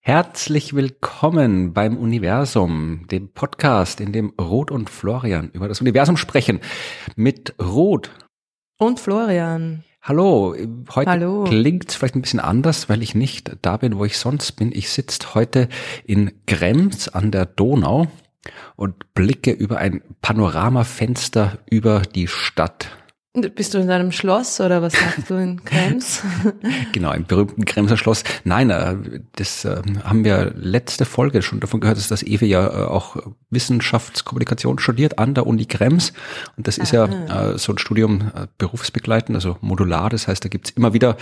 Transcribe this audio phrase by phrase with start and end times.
[0.00, 6.60] Herzlich willkommen beim Universum, dem Podcast, in dem Ruth und Florian über das Universum sprechen.
[7.16, 8.10] Mit Ruth.
[8.78, 9.84] Und Florian.
[10.00, 10.56] Hallo,
[10.94, 11.44] heute Hallo.
[11.44, 14.72] klingt es vielleicht ein bisschen anders, weil ich nicht da bin, wo ich sonst bin.
[14.72, 15.68] Ich sitze heute
[16.04, 18.06] in Krems an der Donau
[18.76, 22.90] und blicke über ein Panoramafenster über die Stadt.
[23.34, 26.22] Bist du in deinem Schloss oder was machst du in Krems?
[26.92, 28.24] genau, im berühmten Kremser Schloss.
[28.44, 28.96] Nein, äh,
[29.36, 33.16] das äh, haben wir letzte Folge schon davon gehört, dass das Ewe ja äh, auch
[33.50, 36.14] Wissenschaftskommunikation studiert an der Uni Krems.
[36.56, 37.08] Und das ist Aha.
[37.28, 40.10] ja so ein Studium berufsbegleitend, also modular.
[40.10, 41.16] Das heißt, da gibt's immer wieder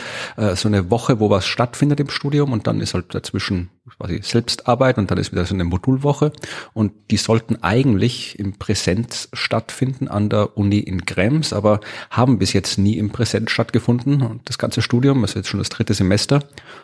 [0.55, 4.99] so eine Woche, wo was stattfindet im Studium und dann ist halt dazwischen quasi Selbstarbeit
[4.99, 6.33] und dann ist wieder so eine Modulwoche.
[6.73, 12.53] Und die sollten eigentlich im Präsenz stattfinden an der Uni in Krems, aber haben bis
[12.53, 14.23] jetzt nie im Präsenz stattgefunden.
[14.23, 16.41] Und das ganze Studium, also jetzt schon das dritte Semester.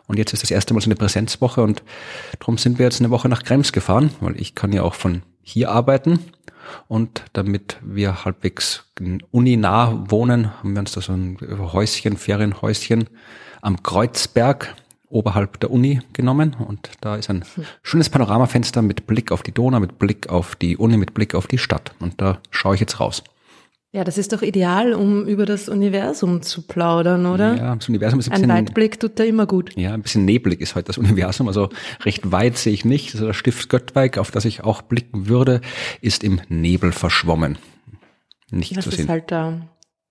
[0.07, 1.83] Und jetzt ist das erste Mal so eine Präsenzwoche und
[2.39, 5.23] darum sind wir jetzt eine Woche nach Krems gefahren, weil ich kann ja auch von
[5.43, 6.19] hier arbeiten.
[6.89, 8.85] Und damit wir halbwegs
[9.31, 13.09] uninah wohnen, haben wir uns da so ein Häuschen, Ferienhäuschen
[13.61, 14.75] am Kreuzberg
[15.13, 17.45] oberhalb der Uni genommen und da ist ein
[17.83, 21.47] schönes Panoramafenster mit Blick auf die Donau, mit Blick auf die Uni, mit Blick auf
[21.47, 23.23] die Stadt und da schaue ich jetzt raus.
[23.95, 27.57] Ja, das ist doch ideal, um über das Universum zu plaudern, oder?
[27.57, 28.51] Ja, das Universum ist ein, bisschen...
[28.51, 29.77] Ein Weitblick tut da immer gut.
[29.77, 31.69] Ja, ein bisschen neblig ist heute das Universum, also
[32.07, 33.13] recht weit sehe ich nicht.
[33.13, 35.61] Also der Stift Göttweig, auf das ich auch blicken würde,
[36.01, 37.59] ist im Nebel verschwommen.
[38.51, 38.97] Nicht das zu sehen.
[38.97, 39.61] Das ist halt da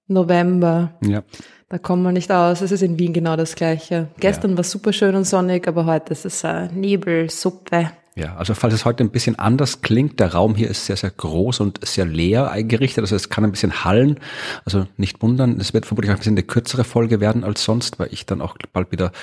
[0.08, 0.94] November.
[1.04, 1.24] Ja.
[1.72, 2.60] Da kommt man nicht aus.
[2.60, 4.08] Es ist in Wien genau das Gleiche.
[4.20, 4.58] Gestern ja.
[4.58, 7.92] war super schön und sonnig, aber heute ist es äh, Nebelsuppe.
[8.14, 11.12] Ja, also falls es heute ein bisschen anders klingt, der Raum hier ist sehr, sehr
[11.12, 14.20] groß und sehr leer eingerichtet, also es kann ein bisschen hallen,
[14.66, 18.00] also nicht wundern, es wird vermutlich auch ein bisschen eine kürzere Folge werden als sonst,
[18.00, 19.14] weil ich dann auch bald wieder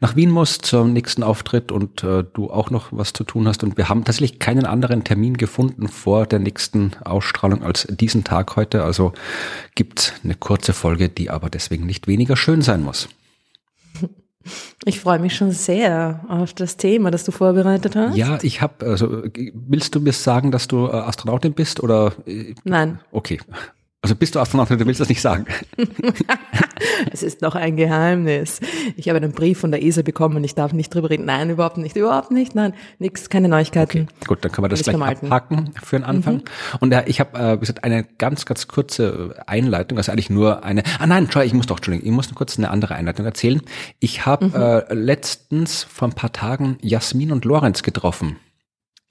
[0.00, 3.64] nach Wien muss zum nächsten Auftritt und äh, du auch noch was zu tun hast.
[3.64, 8.56] Und wir haben tatsächlich keinen anderen Termin gefunden vor der nächsten Ausstrahlung als diesen Tag
[8.56, 9.14] heute, also
[9.74, 13.08] gibt's eine kurze Folge, die aber deswegen nicht weniger schön sein muss.
[14.84, 18.16] Ich freue mich schon sehr auf das Thema, das du vorbereitet hast.
[18.16, 19.22] Ja, ich habe, also
[19.54, 22.12] willst du mir sagen, dass du äh, Astronautin bist oder?
[22.26, 23.00] Äh, Nein.
[23.12, 23.38] Okay.
[24.04, 25.46] Also bist du Astronautin, du willst das nicht sagen.
[27.10, 28.60] es ist noch ein Geheimnis.
[28.98, 31.24] Ich habe einen Brief von der ESA bekommen und ich darf nicht drüber reden.
[31.24, 32.54] Nein, überhaupt nicht, überhaupt nicht.
[32.54, 34.02] Nein, nix, keine Neuigkeiten.
[34.02, 36.34] Okay, gut, dann können wir das gleich abhaken für den Anfang.
[36.34, 36.42] Mhm.
[36.80, 40.64] Und äh, ich habe, äh, wie gesagt, eine ganz, ganz kurze Einleitung, also eigentlich nur
[40.64, 43.24] eine, ah nein, schau, ich muss doch, Entschuldigung, ich muss nur kurz eine andere Einleitung
[43.24, 43.62] erzählen.
[44.00, 44.54] Ich habe mhm.
[44.54, 48.36] äh, letztens vor ein paar Tagen Jasmin und Lorenz getroffen.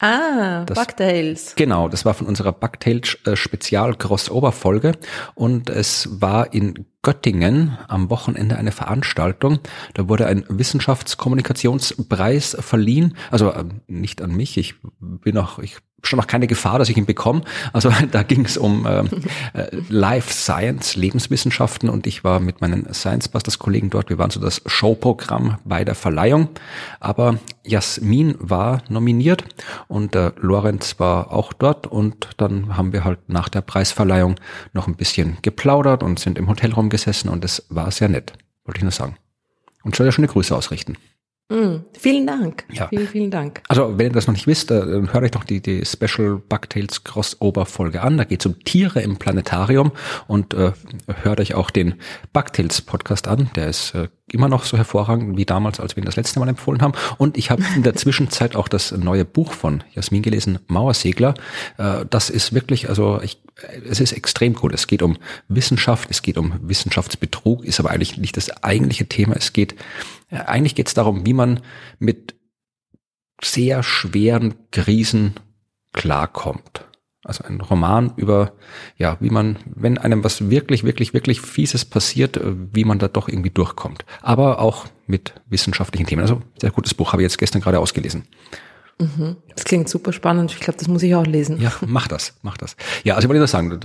[0.03, 1.55] Ah, das, Bugtails.
[1.55, 4.91] Genau, das war von unserer Bugtails äh, Spezial Crossover Folge
[5.33, 9.59] und es war in Göttingen am Wochenende eine Veranstaltung.
[9.93, 13.15] Da wurde ein Wissenschaftskommunikationspreis verliehen.
[13.31, 14.57] Also äh, nicht an mich.
[14.57, 17.41] Ich bin auch, ich schon noch keine Gefahr, dass ich ihn bekomme.
[17.71, 19.09] Also da ging es um ähm,
[19.53, 24.09] äh, Life Science, Lebenswissenschaften und ich war mit meinen Science Busters Kollegen dort.
[24.09, 26.49] Wir waren so das Showprogramm bei der Verleihung.
[26.99, 29.45] Aber Jasmin war nominiert
[29.87, 34.35] und äh, Lorenz war auch dort und dann haben wir halt nach der Preisverleihung
[34.73, 38.33] noch ein bisschen geplaudert und sind im Hotelraum gesessen und es war sehr nett,
[38.65, 39.17] wollte ich nur sagen.
[39.83, 40.97] Und soll ja schöne Grüße ausrichten.
[41.53, 42.65] Mm, vielen Dank.
[42.71, 42.87] Ja.
[42.87, 43.61] Vielen, vielen Dank.
[43.67, 47.03] Also, wenn ihr das noch nicht wisst, dann hört euch doch die, die Special Bugtails
[47.03, 48.17] Crossover Folge an.
[48.17, 49.91] Da geht es um Tiere im Planetarium
[50.25, 50.71] und äh,
[51.21, 51.93] hört euch auch den
[52.33, 53.51] Bugtails Podcast an.
[53.55, 56.49] Der ist äh, immer noch so hervorragend wie damals, als wir ihn das letzte Mal
[56.49, 56.93] empfohlen haben.
[57.17, 61.35] Und ich habe in der Zwischenzeit auch das neue Buch von Jasmin gelesen, Mauersegler.
[61.77, 63.41] Äh, das ist wirklich, also ich,
[63.89, 64.73] es ist extrem gut.
[64.73, 65.17] Es geht um
[65.47, 69.35] Wissenschaft, es geht um Wissenschaftsbetrug, ist aber eigentlich nicht das eigentliche Thema.
[69.35, 69.75] Es geht,
[70.29, 71.59] äh, eigentlich geht es darum, wie man
[71.99, 72.35] mit
[73.43, 75.35] sehr schweren Krisen
[75.91, 76.85] klarkommt.
[77.23, 78.51] Also ein Roman über,
[78.97, 83.07] ja, wie man, wenn einem was wirklich, wirklich, wirklich Fieses passiert, äh, wie man da
[83.07, 84.05] doch irgendwie durchkommt.
[84.21, 86.21] Aber auch mit wissenschaftlichen Themen.
[86.21, 88.23] Also sehr gutes Buch, habe ich jetzt gestern gerade ausgelesen.
[88.99, 89.37] Mhm.
[89.55, 90.51] Das klingt super spannend.
[90.51, 91.59] Ich glaube, das muss ich auch lesen.
[91.61, 92.75] Ja, mach das, mach das.
[93.03, 93.79] Ja, also ich wollte nur sagen,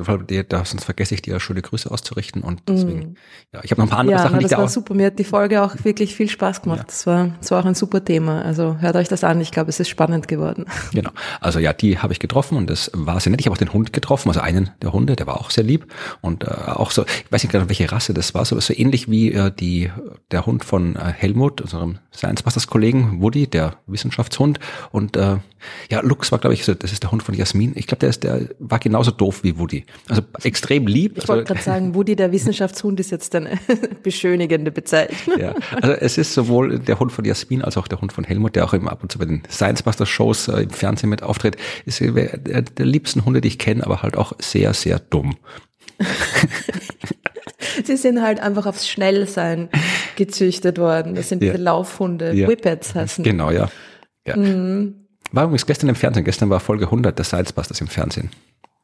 [0.49, 3.17] da, sonst vergesse ich dir schöne Grüße auszurichten und deswegen, mhm.
[3.53, 4.37] ja, ich habe noch ein paar andere ja, Sachen.
[4.37, 4.95] Ja, das war auch super.
[4.95, 6.81] Mir hat die Folge auch wirklich viel Spaß gemacht.
[6.81, 6.85] Ja.
[6.85, 8.43] Das war, das war auch ein super Thema.
[8.43, 9.41] Also hört euch das an.
[9.41, 10.67] Ich glaube, es ist spannend geworden.
[10.93, 11.11] Genau.
[11.41, 13.41] Also ja, die habe ich getroffen und das war sehr nett.
[13.41, 15.93] Ich habe auch den Hund getroffen, also einen der Hunde, der war auch sehr lieb
[16.21, 19.11] und äh, auch so, ich weiß nicht genau, welche Rasse das war, so, so ähnlich
[19.11, 19.91] wie äh, die
[20.31, 24.59] der Hund von äh, Helmut, unserem Science Busters Kollegen Woody, der Wissenschaftshund
[24.91, 25.37] und Und äh,
[25.91, 27.73] ja, Lux war, glaube ich, so, das ist der Hund von Jasmin.
[27.77, 29.85] Ich glaube, der ist, der war genauso doof wie Woody.
[30.09, 31.19] Also extrem lieb.
[31.19, 33.61] Ich wollte also, gerade sagen, Woody, der Wissenschaftshund, ist jetzt eine
[34.03, 35.39] beschönigende Bezeichnung.
[35.39, 38.57] Ja, also es ist sowohl der Hund von Jasmin als auch der Hund von Helmut,
[38.57, 41.23] der auch immer ab und zu bei den Science Buster Shows äh, im Fernsehen mit
[41.23, 41.57] auftritt,
[41.87, 45.37] ist der, der liebsten Hunde, die ich kenne, aber halt auch sehr, sehr dumm.
[47.85, 49.69] Sie sind halt einfach aufs Schnellsein
[50.17, 51.15] gezüchtet worden.
[51.15, 51.53] Das sind ja.
[51.53, 52.33] diese Laufhunde.
[52.33, 52.49] Ja.
[52.49, 53.23] Whippets heißen.
[53.23, 53.69] Genau, ja.
[54.27, 54.37] Ja.
[54.37, 55.07] Mhm.
[55.33, 56.25] War übrigens gestern im Fernsehen.
[56.25, 58.31] Gestern war Folge 100 des Sidebusters im Fernsehen.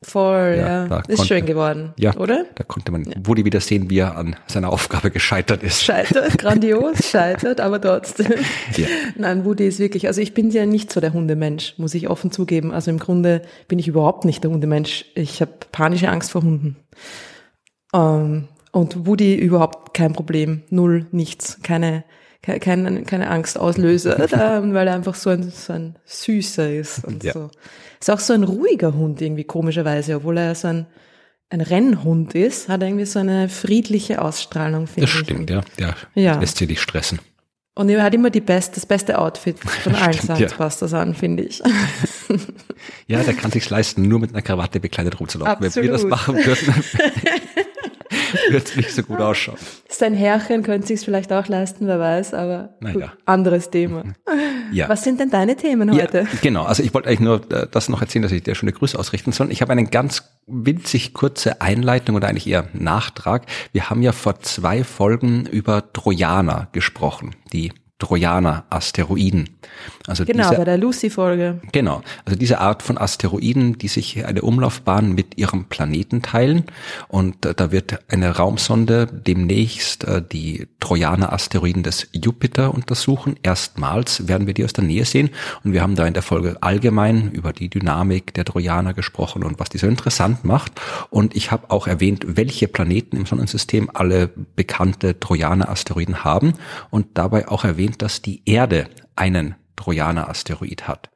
[0.05, 0.87] Voll, ja.
[0.87, 0.99] ja.
[0.99, 2.45] Ist konnte, schön geworden, ja, oder?
[2.57, 3.13] Da konnte man ja.
[3.25, 5.83] Woody wieder sehen, wie er an seiner Aufgabe gescheitert ist.
[5.83, 8.35] Scheitert, grandios, scheitert, aber trotzdem.
[8.77, 8.87] Ja.
[9.17, 12.31] Nein, Woody ist wirklich, also ich bin ja nicht so der Hundemensch, muss ich offen
[12.31, 12.73] zugeben.
[12.73, 15.07] Also im Grunde bin ich überhaupt nicht der Hundemensch.
[15.15, 16.77] Ich habe panische Angst vor Hunden.
[17.95, 22.05] Ähm, und Woody überhaupt kein Problem, null, nichts, keine,
[22.45, 24.19] keine, keine Angstauslöser,
[24.73, 27.33] weil er einfach so ein, so ein Süßer ist und ja.
[27.33, 27.51] so.
[28.01, 30.87] Ist auch so ein ruhiger Hund irgendwie komischerweise, obwohl er so ein,
[31.49, 35.13] ein Rennhund ist, hat er irgendwie so eine friedliche Ausstrahlung, finde ich.
[35.13, 35.63] Das stimmt, ja.
[35.79, 36.39] Der ja.
[36.39, 37.19] lässt sich nicht stressen.
[37.77, 41.01] Und er hat immer die best, das beste Outfit von allen Soundbusters ja.
[41.01, 41.61] an, finde ich.
[43.07, 45.67] Ja, der kann sich's leisten, nur mit einer Krawatte bekleidet rumzulaufen.
[45.67, 45.77] Absolut.
[45.77, 46.85] Wenn wir das machen würden,
[48.51, 49.59] wird es nicht so gut ausschauen.
[49.89, 52.93] Sein Herrchen könnte sich vielleicht auch leisten, wer weiß, aber naja.
[52.95, 54.05] gut, anderes Thema.
[54.73, 54.89] Ja.
[54.89, 56.21] Was sind denn deine Themen heute?
[56.21, 58.69] Ja, genau, also ich wollte eigentlich nur äh, das noch erzählen, dass ich dir schon
[58.69, 59.51] eine Grüße ausrichten soll.
[59.53, 63.47] Ich habe eine ganz winzig kurze Einleitung oder eigentlich eher Nachtrag.
[63.73, 67.73] Wir haben ja vor zwei Folgen über Trojaner gesprochen, die
[68.05, 69.49] Trojaner-Asteroiden.
[70.07, 71.61] Also genau, diese, bei der Lucy-Folge.
[71.73, 76.65] Genau, also diese Art von Asteroiden, die sich eine Umlaufbahn mit ihrem Planeten teilen.
[77.09, 83.37] Und äh, da wird eine Raumsonde demnächst äh, die Trojaner-Asteroiden des Jupiter untersuchen.
[83.43, 85.31] Erstmals werden wir die aus der Nähe sehen.
[85.65, 89.59] Und wir haben da in der Folge allgemein über die Dynamik der Trojaner gesprochen und
[89.59, 90.73] was die so interessant macht.
[91.09, 96.53] Und ich habe auch erwähnt, welche Planeten im Sonnensystem alle bekannte Trojaner-Asteroiden haben
[96.91, 101.11] und dabei auch erwähnt, dass die Erde einen Trojaner-Asteroid hat.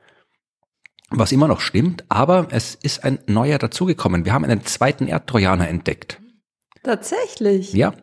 [1.10, 4.24] Was immer noch stimmt, aber es ist ein neuer dazugekommen.
[4.24, 6.20] Wir haben einen zweiten Erdtrojaner entdeckt.
[6.82, 7.72] Tatsächlich.
[7.72, 7.94] Ja,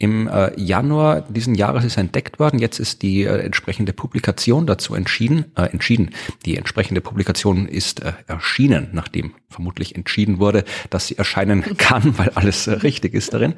[0.00, 2.60] im äh, Januar diesen Jahres ist entdeckt worden.
[2.60, 5.46] Jetzt ist die äh, entsprechende Publikation dazu entschieden.
[5.56, 6.10] Äh, entschieden.
[6.44, 12.30] Die entsprechende Publikation ist äh, erschienen, nachdem vermutlich entschieden wurde, dass sie erscheinen kann, weil
[12.36, 13.54] alles äh, richtig ist darin.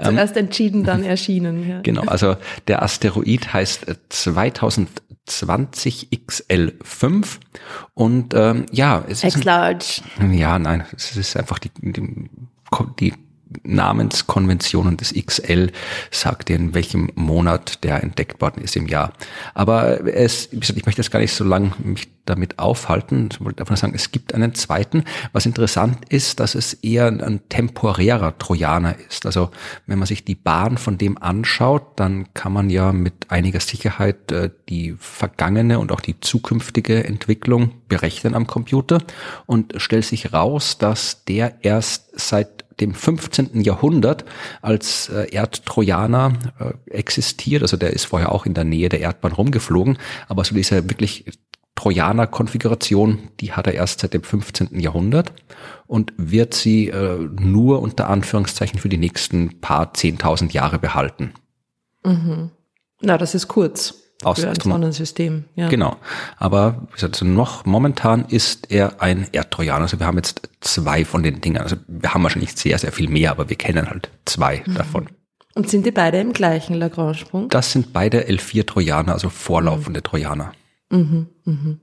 [0.00, 1.68] Ähm, Zuerst entschieden, dann erschienen.
[1.68, 1.80] Ja.
[1.82, 2.02] Genau.
[2.02, 2.36] Also
[2.66, 7.38] der Asteroid heißt 2020 äh, XL5
[7.94, 10.02] und ähm, ja, es ist large.
[10.32, 12.28] Ja, nein, es ist einfach die, die
[12.98, 13.12] die
[13.62, 15.70] Namenskonventionen des XL
[16.10, 19.12] sagt dir, in welchem Monat der entdeckt worden ist im Jahr.
[19.54, 23.28] Aber es, ich möchte jetzt gar nicht so lange mich damit aufhalten.
[23.30, 25.04] Ich wollte einfach sagen, es gibt einen zweiten.
[25.32, 29.26] Was interessant ist, dass es eher ein temporärer Trojaner ist.
[29.26, 29.50] Also
[29.86, 34.32] wenn man sich die Bahn von dem anschaut, dann kann man ja mit einiger Sicherheit
[34.32, 39.02] äh, die vergangene und auch die zukünftige Entwicklung berechnen am Computer
[39.46, 43.60] und stellt sich raus, dass der erst seit dem 15.
[43.60, 44.24] Jahrhundert
[44.62, 47.62] als äh, Erdtrojaner äh, existiert.
[47.62, 49.98] Also der ist vorher auch in der Nähe der Erdbahn rumgeflogen,
[50.28, 51.24] aber so diese wirklich
[51.76, 54.78] Trojaner-Konfiguration, die hat er erst seit dem 15.
[54.78, 55.32] Jahrhundert
[55.86, 61.34] und wird sie äh, nur unter Anführungszeichen für die nächsten paar zehntausend Jahre behalten.
[62.04, 62.50] Mhm.
[63.00, 65.44] Na, das ist kurz aus für ein Sonnensystem.
[65.54, 65.68] Ja.
[65.68, 65.96] Genau.
[66.36, 69.82] Aber wie gesagt, also noch momentan ist er ein Erdtrojaner.
[69.82, 71.58] Also wir haben jetzt zwei von den Dingen.
[71.58, 74.74] Also wir haben wahrscheinlich sehr, sehr viel mehr, aber wir kennen halt zwei mhm.
[74.74, 75.08] davon.
[75.54, 77.54] Und sind die beide im gleichen Lagrange-Punkt?
[77.54, 80.04] Das sind beide L4-Trojaner, also vorlaufende mhm.
[80.04, 80.52] Trojaner.
[80.90, 81.80] Mhm, mhm.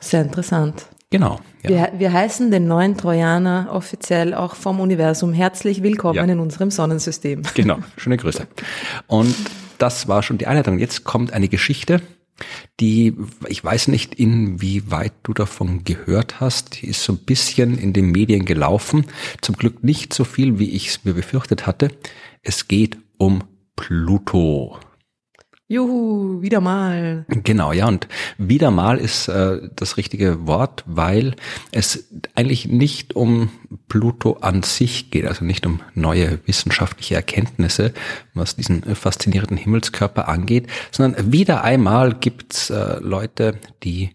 [0.00, 0.86] Sehr interessant.
[1.10, 1.40] Genau.
[1.62, 1.68] Ja.
[1.68, 6.24] Wir, wir heißen den neuen Trojaner offiziell auch vom Universum herzlich willkommen ja.
[6.24, 7.42] in unserem Sonnensystem.
[7.54, 8.46] Genau, schöne Grüße.
[9.06, 9.36] Und
[9.82, 10.78] das war schon die Einleitung.
[10.78, 12.00] Jetzt kommt eine Geschichte,
[12.80, 13.16] die,
[13.48, 18.10] ich weiß nicht, inwieweit du davon gehört hast, die ist so ein bisschen in den
[18.12, 19.06] Medien gelaufen.
[19.40, 21.90] Zum Glück nicht so viel, wie ich es mir befürchtet hatte.
[22.42, 23.42] Es geht um
[23.74, 24.78] Pluto.
[25.72, 27.24] Juhu, wieder mal.
[27.28, 31.34] Genau, ja, und wieder mal ist äh, das richtige Wort, weil
[31.70, 33.48] es eigentlich nicht um
[33.88, 37.94] Pluto an sich geht, also nicht um neue wissenschaftliche Erkenntnisse,
[38.34, 44.10] was diesen faszinierenden Himmelskörper angeht, sondern wieder einmal gibt's äh, Leute, die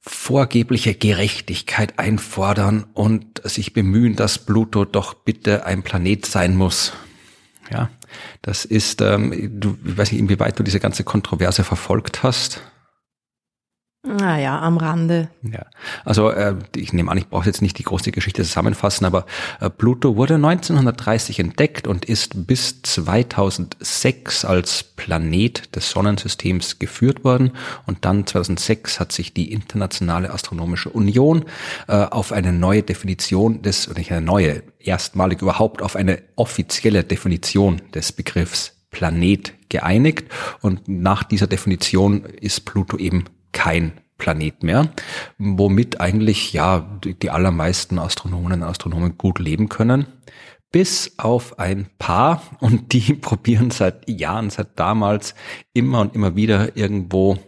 [0.00, 6.92] vorgebliche Gerechtigkeit einfordern und sich bemühen, dass Pluto doch bitte ein Planet sein muss.
[7.70, 7.90] Ja,
[8.42, 12.62] das ist, ähm, du, ich weiß nicht, inwieweit du diese ganze Kontroverse verfolgt hast.
[14.04, 15.28] Naja, am Rande.
[15.42, 15.64] Ja,
[16.04, 19.26] also äh, ich nehme an, ich brauche jetzt nicht die große Geschichte zusammenfassen, aber
[19.60, 27.52] äh, Pluto wurde 1930 entdeckt und ist bis 2006 als Planet des Sonnensystems geführt worden
[27.86, 31.44] und dann 2006 hat sich die Internationale Astronomische Union
[31.86, 37.04] äh, auf eine neue Definition des, oder nicht eine neue, erstmalig überhaupt auf eine offizielle
[37.04, 40.26] Definition des Begriffs Planet geeinigt
[40.60, 44.88] und nach dieser Definition ist Pluto eben kein Planet mehr,
[45.38, 50.06] womit eigentlich ja die, allermeisten Astronomen und Astronomen gut leben können.
[50.70, 55.34] Bis auf ein paar und die probieren seit Jahren, seit damals
[55.74, 57.38] immer und immer wieder irgendwo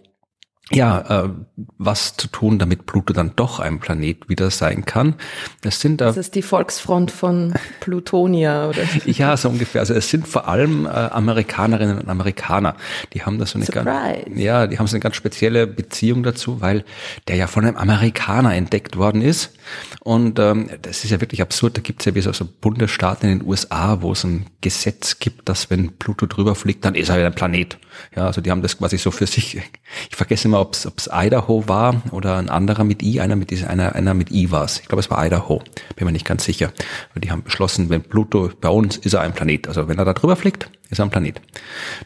[0.73, 1.29] ja, äh,
[1.77, 5.15] was zu tun, damit Pluto dann doch ein Planet wieder sein kann.
[5.61, 6.07] Das sind da.
[6.07, 8.83] Das ist die Volksfront von Plutonia, oder?
[9.05, 9.83] ja, so ungefähr.
[9.83, 12.77] Also es sind vor allem äh, Amerikanerinnen und Amerikaner.
[13.13, 14.25] Die haben da so eine Surprise.
[14.25, 16.85] ganz, ja, die haben so eine ganz spezielle Beziehung dazu, weil
[17.29, 19.53] der ja von einem Amerikaner entdeckt worden ist.
[20.01, 21.77] Und ähm, das ist ja wirklich absurd.
[21.77, 25.19] Da gibt es ja wie so, so Bundesstaaten in den USA, wo es ein Gesetz
[25.19, 27.77] gibt, dass wenn Pluto drüber fliegt, dann ist er wieder ein Planet.
[28.17, 29.61] Ja, also die haben das quasi so für sich.
[30.11, 33.71] Ich vergesse immer, ob es Idaho war oder ein anderer mit I, einer mit dieser,
[33.71, 34.81] einer, einer mit I war es.
[34.81, 35.63] Ich glaube, es war Idaho.
[35.97, 36.73] Bin mir nicht ganz sicher.
[37.15, 39.69] Und die haben beschlossen, wenn Pluto bei uns ist er ein Planet.
[39.69, 41.41] Also wenn er da drüber fliegt, ist er ein Planet.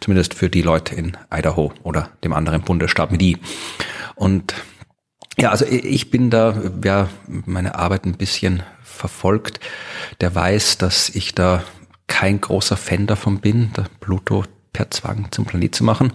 [0.01, 3.37] Zumindest für die Leute in Idaho oder dem anderen Bundesstaat mit I.
[4.15, 4.55] Und
[5.39, 9.61] ja, also ich bin da, wer meine Arbeit ein bisschen verfolgt,
[10.21, 11.63] der weiß, dass ich da
[12.09, 16.13] kein großer Fan davon bin, der Pluto per Zwang zum Planet zu machen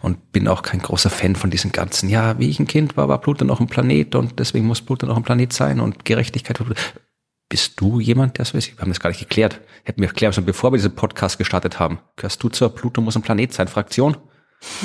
[0.00, 3.08] und bin auch kein großer Fan von diesen ganzen, ja, wie ich ein Kind war,
[3.08, 6.60] war Pluto noch ein Planet und deswegen muss Pluto noch ein Planet sein und Gerechtigkeit.
[7.48, 8.72] Bist du jemand, der so ist?
[8.72, 9.60] Wir haben das gar nicht geklärt.
[9.84, 12.00] Hätten wir erklärt, bevor wir diesen Podcast gestartet haben.
[12.16, 14.16] Gehörst du zur Pluto muss ein Planet sein Fraktion?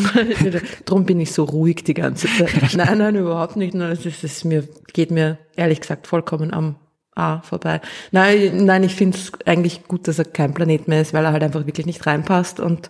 [0.85, 2.73] Drum bin ich so ruhig die ganze Zeit.
[2.75, 3.73] Nein, nein, überhaupt nicht.
[3.73, 6.75] Das ist, das mir, geht mir ehrlich gesagt vollkommen am
[7.15, 7.81] A vorbei.
[8.11, 11.33] Nein, nein, ich finde es eigentlich gut, dass er kein Planet mehr ist, weil er
[11.33, 12.59] halt einfach wirklich nicht reinpasst.
[12.59, 12.89] Und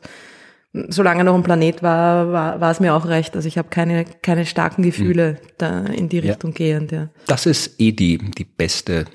[0.74, 3.36] solange er noch ein Planet war, war, war es mir auch recht.
[3.36, 5.38] Also ich habe keine, keine starken Gefühle hm.
[5.58, 6.58] da in die Richtung ja.
[6.58, 6.92] gehend.
[6.92, 7.10] Ja.
[7.28, 9.06] Das ist eh die, die beste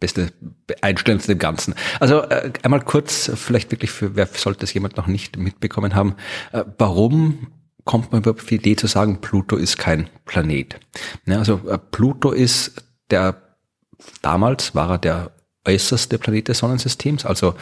[0.00, 0.32] beste
[0.80, 1.74] Einstellung zu dem Ganzen.
[2.00, 6.14] Also äh, einmal kurz, vielleicht wirklich für, wer sollte es jemand noch nicht mitbekommen haben,
[6.52, 7.48] äh, warum
[7.84, 10.78] kommt man überhaupt auf die Idee zu sagen, Pluto ist kein Planet?
[11.26, 13.42] Ja, also äh, Pluto ist der,
[14.22, 15.30] damals war er der
[15.66, 17.54] äußerste Planet des Sonnensystems, also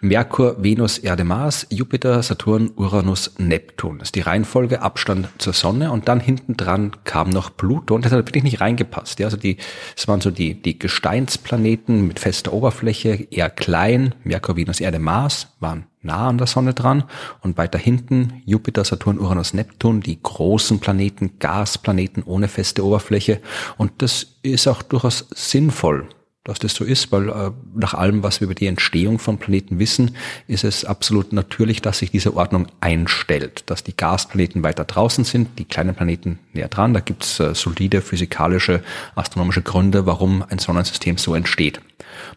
[0.00, 3.98] Merkur, Venus, Erde, Mars, Jupiter, Saturn, Uranus, Neptun.
[3.98, 8.04] Das ist die Reihenfolge, Abstand zur Sonne und dann hinten dran kam noch Pluto und
[8.04, 9.18] das hat wirklich nicht reingepasst.
[9.18, 9.58] Ja, also die,
[9.96, 15.48] es waren so die, die Gesteinsplaneten mit fester Oberfläche, eher klein, Merkur, Venus, Erde, Mars
[15.60, 17.04] waren nah an der Sonne dran
[17.42, 23.40] und weiter hinten Jupiter, Saturn, Uranus, Neptun, die großen Planeten, Gasplaneten ohne feste Oberfläche
[23.76, 26.08] und das ist auch durchaus sinnvoll
[26.44, 29.78] dass das so ist, weil äh, nach allem, was wir über die Entstehung von Planeten
[29.78, 30.16] wissen,
[30.48, 35.58] ist es absolut natürlich, dass sich diese Ordnung einstellt, dass die Gasplaneten weiter draußen sind,
[35.60, 36.94] die kleinen Planeten näher dran.
[36.94, 38.82] Da gibt es äh, solide physikalische,
[39.14, 41.80] astronomische Gründe, warum ein Sonnensystem so entsteht.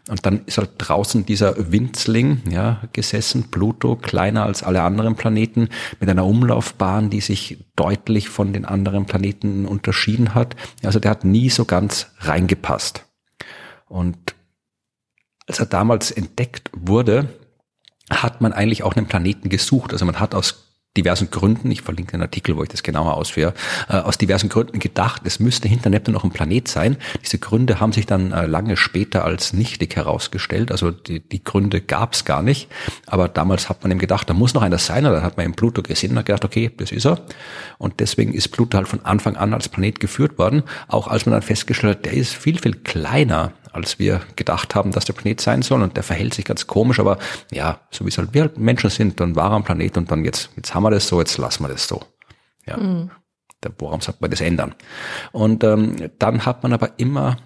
[0.08, 5.68] Und dann ist halt draußen dieser Winzling ja, gesessen, Pluto, kleiner als alle anderen Planeten,
[5.98, 10.54] mit einer Umlaufbahn, die sich deutlich von den anderen Planeten unterschieden hat.
[10.84, 13.05] Also der hat nie so ganz reingepasst.
[13.86, 14.34] Und
[15.46, 17.28] als er damals entdeckt wurde,
[18.10, 19.92] hat man eigentlich auch einen Planeten gesucht.
[19.92, 20.66] Also man hat aus
[20.96, 23.54] diversen Gründen, ich verlinke einen Artikel, wo ich das genauer ausführe,
[23.88, 26.96] äh, aus diversen Gründen gedacht, es müsste hinter Neptun noch ein Planet sein.
[27.22, 30.70] Diese Gründe haben sich dann äh, lange später als nichtig herausgestellt.
[30.70, 32.68] Also die, die Gründe gab es gar nicht.
[33.06, 35.04] Aber damals hat man eben gedacht, da muss noch einer sein.
[35.06, 37.20] Und dann hat man eben Pluto gesehen und hat gedacht, okay, das ist er.
[37.78, 40.62] Und deswegen ist Pluto halt von Anfang an als Planet geführt worden.
[40.88, 44.90] Auch als man dann festgestellt hat, der ist viel, viel kleiner als wir gedacht haben,
[44.90, 45.82] dass der Planet sein soll.
[45.82, 47.18] Und der verhält sich ganz komisch, aber
[47.52, 50.10] ja, so wie es halt wir halt Menschen sind, dann war er am Planet und
[50.10, 52.02] dann jetzt, jetzt haben wir das so, jetzt lassen wir das so.
[52.66, 52.76] Ja.
[52.76, 53.10] Mhm.
[53.78, 54.74] Warum sagt man das ändern?
[55.32, 57.36] Und ähm, dann hat man aber immer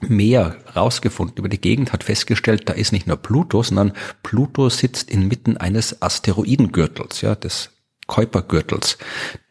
[0.00, 5.10] mehr rausgefunden über die Gegend, hat festgestellt, da ist nicht nur Pluto, sondern Pluto sitzt
[5.10, 7.70] inmitten eines Asteroidengürtels, ja, des
[8.06, 8.98] Kuipergürtels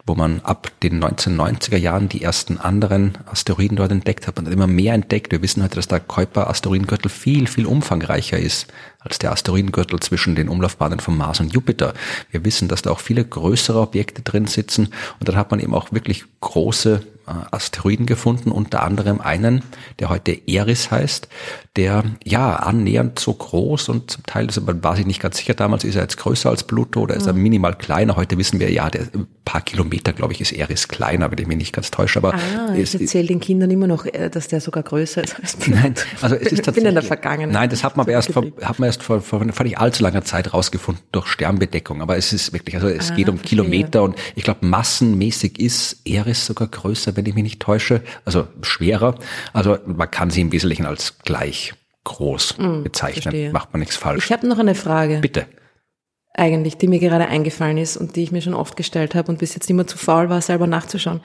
[0.05, 4.35] wo man ab den 1990er Jahren die ersten anderen Asteroiden dort entdeckt hat.
[4.35, 5.31] Man hat immer mehr entdeckt.
[5.31, 8.67] Wir wissen heute, dass der Kuiper-Asteroidengürtel viel, viel umfangreicher ist
[8.99, 11.93] als der Asteroidengürtel zwischen den Umlaufbahnen von Mars und Jupiter.
[12.31, 15.73] Wir wissen, dass da auch viele größere Objekte drin sitzen und dann hat man eben
[15.73, 19.63] auch wirklich große äh, Asteroiden gefunden, unter anderem einen,
[19.99, 21.27] der heute Eris heißt,
[21.75, 25.53] der ja annähernd so groß und zum Teil, also man war sich nicht ganz sicher,
[25.53, 28.15] damals ist er jetzt größer als Pluto oder ist er minimal kleiner.
[28.15, 31.37] Heute wissen wir ja, der ein paar Kilometer Kilometer, glaube ich, ist Eris kleiner, wenn
[31.37, 32.19] ich mich nicht ganz täusche.
[32.19, 35.57] Aber ah, ich erzähle den Kindern immer noch, äh, dass der sogar größer ist als
[35.67, 36.75] Nein, also es ist tatsächlich.
[36.75, 37.53] bin in der Vergangenheit.
[37.53, 40.03] Nein, das hat man aber erst vor, hat man erst vor, vor, vor nicht allzu
[40.03, 42.01] langer Zeit rausgefunden durch Sternbedeckung.
[42.01, 43.57] Aber es ist wirklich, also es ah, geht um verstehe.
[43.57, 48.01] Kilometer und ich glaube, massenmäßig ist Eris sogar größer, wenn ich mich nicht täusche.
[48.25, 49.15] Also schwerer.
[49.53, 51.73] Also man kann sie im Wesentlichen als gleich
[52.03, 53.21] groß mm, bezeichnen.
[53.21, 53.51] Verstehe.
[53.51, 54.25] Macht man nichts falsch.
[54.25, 55.19] Ich habe noch eine Frage.
[55.19, 55.47] Bitte
[56.37, 59.39] eigentlich, die mir gerade eingefallen ist und die ich mir schon oft gestellt habe und
[59.39, 61.21] bis jetzt immer zu faul war, selber nachzuschauen.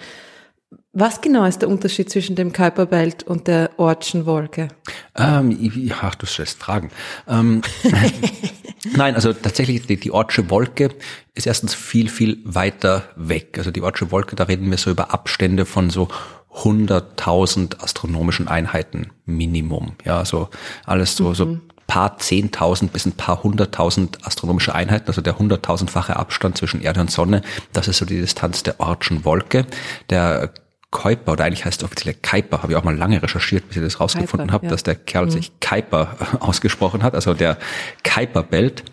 [0.93, 4.69] Was genau ist der Unterschied zwischen dem Kuiperbelt und der Ortschen Wolke?
[5.17, 6.91] Ähm, ja, du stellst Fragen.
[7.29, 7.63] Ähm,
[8.97, 10.91] nein, also tatsächlich die, die Ortsche Wolke
[11.35, 13.57] ist erstens viel, viel weiter weg.
[13.59, 16.09] Also die Ortsche Wolke, da reden wir so über Abstände von so
[16.55, 19.93] 100.000 astronomischen Einheiten Minimum.
[20.05, 20.49] Ja, so
[20.85, 21.35] alles so, mhm.
[21.35, 21.59] so
[21.91, 27.11] paar zehntausend bis ein paar hunderttausend astronomische Einheiten, also der hunderttausendfache Abstand zwischen Erde und
[27.11, 27.43] Sonne,
[27.73, 29.67] das ist so die Distanz der Ortschen Wolke.
[30.09, 30.55] Der
[30.93, 33.83] Kuiper, oder eigentlich heißt es offiziell Kuiper, habe ich auch mal lange recherchiert, bis ich
[33.83, 34.71] das rausgefunden habe, ja.
[34.71, 35.31] dass der Kerl mhm.
[35.31, 37.59] sich Kuiper ausgesprochen hat, also der
[38.05, 38.85] Kuiperbelt,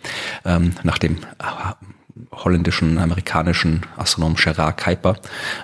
[0.44, 5.18] ähm, nach dem äh, holländischen, amerikanischen Astronomen Gerard Kuiper.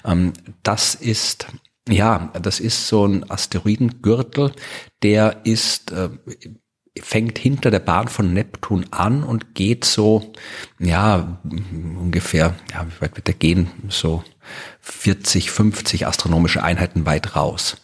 [0.06, 1.48] Ähm, das ist
[1.90, 4.54] ja, das ist so ein Asteroidengürtel,
[5.02, 6.10] der ist äh,
[7.02, 10.32] fängt hinter der Bahn von Neptun an und geht so,
[10.80, 13.68] ja, ungefähr, ja, wie weit wird der gehen?
[13.90, 14.24] So
[14.82, 17.78] 40, 50 astronomische Einheiten weit raus.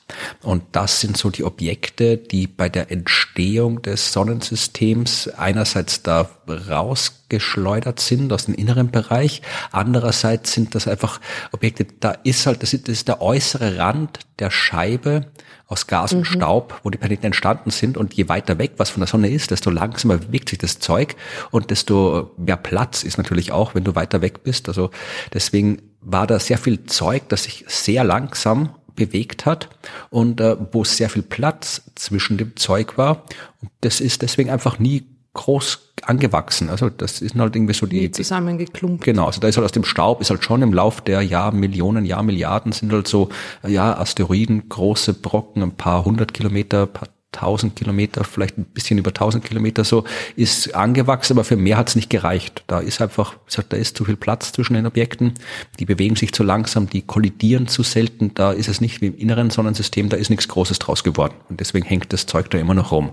[0.44, 8.00] Und das sind so die Objekte, die bei der Entstehung des Sonnensystems einerseits da rausgeschleudert
[8.00, 11.20] sind aus dem inneren Bereich, andererseits sind das einfach
[11.52, 15.32] Objekte, da ist halt, das ist, das ist der äußere Rand der Scheibe,
[15.70, 16.26] aus Gas und mhm.
[16.26, 17.96] Staub, wo die Planeten entstanden sind.
[17.96, 21.16] Und je weiter weg was von der Sonne ist, desto langsamer bewegt sich das Zeug
[21.52, 24.68] und desto mehr Platz ist natürlich auch, wenn du weiter weg bist.
[24.68, 24.90] Also
[25.32, 29.70] deswegen war da sehr viel Zeug, das sich sehr langsam bewegt hat
[30.10, 33.24] und äh, wo sehr viel Platz zwischen dem Zeug war.
[33.62, 36.70] Und das ist deswegen einfach nie groß angewachsen.
[36.70, 39.04] Also das ist halt irgendwie so die zusammengeklumpt.
[39.04, 41.52] Genau, also da ist halt aus dem Staub, ist halt schon im Lauf der Jahr
[41.52, 43.30] Millionen, Jahr Milliarden sind halt so
[43.68, 49.10] ja Asteroiden, große Brocken, ein paar hundert Kilometer, paar 1000 Kilometer, vielleicht ein bisschen über
[49.10, 50.04] 1000 Kilometer so,
[50.36, 52.64] ist angewachsen, aber für mehr hat es nicht gereicht.
[52.68, 53.36] Da ist einfach,
[53.70, 55.36] da ist zu viel Platz zwischen den Objekten,
[55.80, 59.18] die bewegen sich zu langsam, die kollidieren zu selten, da ist es nicht wie im
[59.18, 61.36] inneren Sonnensystem, da ist nichts Großes draus geworden.
[61.50, 63.12] Und deswegen hängt das Zeug da immer noch rum.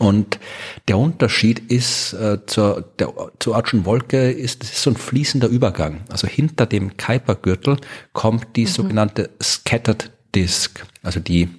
[0.00, 0.40] Und
[0.88, 5.46] der Unterschied ist äh, zur, der, zur Ortschen Wolke, ist, das ist so ein fließender
[5.46, 6.00] Übergang.
[6.08, 7.76] Also hinter dem Kuipergürtel
[8.14, 8.68] kommt die mhm.
[8.68, 11.50] sogenannte Scattered Disk, also die,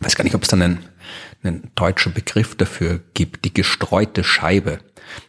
[0.00, 0.78] weiß gar nicht, ob es dann einen
[1.42, 4.80] einen deutschen Begriff dafür gibt, die gestreute Scheibe.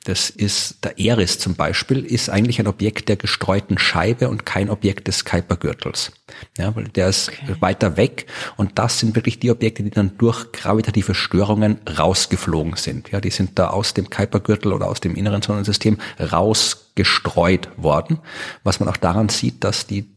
[0.04, 4.70] Das ist, der Eris zum Beispiel, ist eigentlich ein Objekt der gestreuten Scheibe und kein
[4.70, 6.12] Objekt des Kuipergürtels.
[6.58, 7.56] Ja, weil der ist okay.
[7.60, 8.26] weiter weg
[8.58, 13.12] und das sind wirklich die Objekte, die dann durch gravitative Störungen rausgeflogen sind.
[13.12, 18.20] Ja, die sind da aus dem Kuipergürtel oder aus dem inneren Sonnensystem rausgestreut worden.
[18.64, 20.10] Was man auch daran sieht, dass die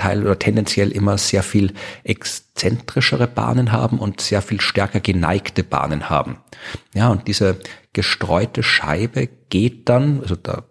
[0.00, 6.08] Teil oder tendenziell immer sehr viel exzentrischere Bahnen haben und sehr viel stärker geneigte Bahnen
[6.08, 6.38] haben.
[6.94, 7.58] Ja, und diese
[7.92, 10.64] gestreute Scheibe geht dann, also da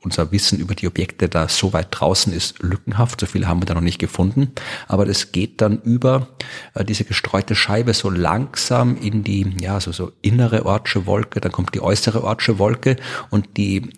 [0.00, 3.66] unser Wissen über die Objekte da so weit draußen ist lückenhaft, so viele haben wir
[3.66, 4.52] da noch nicht gefunden,
[4.86, 6.28] aber das geht dann über
[6.74, 11.52] äh, diese gestreute Scheibe so langsam in die, ja, so, so innere Ortsche Wolke, dann
[11.52, 12.96] kommt die äußere Ortsche Wolke
[13.30, 13.90] und die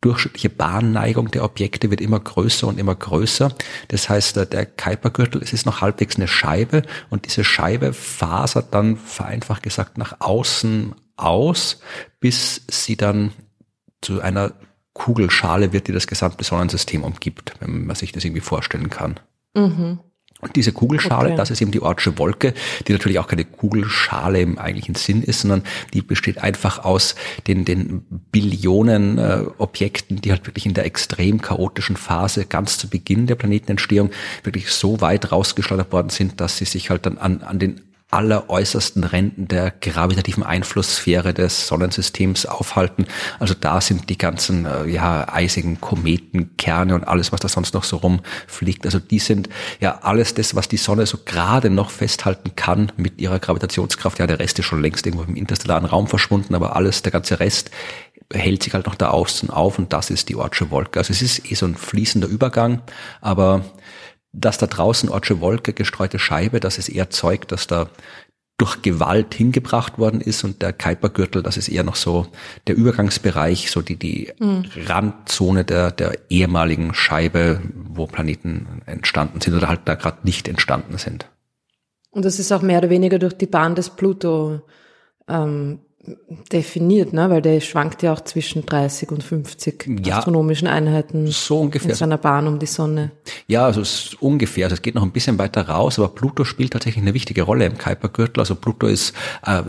[0.00, 3.52] durchschnittliche Bahnneigung der Objekte wird immer größer und immer größer.
[3.88, 8.96] Das heißt, der Kuipergürtel, es ist noch halbwegs eine Scheibe und diese Scheibe fasert dann
[8.96, 11.80] vereinfacht gesagt nach außen aus,
[12.20, 13.32] bis sie dann
[14.00, 14.52] zu einer
[14.92, 19.18] Kugelschale wird, die das gesamte Sonnensystem umgibt, wenn man sich das irgendwie vorstellen kann.
[19.54, 20.00] Mhm.
[20.40, 21.36] Und diese Kugelschale, okay.
[21.36, 22.54] das ist eben die Ortsche Wolke,
[22.86, 27.16] die natürlich auch keine Kugelschale im eigentlichen Sinn ist, sondern die besteht einfach aus
[27.48, 32.88] den, den Billionen äh, Objekten, die halt wirklich in der extrem chaotischen Phase ganz zu
[32.88, 34.10] Beginn der Planetenentstehung
[34.44, 39.04] wirklich so weit rausgeschleudert worden sind, dass sie sich halt dann an, an den alleräußersten
[39.04, 43.06] Ränden der gravitativen Einflusssphäre des Sonnensystems aufhalten.
[43.38, 47.84] Also da sind die ganzen äh, ja, eisigen Kometenkerne und alles, was da sonst noch
[47.84, 48.86] so rumfliegt.
[48.86, 53.20] Also die sind ja alles das, was die Sonne so gerade noch festhalten kann mit
[53.20, 54.18] ihrer Gravitationskraft.
[54.18, 57.40] Ja, der Rest ist schon längst irgendwo im interstellaren Raum verschwunden, aber alles, der ganze
[57.40, 57.70] Rest
[58.32, 60.98] hält sich halt noch da außen auf und das ist die Ortsche Wolke.
[60.98, 62.82] Also es ist eh so ein fließender Übergang,
[63.20, 63.64] aber
[64.32, 67.88] dass da draußen Ortsche Wolke, gestreute Scheibe, das ist eher Zeug, dass da
[68.58, 72.26] durch Gewalt hingebracht worden ist und der Kuipergürtel, das ist eher noch so
[72.66, 74.64] der Übergangsbereich, so die, die mhm.
[74.86, 80.98] Randzone der, der ehemaligen Scheibe, wo Planeten entstanden sind oder halt da gerade nicht entstanden
[80.98, 81.26] sind.
[82.10, 84.62] Und das ist auch mehr oder weniger durch die Bahn des Pluto
[85.28, 85.78] ähm,
[86.52, 87.28] definiert, ne?
[87.28, 91.90] weil der schwankt ja auch zwischen 30 und 50 ja, astronomischen Einheiten so ungefähr.
[91.90, 93.10] in seiner Bahn um die Sonne.
[93.46, 94.66] Ja, also es ist ungefähr.
[94.66, 97.66] Also es geht noch ein bisschen weiter raus, aber Pluto spielt tatsächlich eine wichtige Rolle
[97.66, 98.40] im Kuipergürtel.
[98.40, 99.12] Also Pluto ist
[99.44, 99.62] äh,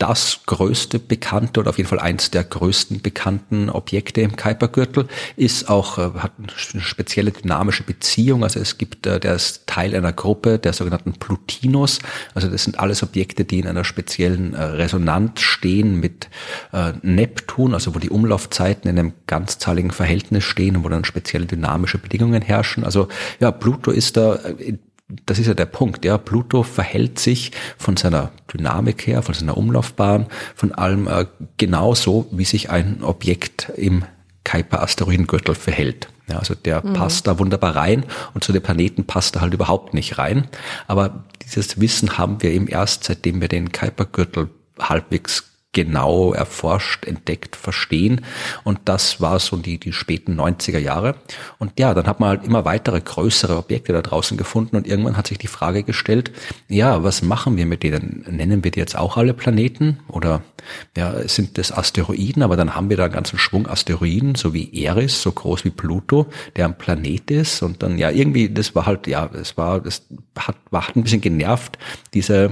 [0.00, 5.68] das größte bekannte oder auf jeden Fall eins der größten bekannten Objekte im Kuipergürtel, ist
[5.68, 8.42] auch, äh, hat eine spezielle dynamische Beziehung.
[8.42, 11.98] Also es gibt, äh, der ist Teil einer Gruppe der sogenannten Plutinos.
[12.34, 16.28] Also das sind alles Objekte, die in einer speziellen äh, Resonanz stehen mit
[17.02, 21.98] Neptun, also wo die Umlaufzeiten in einem ganzzahligen Verhältnis stehen und wo dann spezielle dynamische
[21.98, 22.84] Bedingungen herrschen.
[22.84, 23.08] Also
[23.38, 24.38] ja, Pluto ist da
[25.26, 26.18] das ist ja der Punkt, ja.
[26.18, 32.44] Pluto verhält sich von seiner Dynamik her, von seiner Umlaufbahn, von allem äh, genauso, wie
[32.44, 34.04] sich ein Objekt im
[34.44, 36.08] Kuiper-Asteroidengürtel verhält.
[36.28, 36.92] Ja, also der mhm.
[36.92, 40.46] passt da wunderbar rein und zu den Planeten passt er halt überhaupt nicht rein.
[40.86, 47.54] Aber dieses Wissen haben wir eben erst, seitdem wir den Kuiper-Gürtel halbwegs genau erforscht, entdeckt,
[47.54, 48.22] verstehen.
[48.64, 51.14] Und das war so die, die späten 90er Jahre.
[51.58, 55.16] Und ja, dann hat man halt immer weitere größere Objekte da draußen gefunden und irgendwann
[55.16, 56.32] hat sich die Frage gestellt,
[56.68, 58.24] ja, was machen wir mit denen?
[58.28, 60.00] Nennen wir die jetzt auch alle Planeten?
[60.08, 60.42] Oder
[60.96, 62.42] ja, sind das Asteroiden?
[62.42, 65.70] Aber dann haben wir da einen ganzen Schwung Asteroiden, so wie Eris, so groß wie
[65.70, 67.62] Pluto, der ein Planet ist.
[67.62, 70.02] Und dann, ja, irgendwie, das war halt, ja, es war, das
[70.36, 71.78] hat, war, hat ein bisschen genervt,
[72.12, 72.50] diese,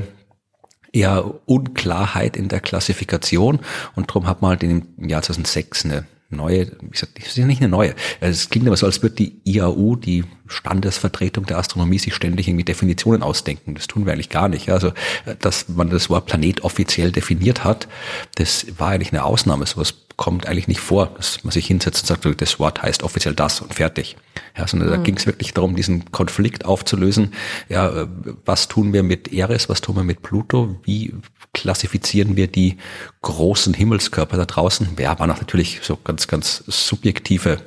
[0.99, 3.61] eher Unklarheit in der Klassifikation
[3.95, 7.47] und darum hat man halt im Jahr 2006 eine neue, ich sag, das ist ja
[7.47, 7.95] nicht eine neue.
[8.21, 12.65] Es klingt aber so, als würde die IAU, die Standesvertretung der Astronomie, sich ständig irgendwie
[12.65, 13.75] Definitionen ausdenken.
[13.75, 14.69] Das tun wir eigentlich gar nicht.
[14.71, 14.93] Also,
[15.41, 17.89] dass man das Wort Planet offiziell definiert hat,
[18.35, 19.65] das war eigentlich eine Ausnahme.
[19.67, 23.35] Sowas kommt eigentlich nicht vor, dass man sich hinsetzt und sagt, das Wort heißt offiziell
[23.35, 24.17] das und fertig.
[24.57, 24.93] Ja, sondern mhm.
[24.93, 27.35] da ging es wirklich darum, diesen Konflikt aufzulösen.
[27.69, 28.09] Ja,
[28.45, 30.77] was tun wir mit Eris, was tun wir mit Pluto?
[30.83, 31.15] Wie
[31.55, 32.79] klassifizieren wir die
[33.23, 34.89] großen Himmelskörper da draußen?
[34.99, 37.61] Ja, waren auch natürlich so ganz, ganz subjektive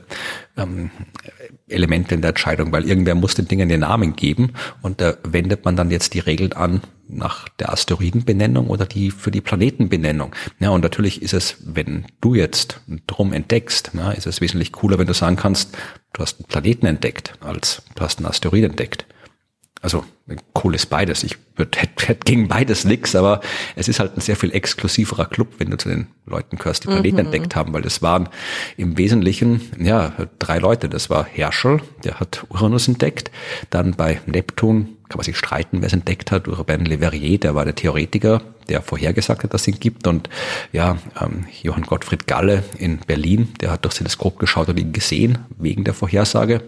[0.57, 0.91] ähm,
[1.71, 5.65] Elemente in der Entscheidung, weil irgendwer muss den Dingen den Namen geben und da wendet
[5.65, 10.33] man dann jetzt die Regeln an nach der Asteroidenbenennung oder die für die Planetenbenennung.
[10.59, 14.97] Ja, und natürlich ist es, wenn du jetzt drum entdeckst, ja, ist es wesentlich cooler,
[14.97, 15.77] wenn du sagen kannst,
[16.13, 19.05] du hast einen Planeten entdeckt, als du hast einen Asteroid entdeckt.
[19.81, 20.05] Also
[20.63, 21.23] cool ist beides.
[21.23, 23.41] Ich hätte hätt gegen beides nix, aber
[23.75, 26.87] es ist halt ein sehr viel exklusiverer Club, wenn du zu den Leuten gehörst, die
[26.87, 27.25] Planeten mhm.
[27.25, 28.29] entdeckt haben, weil das waren
[28.77, 30.89] im Wesentlichen ja drei Leute.
[30.89, 33.31] Das war Herschel, der hat Uranus entdeckt,
[33.69, 36.47] dann bei Neptun kann man sich streiten, wer es entdeckt hat.
[36.47, 40.07] Urbain Le Verrier, der war der Theoretiker, der vorhergesagt hat, dass es ihn gibt.
[40.07, 40.29] Und
[40.71, 45.39] ja, ähm, Johann Gottfried Galle in Berlin, der hat durchs Teleskop geschaut und ihn gesehen,
[45.57, 46.61] wegen der Vorhersage.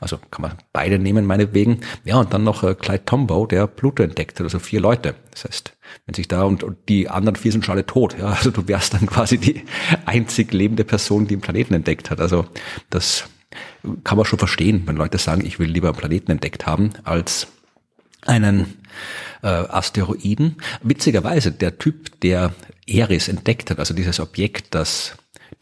[0.00, 1.80] Also kann man beide nehmen, meinetwegen.
[2.04, 5.14] Ja, und dann noch äh, Clyde Tombaugh, der Pluto entdeckt hat, also vier Leute.
[5.30, 5.72] Das heißt,
[6.06, 8.16] wenn sich da und, und die anderen vier sind schon alle tot.
[8.18, 9.64] Ja, also du wärst dann quasi die
[10.06, 12.20] einzig lebende Person, die einen Planeten entdeckt hat.
[12.20, 12.46] Also
[12.90, 13.24] das
[14.04, 17.48] kann man schon verstehen, wenn Leute sagen, ich will lieber einen Planeten entdeckt haben, als
[18.26, 18.76] einen
[19.42, 20.56] äh, Asteroiden.
[20.82, 22.54] Witzigerweise, der Typ, der
[22.86, 25.16] Eris entdeckt hat, also dieses Objekt, das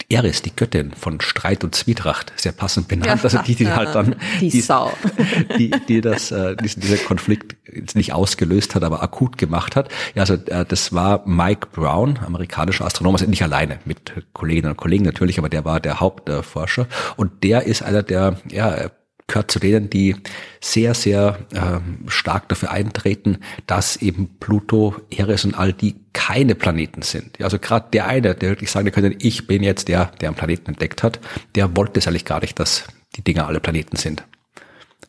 [0.09, 3.23] Eris, die Göttin von Streit und Zwietracht, sehr passend benannt.
[3.23, 4.91] also die, die halt dann die, die Sau,
[5.57, 7.55] die, die das, äh, diesen, dieser Konflikt
[7.95, 9.89] nicht ausgelöst hat, aber akut gemacht hat.
[10.15, 14.77] Ja, also äh, das war Mike Brown, amerikanischer Astronom, also nicht alleine, mit Kolleginnen und
[14.77, 18.89] Kollegen natürlich, aber der war der Hauptforscher und der ist einer der ja
[19.29, 20.17] gehört zu denen, die
[20.59, 27.01] sehr, sehr ähm, stark dafür eintreten, dass eben Pluto, Eris und all die keine Planeten
[27.01, 27.41] sind.
[27.41, 30.71] Also gerade der eine, der wirklich sagen könnte, ich bin jetzt der, der einen Planeten
[30.71, 31.19] entdeckt hat,
[31.55, 32.83] der wollte es eigentlich gar nicht, dass
[33.15, 34.25] die Dinger alle Planeten sind.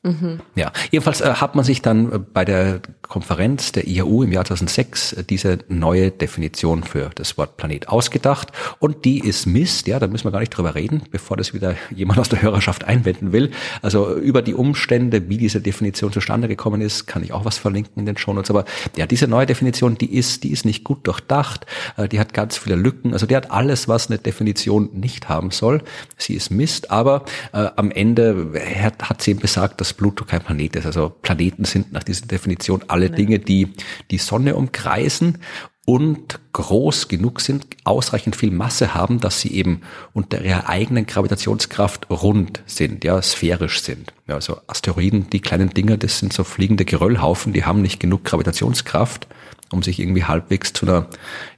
[0.02, 0.40] Mhm.
[0.54, 2.80] Ja, jedenfalls äh, hat man sich dann äh, bei der
[3.10, 8.52] Konferenz der IAU im Jahr 2006 äh, diese neue Definition für das Wort Planet ausgedacht
[8.78, 11.74] und die ist Mist, ja, da müssen wir gar nicht drüber reden, bevor das wieder
[11.94, 13.50] jemand aus der Hörerschaft einwenden will.
[13.82, 18.00] Also über die Umstände, wie diese Definition zustande gekommen ist, kann ich auch was verlinken
[18.00, 18.64] in den Shownotes, aber
[18.96, 21.66] ja, diese neue Definition, die ist, die ist nicht gut durchdacht,
[22.10, 25.82] die hat ganz viele Lücken, also die hat alles, was eine Definition nicht haben soll.
[26.16, 30.40] Sie ist Mist, aber äh, am Ende hat, hat sie eben besagt, dass Pluto kein
[30.40, 30.86] Planet ist.
[30.86, 33.72] Also Planeten sind nach dieser Definition alle Dinge, die
[34.10, 35.38] die Sonne umkreisen
[35.86, 39.80] und groß genug sind, ausreichend viel Masse haben, dass sie eben
[40.12, 44.12] unter ihrer eigenen Gravitationskraft rund sind, ja, sphärisch sind.
[44.28, 48.24] Ja, also Asteroiden, die kleinen Dinger, das sind so fliegende Geröllhaufen, die haben nicht genug
[48.24, 49.26] Gravitationskraft,
[49.72, 51.06] um sich irgendwie halbwegs zu einer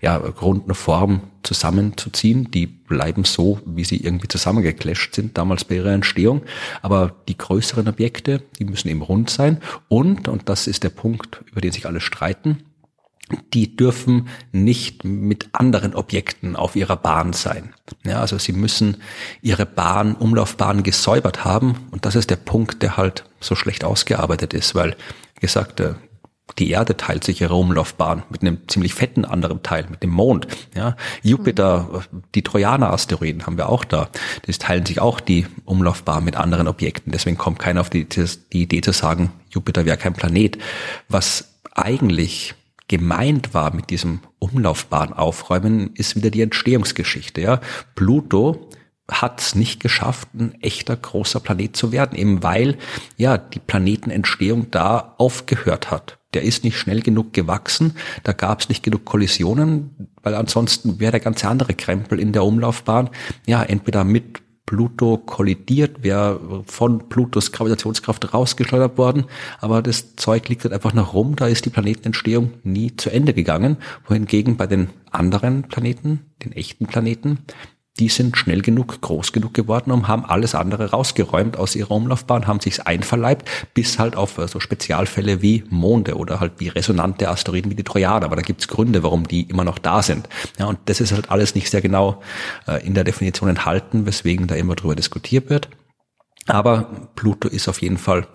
[0.00, 2.50] ja, runden Form zusammenzuziehen.
[2.50, 6.42] Die bleiben so, wie sie irgendwie zusammengeclasht sind, damals bei ihrer Entstehung.
[6.82, 9.60] Aber die größeren Objekte, die müssen eben rund sein.
[9.88, 12.64] Und, und das ist der Punkt, über den sich alle streiten,
[13.54, 17.72] die dürfen nicht mit anderen Objekten auf ihrer Bahn sein.
[18.04, 18.98] Ja, also sie müssen
[19.40, 21.76] ihre Bahn, Umlaufbahn gesäubert haben.
[21.90, 24.96] Und das ist der Punkt, der halt so schlecht ausgearbeitet ist, weil,
[25.36, 25.80] wie gesagt,
[26.58, 30.46] die Erde teilt sich ihre Umlaufbahn mit einem ziemlich fetten anderen Teil, mit dem Mond.
[30.74, 32.02] Ja, Jupiter,
[32.34, 34.08] die Trojaner-Asteroiden haben wir auch da.
[34.46, 37.12] Die teilen sich auch die Umlaufbahn mit anderen Objekten.
[37.12, 40.58] Deswegen kommt keiner auf die, die Idee zu sagen, Jupiter wäre kein Planet.
[41.08, 42.54] Was eigentlich
[42.88, 47.40] gemeint war mit diesem Umlaufbahn aufräumen, ist wieder die Entstehungsgeschichte.
[47.40, 47.60] Ja,
[47.94, 48.68] Pluto
[49.10, 52.76] hat es nicht geschafft, ein echter großer Planet zu werden, eben weil
[53.16, 58.68] ja die Planetenentstehung da aufgehört hat der ist nicht schnell genug gewachsen, da gab es
[58.68, 63.10] nicht genug Kollisionen, weil ansonsten wäre der ganze andere Krempel in der Umlaufbahn
[63.46, 69.24] ja entweder mit Pluto kollidiert, wäre von Plutos Gravitationskraft rausgeschleudert worden,
[69.60, 73.34] aber das Zeug liegt halt einfach noch rum, da ist die Planetenentstehung nie zu Ende
[73.34, 77.40] gegangen, wohingegen bei den anderen Planeten, den echten Planeten,
[77.98, 82.46] die sind schnell genug, groß genug geworden und haben alles andere rausgeräumt aus ihrer Umlaufbahn,
[82.46, 87.28] haben sich's einverleibt, bis halt auf äh, so Spezialfälle wie Monde oder halt wie resonante
[87.28, 88.24] Asteroiden wie die Trojaner.
[88.24, 90.28] Aber da gibt's Gründe, warum die immer noch da sind.
[90.58, 92.22] Ja, und das ist halt alles nicht sehr genau
[92.66, 95.68] äh, in der Definition enthalten, weswegen da immer drüber diskutiert wird.
[96.46, 98.26] Aber Pluto ist auf jeden Fall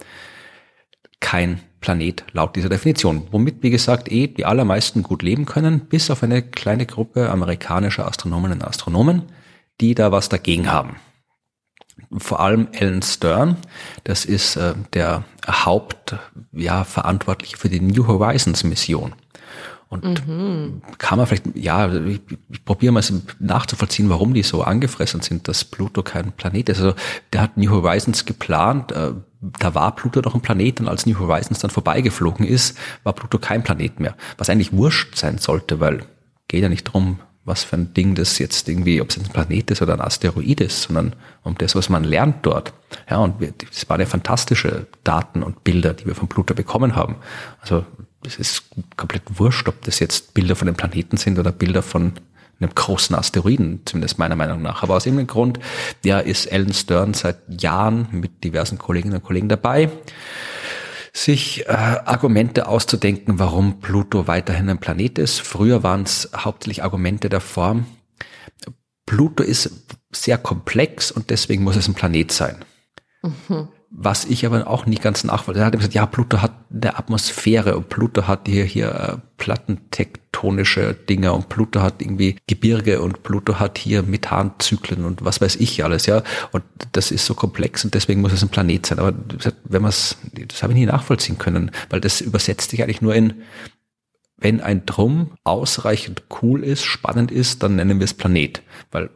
[1.20, 6.10] kein Planet laut dieser Definition, womit, wie gesagt, eh die allermeisten gut leben können, bis
[6.10, 9.24] auf eine kleine Gruppe amerikanischer Astronomen und Astronomen,
[9.82, 10.98] die da was dagegen haben.
[12.18, 13.58] Vor allem Alan Stern,
[14.04, 19.14] das ist äh, der Hauptverantwortliche ja, für die New Horizons Mission.
[19.90, 20.82] Und mhm.
[20.98, 23.04] kann man vielleicht, ja, ich, ich probiere mal
[23.40, 26.82] nachzuvollziehen, warum die so angefressen sind, dass Pluto kein Planet ist.
[26.82, 26.94] Also
[27.32, 31.18] der hat New Horizons geplant, äh, da war Pluto doch ein Planet und als New
[31.18, 34.16] Horizons dann vorbeigeflogen ist, war Pluto kein Planet mehr.
[34.38, 36.04] Was eigentlich wurscht sein sollte, weil
[36.50, 39.72] geht ja nicht drum, was für ein Ding das jetzt irgendwie, ob es ein Planet
[39.72, 42.74] ist oder ein Asteroid ist, sondern um das, was man lernt dort.
[43.10, 43.36] Ja, und
[43.72, 47.16] es waren ja fantastische Daten und Bilder, die wir von Pluto bekommen haben.
[47.62, 47.86] Also
[48.26, 48.64] es ist
[48.98, 52.14] komplett wurscht, ob das jetzt Bilder von dem Planeten sind oder Bilder von
[52.60, 54.84] einem großen Asteroiden, zumindest meiner Meinung nach.
[54.84, 55.60] Aber aus irgendeinem Grund,
[56.04, 59.90] ja, ist Alan Stern seit Jahren mit diversen Kolleginnen und Kollegen dabei,
[61.18, 65.42] sich äh, Argumente auszudenken, warum Pluto weiterhin ein Planet ist.
[65.42, 67.86] Früher waren es hauptsächlich Argumente der Form,
[69.08, 69.72] Pluto ist
[70.12, 72.64] sehr komplex und deswegen muss es ein Planet sein.
[73.24, 73.70] Mhm.
[73.90, 75.64] Was ich aber auch nicht ganz nachvollziehe.
[75.64, 80.94] Er hat gesagt, ja, Pluto hat eine Atmosphäre und Pluto hat hier, hier äh, plattentektonische
[80.94, 85.86] Dinge und Pluto hat irgendwie Gebirge und Pluto hat hier Methanzyklen und was weiß ich
[85.86, 86.22] alles, ja.
[86.52, 89.00] Und das ist so komplex und deswegen muss es ein Planet sein.
[89.00, 89.14] Aber
[89.64, 93.16] wenn man es, das habe ich nie nachvollziehen können, weil das übersetzt sich eigentlich nur
[93.16, 93.42] in,
[94.38, 98.62] wenn ein Drum ausreichend cool ist, spannend ist, dann nennen wir es Planet.
[98.92, 99.10] Weil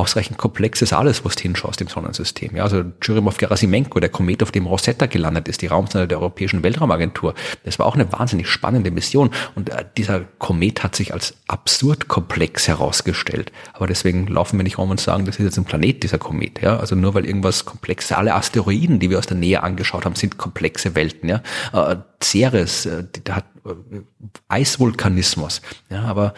[0.00, 2.56] ausreichend komplex ist alles, wo du hinschaust im Sonnensystem.
[2.56, 7.34] Ja, also Churyumov-Gerasimenko, der Komet, auf dem Rosetta gelandet ist, die Raumsonde der Europäischen Weltraumagentur,
[7.64, 9.30] das war auch eine wahnsinnig spannende Mission.
[9.54, 13.52] Und äh, dieser Komet hat sich als absurd komplex herausgestellt.
[13.74, 16.62] Aber deswegen laufen wir nicht rum und sagen, das ist jetzt ein Planet, dieser Komet.
[16.62, 20.14] Ja, also nur weil irgendwas komplex, alle Asteroiden, die wir aus der Nähe angeschaut haben,
[20.14, 21.28] sind komplexe Welten.
[21.28, 24.00] Ja, äh, Ceres, äh, der hat äh,
[24.48, 25.60] Eisvulkanismus.
[25.90, 26.34] Ja, aber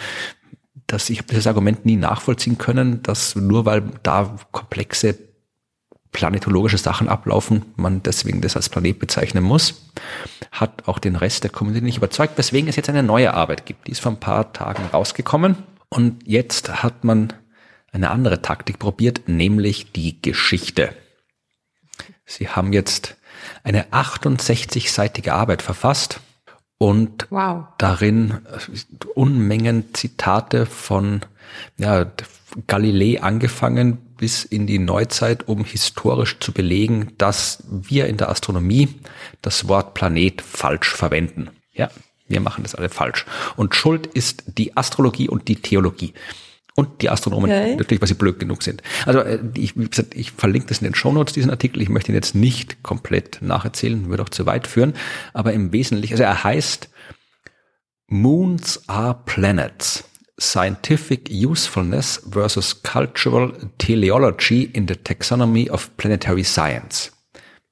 [0.92, 5.16] dass ich dieses Argument nie nachvollziehen können, dass nur weil da komplexe
[6.12, 9.90] planetologische Sachen ablaufen, man deswegen das als Planet bezeichnen muss,
[10.50, 13.86] hat auch den Rest der Community nicht überzeugt, weswegen es jetzt eine neue Arbeit gibt.
[13.86, 15.56] Die ist vor ein paar Tagen rausgekommen
[15.88, 17.32] und jetzt hat man
[17.90, 20.94] eine andere Taktik probiert, nämlich die Geschichte.
[22.26, 23.16] Sie haben jetzt
[23.64, 26.20] eine 68-seitige Arbeit verfasst
[26.82, 27.66] und wow.
[27.78, 31.20] darin äh, Unmengen Zitate von
[31.78, 32.10] ja,
[32.66, 38.88] Galilei angefangen bis in die Neuzeit, um historisch zu belegen, dass wir in der Astronomie
[39.42, 41.50] das Wort Planet falsch verwenden.
[41.72, 41.88] Ja,
[42.26, 43.26] wir machen das alle falsch.
[43.54, 46.14] Und Schuld ist die Astrologie und die Theologie.
[46.74, 47.76] Und die Astronomen okay.
[47.76, 48.82] natürlich, weil sie blöd genug sind.
[49.04, 51.82] Also äh, ich, wie gesagt, ich verlinke das in den Shownotes, diesen Artikel.
[51.82, 54.94] Ich möchte ihn jetzt nicht komplett nacherzählen, würde auch zu weit führen.
[55.34, 56.88] Aber im Wesentlichen, also er heißt
[58.08, 60.04] Moons are planets.
[60.40, 67.12] Scientific Usefulness versus Cultural Teleology in the Taxonomy of Planetary Science.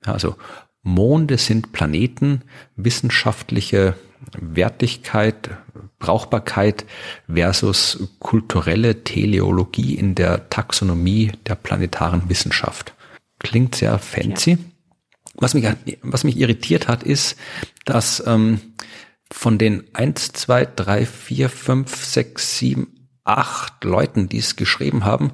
[0.04, 0.36] Also
[0.82, 2.42] Monde sind Planeten,
[2.76, 3.94] wissenschaftliche
[4.38, 5.50] Wertigkeit,
[5.98, 6.85] Brauchbarkeit
[7.33, 12.94] versus kulturelle Teleologie in der Taxonomie der planetaren Wissenschaft.
[13.38, 14.52] Klingt sehr fancy.
[14.52, 14.59] Ja.
[15.35, 15.66] Was, mich,
[16.02, 17.37] was mich irritiert hat, ist,
[17.85, 18.61] dass ähm,
[19.30, 25.33] von den eins, zwei, drei, vier, fünf, sechs, sieben, acht Leuten, die es geschrieben haben,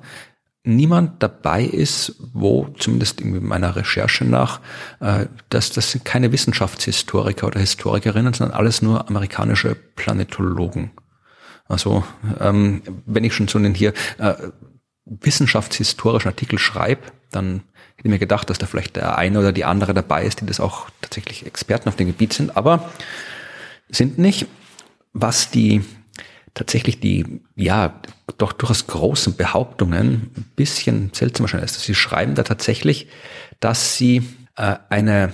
[0.66, 4.60] niemand dabei ist, wo zumindest in meiner Recherche nach,
[5.00, 10.90] äh, dass das sind keine Wissenschaftshistoriker oder Historikerinnen, sondern alles nur amerikanische Planetologen.
[11.68, 12.04] Also
[12.40, 14.34] ähm, wenn ich schon so einen hier äh,
[15.04, 17.62] wissenschaftshistorischen Artikel schreibe, dann
[17.96, 20.46] hätte ich mir gedacht, dass da vielleicht der eine oder die andere dabei ist, die
[20.46, 22.90] das auch tatsächlich Experten auf dem Gebiet sind, aber
[23.88, 24.46] sind nicht.
[25.12, 25.82] Was die
[26.56, 28.00] tatsächlich die, ja,
[28.38, 31.80] doch durchaus großen Behauptungen ein bisschen seltsam erscheinen ist.
[31.80, 33.08] Sie schreiben da tatsächlich,
[33.60, 34.22] dass sie
[34.56, 35.32] äh, eine,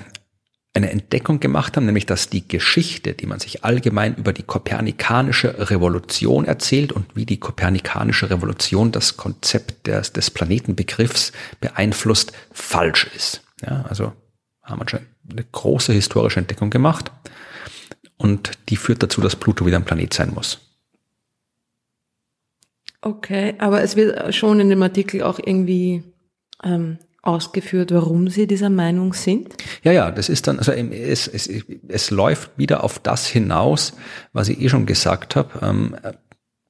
[0.74, 5.70] eine Entdeckung gemacht haben, nämlich dass die Geschichte, die man sich allgemein über die kopernikanische
[5.70, 13.42] Revolution erzählt und wie die kopernikanische Revolution das Konzept des, des Planetenbegriffs beeinflusst, falsch ist.
[13.64, 14.12] Ja, also
[14.64, 17.12] haben wir schon eine große historische Entdeckung gemacht
[18.16, 20.71] und die führt dazu, dass Pluto wieder ein Planet sein muss.
[23.02, 26.04] Okay, aber es wird schon in dem Artikel auch irgendwie
[26.62, 29.54] ähm, ausgeführt, warum Sie dieser Meinung sind?
[29.82, 31.48] Ja, ja, das ist dann, also es, es,
[31.88, 33.94] es läuft wieder auf das hinaus,
[34.32, 35.66] was ich eh schon gesagt habe.
[35.66, 35.96] Ähm,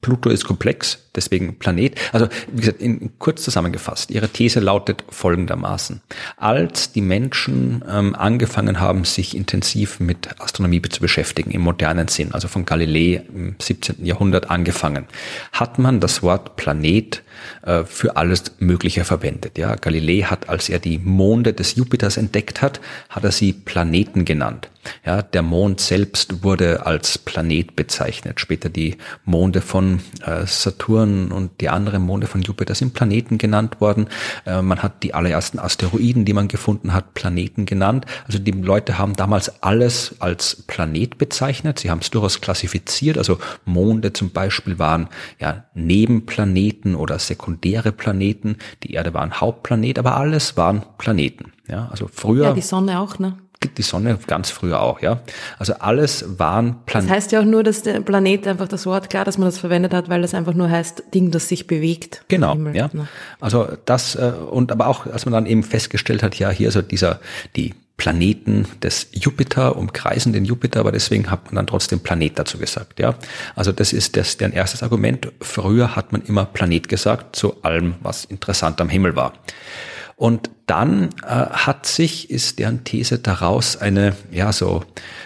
[0.02, 1.98] Pluto ist komplex, deswegen Planet.
[2.12, 6.00] Also wie gesagt, in, kurz zusammengefasst, ihre These lautet folgendermaßen.
[6.36, 12.32] Als die Menschen ähm, angefangen haben, sich intensiv mit Astronomie zu beschäftigen, im modernen Sinn,
[12.32, 14.04] also von Galilei im 17.
[14.04, 15.06] Jahrhundert angefangen,
[15.52, 17.22] hat man das Wort Planet
[17.62, 19.58] äh, für alles Mögliche verwendet.
[19.58, 24.24] Ja, Galilei hat, als er die Monde des Jupiters entdeckt hat, hat er sie Planeten
[24.24, 24.68] genannt.
[25.06, 28.40] Ja, der Mond selbst wurde als Planet bezeichnet.
[28.40, 33.80] Später die Monde von äh, Saturn und die anderen Monde von Jupiter sind Planeten genannt
[33.80, 34.08] worden.
[34.46, 38.06] Äh, man hat die allerersten Asteroiden, die man gefunden hat, Planeten genannt.
[38.26, 41.78] Also die Leute haben damals alles als Planet bezeichnet.
[41.78, 43.18] Sie haben es durchaus klassifiziert.
[43.18, 45.08] Also Monde zum Beispiel waren
[45.40, 48.56] ja Nebenplaneten oder sekundäre Planeten.
[48.82, 51.52] Die Erde war ein Hauptplanet, aber alles waren Planeten.
[51.68, 52.44] Ja, also früher.
[52.44, 53.38] Ja, die Sonne auch, ne?
[53.68, 55.20] Die Sonne ganz früher auch, ja.
[55.58, 57.08] Also alles waren Planeten.
[57.08, 59.58] Das heißt ja auch nur, dass der Planet einfach das Wort, klar, dass man das
[59.58, 62.24] verwendet hat, weil das einfach nur heißt Ding, das sich bewegt.
[62.28, 62.90] Genau, ja.
[62.92, 63.08] Ne?
[63.40, 66.82] Also das, äh, und aber auch, als man dann eben festgestellt hat, ja, hier so
[66.82, 67.20] dieser,
[67.56, 72.58] die Planeten des Jupiter umkreisen den Jupiter, aber deswegen hat man dann trotzdem Planet dazu
[72.58, 73.14] gesagt, ja.
[73.54, 75.30] Also das ist das, deren erstes Argument.
[75.40, 79.34] Früher hat man immer Planet gesagt zu allem, was interessant am Himmel war.
[80.22, 84.84] Und dann äh, hat sich, ist deren These daraus eine, ja, so,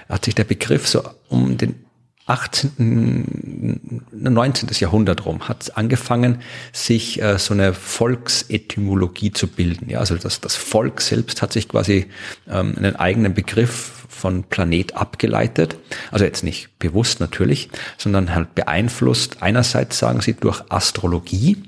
[0.08, 1.84] hat sich der Begriff so um den
[2.24, 4.70] 18., 19.
[4.72, 6.38] Jahrhundert rum hat angefangen,
[6.72, 9.90] sich äh, so eine Volksetymologie zu bilden.
[9.90, 12.06] Ja, also das, das Volk selbst hat sich quasi
[12.48, 15.76] ähm, einen eigenen Begriff von Planet abgeleitet.
[16.10, 19.42] Also jetzt nicht bewusst natürlich, sondern halt beeinflusst.
[19.42, 21.58] Einerseits sagen sie durch Astrologie,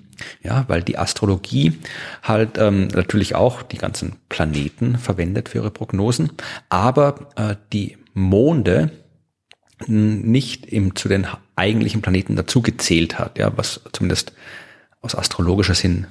[0.43, 1.79] ja, weil die Astrologie
[2.23, 6.33] halt ähm, natürlich auch die ganzen Planeten verwendet für ihre Prognosen,
[6.69, 8.91] aber äh, die Monde
[9.87, 14.33] nicht im, zu den eigentlichen Planeten dazu gezählt hat, ja, was zumindest
[15.01, 16.09] aus astrologischer Sinn,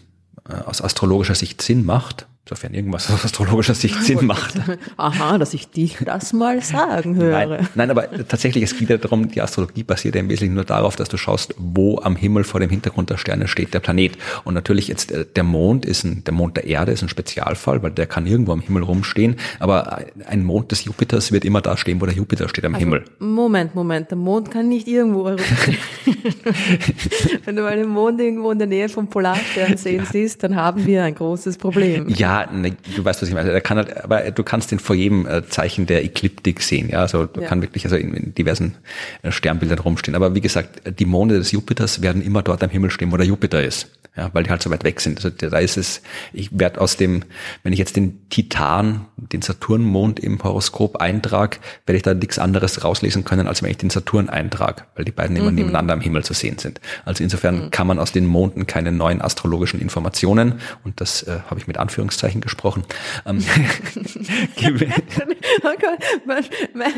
[0.50, 4.56] äh, aus astrologischer Sicht Sinn macht sofern irgendwas aus astrologischer Sicht Sinn macht.
[4.98, 7.48] Aha, dass ich dich das mal sagen höre.
[7.48, 10.66] Nein, nein, aber tatsächlich, es geht ja darum, die Astrologie basiert ja im Wesentlichen nur
[10.66, 14.18] darauf, dass du schaust, wo am Himmel vor dem Hintergrund der Sterne steht der Planet.
[14.44, 17.84] Und natürlich jetzt äh, der Mond ist ein, der Mond der Erde ist ein Spezialfall,
[17.84, 19.36] weil der kann irgendwo am Himmel rumstehen.
[19.60, 22.86] Aber ein Mond des Jupiters wird immer da stehen, wo der Jupiter steht am also,
[22.86, 23.06] Himmel.
[23.20, 25.78] Moment, Moment, der Mond kann nicht irgendwo herumstehen.
[27.46, 30.12] Wenn du mal den Mond irgendwo in der Nähe vom Polarstern sehen ja.
[30.12, 32.08] siehst, dann haben wir ein großes Problem.
[32.10, 33.52] Ja, ne, du weißt, was ich meine.
[33.52, 36.90] Er kann halt, aber du kannst den vor jedem äh, Zeichen der Ekliptik sehen.
[36.90, 37.48] Ja, also du ja.
[37.48, 38.76] kann wirklich also in, in diversen
[39.24, 40.16] äh, Sternbildern rumstehen.
[40.16, 43.26] Aber wie gesagt, die Monde des Jupiters werden immer dort am Himmel stehen, wo der
[43.26, 43.90] Jupiter ist.
[44.18, 45.24] Ja, weil die halt so weit weg sind.
[45.24, 46.02] Also da ist es,
[46.34, 47.24] ich werde aus dem,
[47.62, 52.84] wenn ich jetzt den Titan, den Saturnmond im Horoskop eintrag, werde ich da nichts anderes
[52.84, 55.56] rauslesen können, als wenn ich den Saturn eintrag, weil die beiden immer mhm.
[55.56, 56.82] nebeneinander am Himmel zu sehen sind.
[57.06, 57.72] Also insofern mhm.
[57.72, 61.78] kann man aus den Monden keine neuen astrologischen Informationen, und das äh, habe ich mit
[61.78, 62.84] Anführungszeichen gesprochen,
[63.26, 63.44] ähm,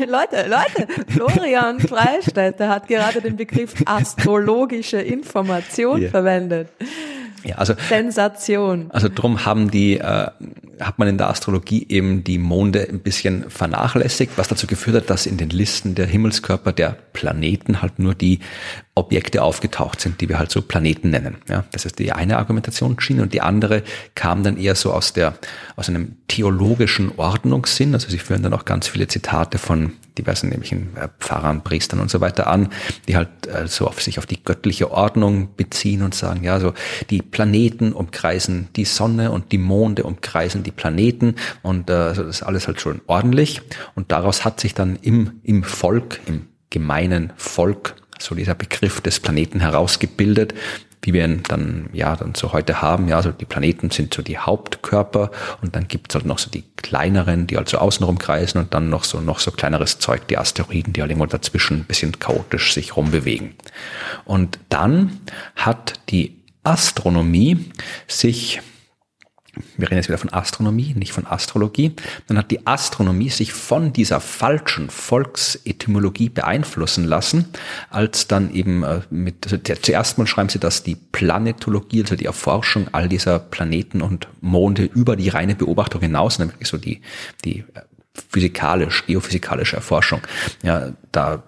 [0.06, 6.10] Leute, Leute, Florian Freistetter hat gerade den Begriff astrologische Information yeah.
[6.10, 6.68] verwendet.
[7.44, 8.90] Ja, also Sensation.
[8.90, 10.28] Also drum haben die, äh,
[10.80, 15.10] hat man in der Astrologie eben die Monde ein bisschen vernachlässigt, was dazu geführt hat,
[15.10, 18.40] dass in den Listen der Himmelskörper der Planeten halt nur die
[18.94, 21.36] Objekte aufgetaucht sind, die wir halt so Planeten nennen.
[21.48, 23.82] Ja, das ist die eine Argumentationsschiene und die andere
[24.14, 25.34] kam dann eher so aus der,
[25.76, 27.92] aus einem theologischen Ordnungssinn.
[27.92, 32.08] Also sie führen dann auch ganz viele Zitate von diversen nämlichen äh, Pfarrern, Priestern und
[32.08, 32.68] so weiter an,
[33.08, 36.72] die halt äh, so auf sich auf die göttliche Ordnung beziehen und sagen, ja, so
[37.10, 41.34] die Planeten umkreisen die Sonne und die Monde umkreisen die Planeten.
[41.62, 43.60] Und äh, also das ist alles halt schon ordentlich.
[43.96, 49.18] Und daraus hat sich dann im, im Volk, im gemeinen Volk so dieser Begriff des
[49.18, 50.54] Planeten herausgebildet,
[51.02, 53.08] wie wir ihn dann ja dann so heute haben.
[53.08, 55.30] Ja, also die Planeten sind so die Hauptkörper
[55.62, 58.90] und dann gibt es halt noch so die kleineren, die also außenrum kreisen und dann
[58.90, 62.74] noch so noch so kleineres Zeug, die Asteroiden, die halt irgendwo dazwischen ein bisschen chaotisch
[62.74, 63.54] sich rumbewegen.
[64.24, 65.20] Und dann
[65.56, 67.70] hat die Astronomie
[68.06, 68.60] sich
[69.76, 71.94] wir reden jetzt wieder von Astronomie, nicht von Astrologie,
[72.26, 77.46] dann hat die Astronomie sich von dieser falschen Volksetymologie beeinflussen lassen,
[77.90, 82.26] als dann eben äh, mit, also zuerst mal schreiben sie, dass die Planetologie, also die
[82.26, 87.00] Erforschung all dieser Planeten und Monde über die reine Beobachtung hinaus, nämlich so die,
[87.44, 87.82] die äh,
[88.28, 90.20] physikalisch, geophysikalische Erforschung,
[90.62, 91.42] ja, da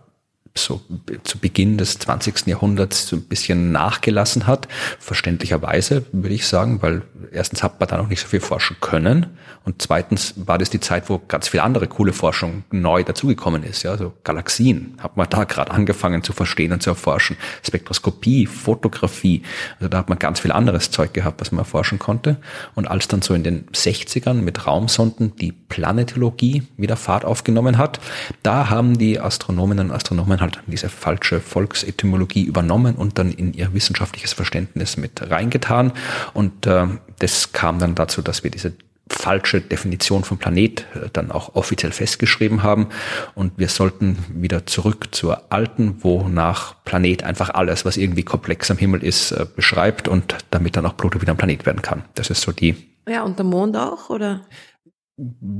[0.54, 0.80] so
[1.24, 2.46] zu Beginn des 20.
[2.46, 4.68] Jahrhunderts so ein bisschen nachgelassen hat.
[4.98, 9.38] Verständlicherweise würde ich sagen, weil erstens hat man da noch nicht so viel forschen können
[9.64, 13.84] und zweitens war das die Zeit, wo ganz viel andere coole Forschung neu dazugekommen ist.
[13.84, 17.36] Ja, so Galaxien hat man da gerade angefangen zu verstehen und zu erforschen.
[17.62, 19.42] Spektroskopie, Fotografie,
[19.78, 22.38] also da hat man ganz viel anderes Zeug gehabt, was man erforschen konnte.
[22.74, 28.00] Und als dann so in den 60ern mit Raumsonden die Planetologie wieder Fahrt aufgenommen hat,
[28.42, 33.72] da haben die Astronominnen und Astronomen halt diese falsche Volksetymologie übernommen und dann in ihr
[33.72, 35.92] wissenschaftliches Verständnis mit reingetan.
[36.34, 36.86] Und äh,
[37.20, 38.74] das kam dann dazu, dass wir diese
[39.08, 42.88] falsche Definition von Planet äh, dann auch offiziell festgeschrieben haben.
[43.34, 48.78] Und wir sollten wieder zurück zur alten, wonach Planet einfach alles, was irgendwie komplex am
[48.78, 52.04] Himmel ist, äh, beschreibt und damit dann auch Pluto wieder ein Planet werden kann.
[52.14, 52.76] Das ist so die.
[53.08, 54.42] Ja, und der Mond auch, oder?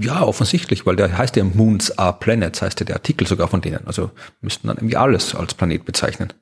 [0.00, 3.60] Ja, offensichtlich, weil der heißt ja Moons are Planets, heißt ja der Artikel sogar von
[3.60, 3.86] denen.
[3.86, 6.32] Also müssten dann irgendwie alles als Planet bezeichnen.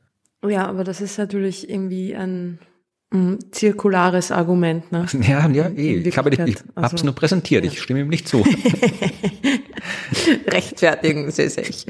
[0.47, 2.61] Ja, aber das ist natürlich irgendwie ein
[3.51, 4.93] zirkulares Argument.
[4.93, 5.07] Ne?
[5.23, 5.97] Ja, ja, eh.
[5.97, 6.39] ich habe ich
[6.77, 7.71] also, es nur präsentiert, ja.
[7.71, 8.45] ich stimme ihm nicht zu.
[10.47, 11.87] Rechtfertigen Sie sich.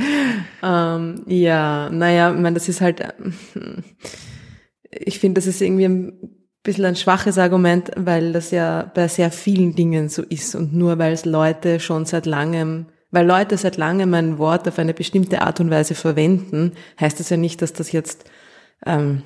[0.62, 3.02] Ähm, ja, naja, ich meine, das ist halt,
[4.90, 9.30] ich finde, das ist irgendwie ein bisschen ein schwaches Argument, weil das ja bei sehr
[9.30, 13.76] vielen Dingen so ist und nur weil es Leute schon seit langem, weil Leute seit
[13.76, 17.72] langem ein Wort auf eine bestimmte Art und Weise verwenden, heißt das ja nicht, dass
[17.72, 18.24] das jetzt
[18.86, 19.22] ähm,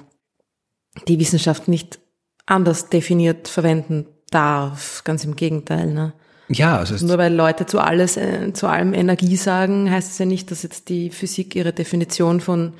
[1.08, 1.98] die Wissenschaft nicht
[2.46, 5.02] anders definiert verwenden darf.
[5.04, 5.86] Ganz im Gegenteil.
[5.92, 6.12] Ne?
[6.48, 10.26] Ja, also nur weil Leute zu alles, äh, zu allem Energie sagen, heißt es ja
[10.26, 12.74] nicht, dass jetzt die Physik ihre Definition von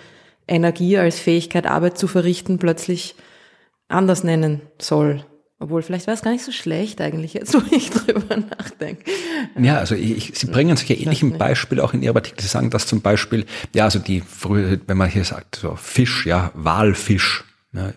[0.47, 3.15] Energie als Fähigkeit, Arbeit zu verrichten, plötzlich
[3.89, 5.25] anders nennen soll.
[5.61, 9.11] Obwohl, vielleicht war es gar nicht so schlecht eigentlich, jetzt wo ich drüber nachdenke.
[9.59, 12.41] Ja, also ich, Sie bringen solche ähnlichen Beispiele auch in Ihrem Artikel.
[12.41, 16.27] Sie sagen, dass zum Beispiel, ja, also die frühe, wenn man hier sagt, so Fisch,
[16.27, 17.93] ja, Walfisch, ja,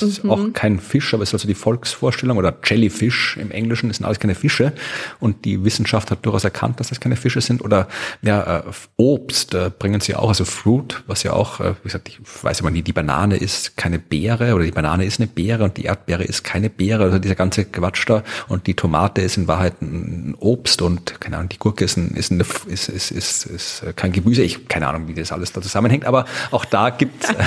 [0.00, 0.30] ist mhm.
[0.30, 4.18] auch kein Fisch, aber ist also die Volksvorstellung oder Jellyfish im Englischen, das sind alles
[4.18, 4.72] keine Fische.
[5.20, 7.62] Und die Wissenschaft hat durchaus erkannt, dass das keine Fische sind.
[7.62, 7.88] Oder
[8.22, 8.62] ja, äh,
[8.96, 12.60] Obst äh, bringen sie auch, also Fruit, was ja auch, äh, wie gesagt, ich weiß
[12.60, 15.84] immer nie, die Banane ist keine Beere oder die Banane ist eine Beere und die
[15.84, 18.22] Erdbeere ist keine Beere, also dieser ganze Quatsch da.
[18.48, 22.12] Und die Tomate ist in Wahrheit ein Obst und keine Ahnung, die Gurke ist, ein,
[22.12, 25.60] ist, eine, ist, ist, ist, ist kein Gemüse, ich keine Ahnung, wie das alles da
[25.60, 27.28] zusammenhängt, aber auch da gibt's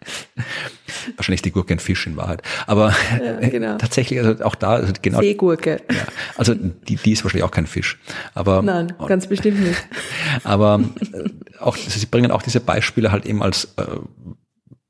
[1.16, 2.42] Wahrscheinlich die Gurke ein Fisch in Wahrheit.
[2.66, 3.76] Aber ja, genau.
[3.76, 5.20] tatsächlich, also auch da, also genau.
[5.20, 5.80] Seegurke.
[5.90, 6.02] Ja,
[6.36, 7.98] also die, die ist wahrscheinlich auch kein Fisch.
[8.34, 9.86] Aber, Nein, ganz bestimmt nicht.
[10.44, 10.80] Aber
[11.12, 11.28] äh,
[11.60, 13.84] auch, sie bringen auch diese Beispiele halt eben als äh,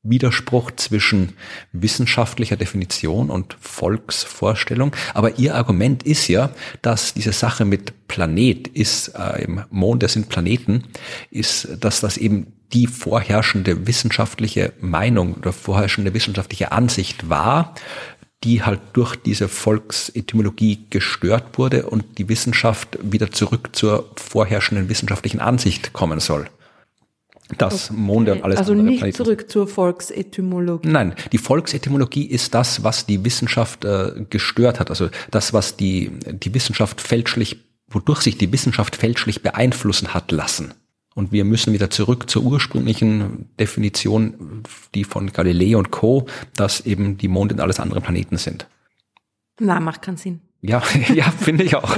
[0.03, 1.35] Widerspruch zwischen
[1.73, 4.95] wissenschaftlicher Definition und Volksvorstellung.
[5.15, 6.51] Aber ihr Argument ist ja,
[6.83, 10.85] dass diese Sache mit Planet ist, äh, im Mond, das sind Planeten,
[11.31, 17.75] ist, dass das eben die vorherrschende wissenschaftliche Meinung oder vorherrschende wissenschaftliche Ansicht war,
[18.45, 25.41] die halt durch diese Volksetymologie gestört wurde und die Wissenschaft wieder zurück zur vorherrschenden wissenschaftlichen
[25.41, 26.49] Ansicht kommen soll.
[27.57, 27.91] Das.
[27.91, 29.17] Monde und alles Also nicht Planeten.
[29.17, 30.89] zurück zur Volksetymologie.
[30.89, 34.91] Nein, die Volksetymologie ist das, was die Wissenschaft äh, gestört hat.
[34.91, 37.57] Also das, was die, die Wissenschaft fälschlich,
[37.89, 40.75] wodurch sich die Wissenschaft fälschlich beeinflussen hat lassen.
[41.15, 44.63] Und wir müssen wieder zurück zur ursprünglichen Definition,
[44.95, 48.69] die von Galileo und Co., dass eben die Monde und alles andere Planeten sind.
[49.59, 50.41] Na, macht keinen Sinn.
[50.61, 50.83] Ja,
[51.15, 51.97] ja, finde ich auch.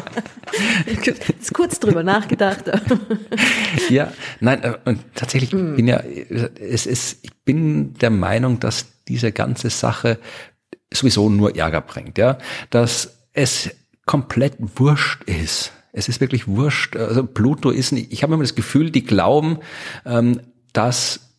[0.87, 2.65] Jetzt kurz drüber nachgedacht.
[3.89, 5.77] ja, nein, äh, und tatsächlich mm.
[5.77, 10.19] bin ja, es ist, ich bin der Meinung, dass diese ganze Sache
[10.93, 12.39] sowieso nur Ärger bringt, ja,
[12.69, 13.71] dass es
[14.07, 16.97] komplett wurscht ist, es ist wirklich wurscht.
[16.97, 19.59] Also Pluto ist nicht, ich habe immer das Gefühl, die glauben,
[20.05, 20.41] ähm,
[20.73, 21.30] dass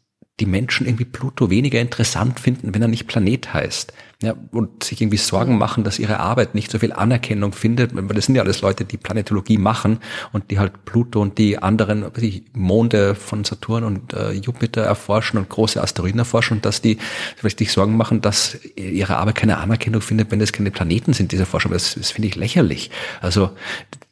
[0.42, 5.02] die Menschen irgendwie Pluto weniger interessant finden, wenn er nicht Planet heißt ja, und sich
[5.02, 8.44] irgendwie Sorgen machen, dass ihre Arbeit nicht so viel Anerkennung findet, weil das sind ja
[8.44, 10.00] alles Leute, die Planetologie machen
[10.32, 15.40] und die halt Pluto und die anderen die Monde von Saturn und äh, Jupiter erforschen
[15.40, 17.00] und große Asteroiden erforschen und dass die
[17.36, 21.32] vielleicht sich Sorgen machen, dass ihre Arbeit keine Anerkennung findet, wenn das keine Planeten sind,
[21.32, 21.72] diese Forschung.
[21.72, 22.92] Das, das finde ich lächerlich.
[23.22, 23.50] Also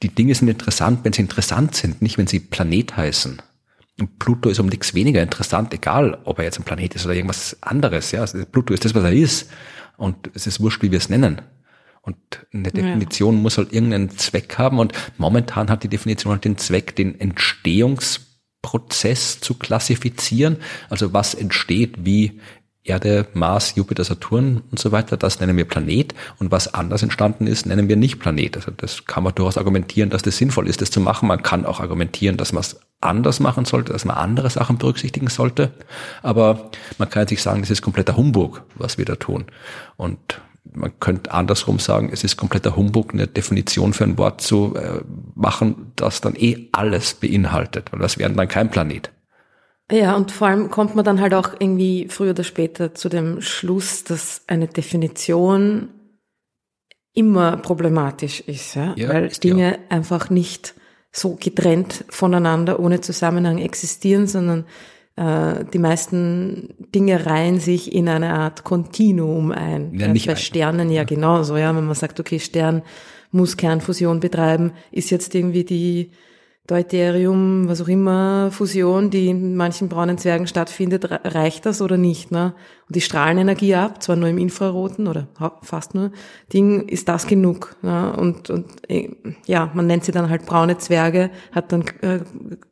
[0.01, 3.41] die Dinge sind interessant, wenn sie interessant sind, nicht wenn sie Planet heißen.
[4.07, 7.57] Pluto ist um nichts weniger interessant, egal ob er jetzt ein Planet ist oder irgendwas
[7.61, 8.11] anderes.
[8.11, 9.49] Ja, also Pluto ist das, was er ist.
[9.97, 11.41] Und es ist wurscht, wie wir es nennen.
[12.01, 12.15] Und
[12.53, 13.41] eine Definition ja.
[13.41, 14.79] muss halt irgendeinen Zweck haben.
[14.79, 20.55] Und momentan hat die Definition halt den Zweck, den Entstehungsprozess zu klassifizieren.
[20.89, 22.39] Also was entsteht, wie
[22.89, 26.13] Erde, Mars, Jupiter, Saturn und so weiter, das nennen wir Planet.
[26.39, 28.57] Und was anders entstanden ist, nennen wir nicht Planet.
[28.57, 31.27] Also das kann man durchaus argumentieren, dass das sinnvoll ist, das zu machen.
[31.27, 35.27] Man kann auch argumentieren, dass man es anders machen sollte, dass man andere Sachen berücksichtigen
[35.27, 35.71] sollte.
[36.21, 39.45] Aber man kann sich sagen, das ist kompletter Humbug, was wir da tun.
[39.95, 40.41] Und
[40.73, 45.01] man könnte andersrum sagen, es ist kompletter Humbug, eine Definition für ein Wort zu äh,
[45.35, 49.11] machen, das dann eh alles beinhaltet, weil das wäre dann kein Planet.
[49.91, 53.41] Ja, und vor allem kommt man dann halt auch irgendwie früher oder später zu dem
[53.41, 55.89] Schluss, dass eine Definition
[57.13, 58.93] immer problematisch ist, ja?
[58.95, 59.77] ja weil Dinge ja.
[59.89, 60.75] einfach nicht
[61.11, 64.65] so getrennt voneinander ohne Zusammenhang existieren, sondern
[65.15, 69.93] äh, die meisten Dinge reihen sich in eine Art Kontinuum ein.
[69.97, 72.83] Ja, nicht bei Sternen ja genauso, ja, wenn man sagt, okay, Stern
[73.31, 76.11] muss Kernfusion betreiben, ist jetzt irgendwie die
[76.69, 82.29] Deuterium, was auch immer, Fusion, die in manchen braunen Zwergen stattfindet, reicht das oder nicht?
[82.29, 82.53] Ne?
[82.89, 85.27] Und die strahlen Energie ab, zwar nur im Infraroten oder
[85.61, 86.11] fast nur,
[86.51, 87.75] Ding, ist das genug?
[87.83, 88.15] Ne?
[88.17, 89.11] Und, und äh,
[89.45, 92.21] ja, man nennt sie dann halt braune Zwerge, hat dann äh,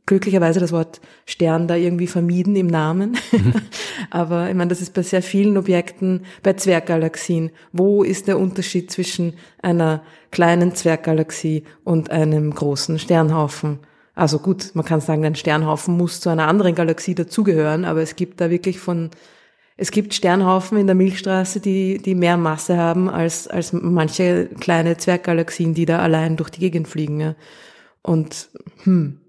[0.07, 3.15] glücklicherweise das Wort Stern da irgendwie vermieden im Namen.
[3.31, 3.53] Mhm.
[4.09, 7.51] Aber ich meine, das ist bei sehr vielen Objekten, bei Zwerggalaxien.
[7.71, 10.01] Wo ist der Unterschied zwischen einer
[10.31, 13.81] kleinen Zwerggalaxie und einem großen Sternhaufen?
[14.15, 18.15] Also gut, man kann sagen, ein Sternhaufen muss zu einer anderen Galaxie dazugehören, aber es
[18.15, 19.11] gibt da wirklich von,
[19.77, 24.97] es gibt Sternhaufen in der Milchstraße, die, die mehr Masse haben als, als manche kleine
[24.97, 27.19] Zwerggalaxien, die da allein durch die Gegend fliegen.
[27.19, 27.35] Ja.
[28.01, 28.49] Und,
[28.83, 29.19] hm,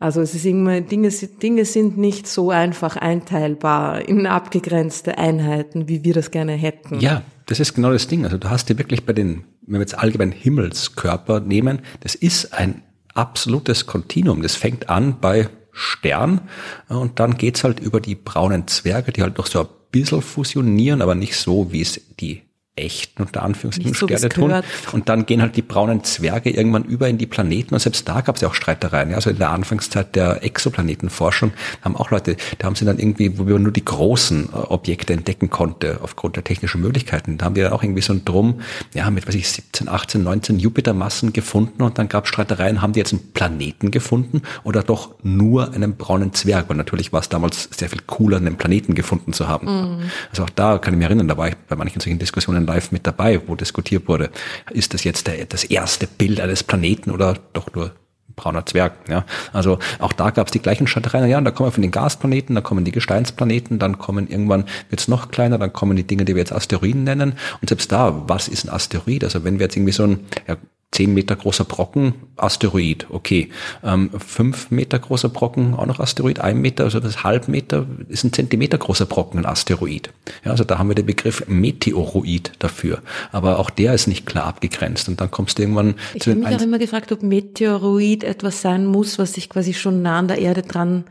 [0.00, 6.02] also es ist irgendwie, Dinge, Dinge sind nicht so einfach einteilbar in abgegrenzte Einheiten, wie
[6.02, 6.98] wir das gerne hätten.
[6.98, 8.24] Ja, das ist genau das Ding.
[8.24, 12.52] Also du hast dir wirklich bei den, wenn wir jetzt allgemein Himmelskörper nehmen, das ist
[12.52, 12.82] ein
[13.14, 14.42] absolutes Kontinuum.
[14.42, 16.40] Das fängt an bei Stern
[16.88, 21.14] und dann geht's halt über die braunen Zwerge, die halt noch so bisschen fusionieren, aber
[21.14, 22.42] nicht so, wie es die
[22.74, 24.54] echten unter Anführungszeichen so, Sterne tun.
[24.92, 27.74] Und dann gehen halt die braunen Zwerge irgendwann über in die Planeten.
[27.74, 29.10] Und selbst da gab es ja auch Streitereien.
[29.10, 29.16] Ja?
[29.16, 31.52] Also in der Anfangszeit der Exoplanetenforschung
[31.82, 35.12] haben auch Leute, da haben sie dann irgendwie, wo man nur die großen äh, Objekte
[35.12, 38.60] entdecken konnte, aufgrund der technischen Möglichkeiten, da haben die dann auch irgendwie so ein Drum,
[38.94, 42.94] ja, mit was ich 17, 18, 19 Jupitermassen gefunden und dann gab es Streitereien, haben
[42.94, 46.70] die jetzt einen Planeten gefunden oder doch nur einen braunen Zwerg?
[46.70, 49.66] Und natürlich war es damals sehr viel cooler, einen Planeten gefunden zu haben.
[49.66, 50.10] Mhm.
[50.30, 52.66] Also auch da kann ich mich erinnern, da war ich bei manchen solchen Diskussionen Sendungen
[52.66, 54.30] live mit dabei, wo diskutiert wurde,
[54.70, 57.92] ist das jetzt der, das erste Bild eines Planeten oder doch nur
[58.34, 58.94] brauner Zwerg.
[59.08, 59.24] Ja.
[59.52, 61.28] Also auch da gab es die gleichen Streitereien.
[61.28, 65.06] Ja, da kommen wir von den Gasplaneten, da kommen die Gesteinsplaneten, dann kommen irgendwann wird's
[65.08, 67.34] noch kleiner, dann kommen die Dinge, die wir jetzt Asteroiden nennen.
[67.60, 69.24] Und selbst da, was ist ein Asteroid?
[69.24, 70.56] Also wenn wir jetzt irgendwie so ein, ja,
[70.92, 73.48] 10 Meter großer Brocken, Asteroid, okay.
[73.82, 78.24] Ähm, 5 Meter großer Brocken, auch noch Asteroid, 1 Meter, also das halb Meter ist
[78.24, 80.10] ein Zentimeter großer Brocken, ein Asteroid.
[80.44, 83.02] Ja, also da haben wir den Begriff Meteoroid dafür.
[83.32, 85.08] Aber auch der ist nicht klar abgegrenzt.
[85.08, 88.22] Und dann kommst du irgendwann ich zu Ich habe mich auch immer gefragt, ob Meteoroid
[88.22, 91.04] etwas sein muss, was sich quasi schon nah an der Erde dran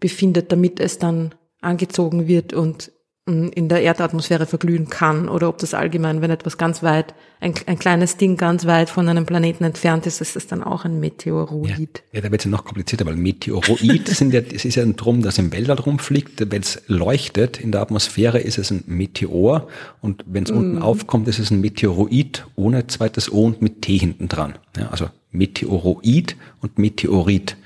[0.00, 2.90] befindet, damit es dann angezogen wird und
[3.28, 7.76] in der Erdatmosphäre verglühen kann oder ob das allgemein, wenn etwas ganz weit, ein, ein
[7.76, 12.04] kleines Ding ganz weit von einem Planeten entfernt ist, ist es dann auch ein Meteoroid.
[12.12, 14.84] Ja, ja da wird es ja noch komplizierter, weil Meteoroid sind ja, es ist ja
[14.84, 16.52] ein Drum, das im Weltall rumfliegt.
[16.52, 19.66] Wenn es leuchtet in der Atmosphäre, ist es ein Meteor
[20.00, 20.56] und wenn es mm.
[20.56, 24.54] unten aufkommt, ist es ein Meteoroid ohne zweites O und mit T hinten dran.
[24.78, 27.56] Ja, also Meteoroid und Meteorit.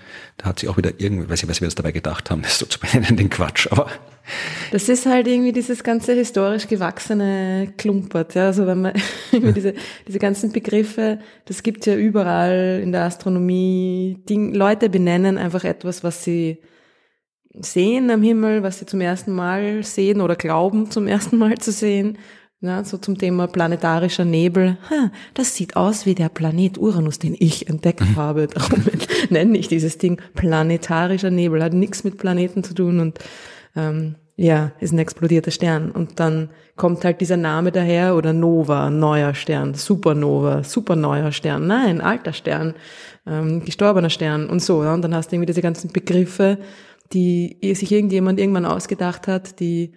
[0.41, 2.59] Da hat sich auch wieder irgendwie, weiß ich, was wir uns dabei gedacht haben, das
[2.59, 3.89] so zu benennen, den Quatsch, aber
[4.71, 8.35] das ist halt irgendwie dieses ganze historisch gewachsene Klumpert.
[8.35, 8.47] Ja?
[8.47, 8.93] Also wenn man
[9.33, 9.75] diese,
[10.07, 14.19] diese ganzen Begriffe, das gibt ja überall in der Astronomie.
[14.29, 16.59] Ding, Leute benennen einfach etwas, was sie
[17.53, 21.73] sehen am Himmel, was sie zum ersten Mal sehen oder glauben zum ersten Mal zu
[21.73, 22.17] sehen.
[22.63, 24.77] Ja, so zum Thema planetarischer Nebel.
[24.91, 28.17] Ha, das sieht aus wie der Planet Uranus, den ich entdeckt mhm.
[28.17, 28.49] habe.
[28.49, 28.85] Darum
[29.33, 31.63] nenne ich dieses Ding planetarischer Nebel.
[31.63, 33.19] Hat nichts mit Planeten zu tun und
[33.77, 35.91] ähm, ja, ist ein explodierter Stern.
[35.91, 42.01] Und dann kommt halt dieser Name daher oder Nova, neuer Stern, Supernova, superneuer Stern, nein,
[42.01, 42.75] alter Stern,
[43.27, 44.83] ähm, gestorbener Stern und so.
[44.83, 44.95] Ja.
[44.95, 46.59] Und dann hast du irgendwie diese ganzen Begriffe,
[47.13, 49.93] die sich irgendjemand irgendwann ausgedacht hat, die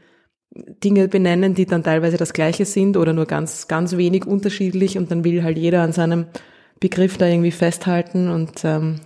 [0.83, 5.09] Dinge benennen, die dann teilweise das gleiche sind oder nur ganz, ganz wenig unterschiedlich und
[5.09, 6.25] dann will halt jeder an seinem
[6.79, 8.99] Begriff da irgendwie festhalten und ähm,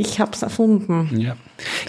[0.00, 1.10] ich hab's erfunden.
[1.18, 1.36] Ja.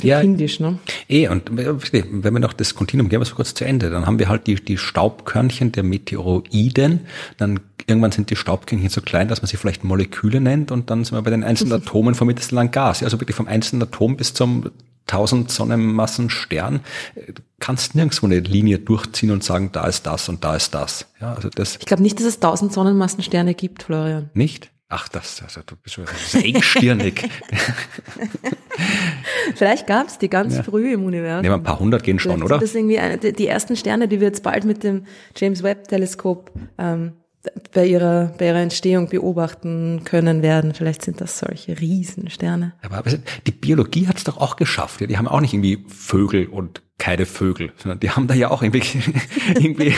[0.02, 0.80] ja Kindisch, ne?
[1.08, 4.18] Eh, und wenn wir noch das Kontinuum gehen wir so kurz zu Ende, dann haben
[4.18, 7.02] wir halt die, die Staubkörnchen der Meteoroiden,
[7.38, 11.06] dann irgendwann sind die Staubkörnchen so klein, dass man sie vielleicht Moleküle nennt und dann
[11.06, 13.04] sind wir bei den einzelnen Atomen vom mittelsten lang Gas.
[13.04, 14.72] Also wirklich vom einzelnen Atom bis zum
[15.08, 16.82] 1000 Sonnenmassen Stern
[17.60, 21.06] kannst nirgendwo eine Linie durchziehen und sagen, da ist das und da ist das.
[21.22, 21.78] Ja, also das.
[21.78, 24.30] Ich glaube nicht, dass es 1000 Sonnenmassen Sterne gibt, Florian.
[24.34, 24.72] Nicht?
[24.92, 27.30] Ach, das, also du bist schon engstirnig.
[29.56, 30.64] Vielleicht gab es die ganz ja.
[30.64, 31.44] früh im Universum.
[31.44, 32.58] Nehmen wir ein paar hundert gehen schon, oder?
[32.58, 36.52] Das irgendwie eine, die ersten Sterne, die wir jetzt bald mit dem James Webb Teleskop
[36.80, 37.14] ähm,
[37.74, 40.74] bei ihrer, bei ihrer Entstehung beobachten können werden.
[40.74, 42.74] Vielleicht sind das solche Riesensterne.
[42.82, 43.04] Aber
[43.48, 45.00] die Biologie hat es doch auch geschafft.
[45.00, 48.62] Die haben auch nicht irgendwie Vögel und keine Vögel, sondern die haben da ja auch
[48.62, 48.84] irgendwie,
[49.56, 49.94] irgendwie,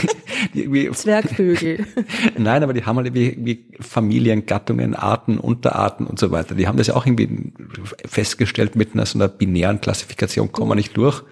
[0.54, 1.88] irgendwie Zwergvögel.
[2.38, 6.54] Nein, aber die haben halt irgendwie Familien, Gattungen, Arten, Unterarten und so weiter.
[6.54, 7.54] Die haben das ja auch irgendwie
[8.06, 11.24] festgestellt mit einer so einer binären Klassifikation, kommen wir nicht durch.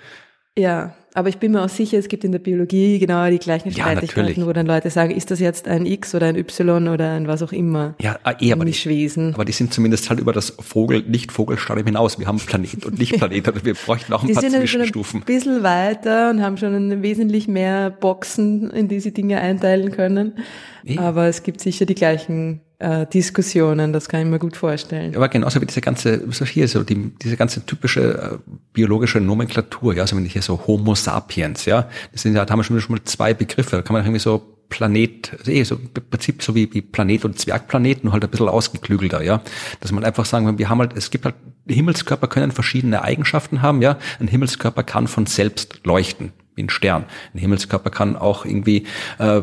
[0.58, 3.72] Ja, aber ich bin mir auch sicher, es gibt in der Biologie genau die gleichen
[3.72, 7.14] Streitigkeiten, ja, wo dann Leute sagen, ist das jetzt ein X oder ein Y oder
[7.14, 7.96] ein was auch immer.
[8.00, 12.20] Ja, ah, eh, aber die, aber die sind zumindest halt über das Vogel, Nicht-Vogelstadium hinaus.
[12.20, 15.22] Wir haben Planet und Nicht-Planet, also wir bräuchten auch ein die paar sind Zwischenstufen.
[15.22, 20.34] Ein bisschen weiter und haben schon wesentlich mehr Boxen, in die sie Dinge einteilen können.
[20.86, 20.98] Eh.
[20.98, 25.16] Aber es gibt sicher die gleichen äh, Diskussionen, das kann ich mir gut vorstellen.
[25.16, 29.94] Aber genauso wie diese ganze, so hier, so die, diese ganze typische äh, biologische Nomenklatur,
[29.96, 32.82] ja, also wenn ich hier so Homo sapiens, ja, das sind ja, da haben wir
[32.82, 36.42] schon, mal zwei Begriffe, da kann man irgendwie so Planet, also eh, so im Prinzip
[36.42, 39.42] so wie, wie Planet und Zwergplanet, nur halt ein bisschen ausgeklügelter, ja.
[39.82, 41.36] Dass man einfach sagen, wir haben halt, es gibt halt,
[41.68, 43.98] Himmelskörper können verschiedene Eigenschaften haben, ja.
[44.20, 47.06] Ein Himmelskörper kann von selbst leuchten, wie ein Stern.
[47.34, 48.86] Ein Himmelskörper kann auch irgendwie
[49.18, 49.42] äh,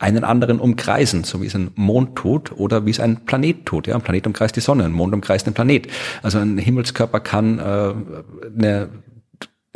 [0.00, 3.86] einen anderen umkreisen, so wie es ein Mond tut oder wie es ein Planet tut.
[3.86, 5.88] Ja, ein Planet umkreist die Sonne, ein Mond umkreist den Planet.
[6.22, 7.62] Also ein Himmelskörper kann äh,
[8.56, 8.88] eine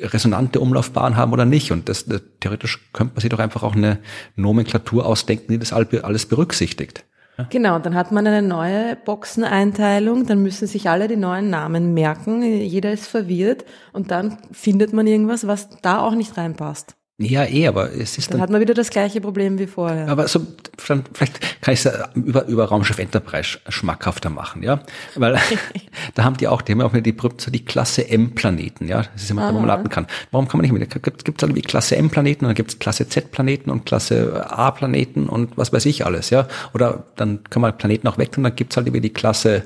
[0.01, 1.73] resonante Umlaufbahn haben oder nicht.
[1.73, 3.99] Und das, das theoretisch könnte man sich doch einfach auch eine
[4.35, 7.05] Nomenklatur ausdenken, die das alles berücksichtigt.
[7.51, 12.43] Genau, dann hat man eine neue Boxeneinteilung, dann müssen sich alle die neuen Namen merken,
[12.43, 16.95] jeder ist verwirrt und dann findet man irgendwas, was da auch nicht reinpasst.
[17.19, 18.39] Ja, eh, aber es ist dann.
[18.39, 20.09] Dann hat man wieder das gleiche Problem wie vorher.
[20.09, 20.45] Aber so,
[20.77, 24.81] vielleicht kann ich es über, über Raumschiff Enterprise schmackhafter machen, ja?
[25.15, 25.39] Weil
[26.15, 29.05] da haben die auch, die haben auch die, so die Klasse M-Planeten, ja?
[29.13, 30.09] Das ist immer, wo man laden kann.
[30.33, 30.89] Warum kann man nicht mehr?
[30.89, 35.29] Gibt es halt wie Klasse M-Planeten und dann gibt es Klasse Z-Planeten und Klasse A-Planeten
[35.29, 36.49] und was weiß ich alles, ja?
[36.75, 39.63] Oder dann kann man Planeten auch weg und dann gibt's halt über die Klasse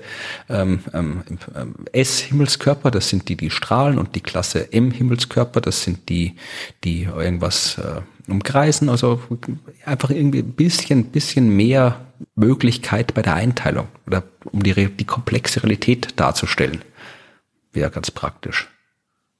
[0.50, 1.22] ähm, ähm,
[1.56, 6.36] ähm, S-Himmelskörper, das sind die, die strahlen und die Klasse M-Himmelskörper, das sind die,
[6.84, 8.88] die irgendwas äh, umkreisen.
[8.88, 9.20] Also
[9.84, 12.00] einfach irgendwie ein bisschen, bisschen mehr
[12.34, 16.82] Möglichkeit bei der Einteilung oder um die, die komplexe Realität darzustellen.
[17.72, 18.68] Wäre ganz praktisch.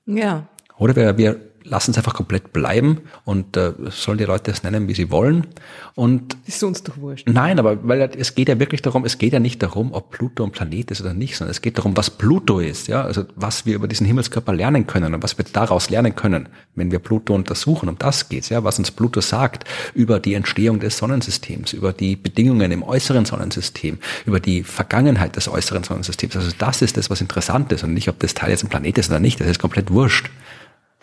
[0.07, 0.47] Ja.
[0.77, 4.89] Oder wir, wir lassen es einfach komplett bleiben und äh, sollen die Leute es nennen,
[4.89, 5.47] wie sie wollen.
[5.95, 7.29] Und ist uns doch wurscht.
[7.29, 10.45] Nein, aber weil es geht ja wirklich darum, es geht ja nicht darum, ob Pluto
[10.45, 13.67] ein Planet ist oder nicht, sondern es geht darum, was Pluto ist, ja, also was
[13.67, 17.35] wir über diesen Himmelskörper lernen können und was wir daraus lernen können, wenn wir Pluto
[17.35, 17.89] untersuchen.
[17.89, 22.17] Um das geht's, ja, was uns Pluto sagt über die Entstehung des Sonnensystems, über die
[22.17, 26.37] Bedingungen im äußeren Sonnensystem, über die Vergangenheit des äußeren Sonnensystems.
[26.37, 28.99] Also das ist das, was interessant ist und nicht, ob das Teil jetzt ein Planet
[28.99, 29.41] ist oder nicht.
[29.41, 30.31] Das ist komplett wurscht.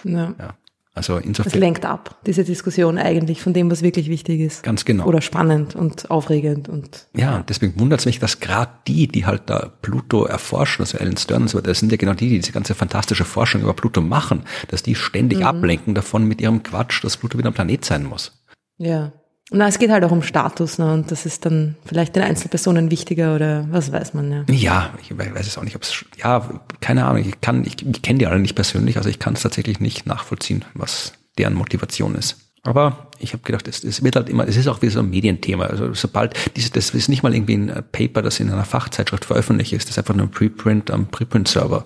[0.06, 0.36] Ja.
[0.39, 0.56] ja.
[0.95, 1.51] Also insofern.
[1.51, 4.64] Es lenkt ab, diese Diskussion eigentlich von dem, was wirklich wichtig ist.
[4.64, 5.06] Ganz genau.
[5.06, 7.08] Oder spannend und aufregend und.
[7.14, 11.18] Ja, deswegen wundert es mich, dass gerade die, die halt da Pluto erforschen, also Alan
[11.18, 13.74] Stern und so weiter, das sind ja genau die, die diese ganze fantastische Forschung über
[13.74, 15.45] Pluto machen, dass die ständig mhm.
[15.45, 18.45] ablenken davon mit ihrem Quatsch, dass Pluto wieder ein Planet sein muss.
[18.78, 19.12] Ja.
[19.51, 20.91] Na, es geht halt auch um Status, ne?
[20.91, 24.43] Und das ist dann vielleicht den Einzelpersonen wichtiger oder was weiß man, ja.
[24.49, 26.49] Ja, ich weiß es auch nicht, ob es, ja,
[26.81, 29.43] keine Ahnung, ich kann, ich, ich kenne die alle nicht persönlich, also ich kann es
[29.43, 32.44] tatsächlich nicht nachvollziehen, was deren Motivation ist.
[32.66, 35.09] Aber ich habe gedacht, es, es wird halt immer, es ist auch wieder so ein
[35.09, 35.66] Medienthema.
[35.66, 39.72] Also sobald diese, das ist nicht mal irgendwie ein Paper, das in einer Fachzeitschrift veröffentlicht
[39.72, 41.86] ist, das ist einfach nur ein Preprint am Preprint-Server.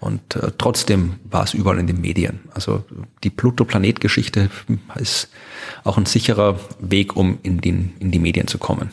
[0.00, 2.40] Und äh, trotzdem war es überall in den Medien.
[2.52, 2.84] Also
[3.22, 4.50] die Pluto-Planet-Geschichte
[4.96, 5.28] ist
[5.84, 8.90] auch ein sicherer Weg, um in, den, in die Medien zu kommen.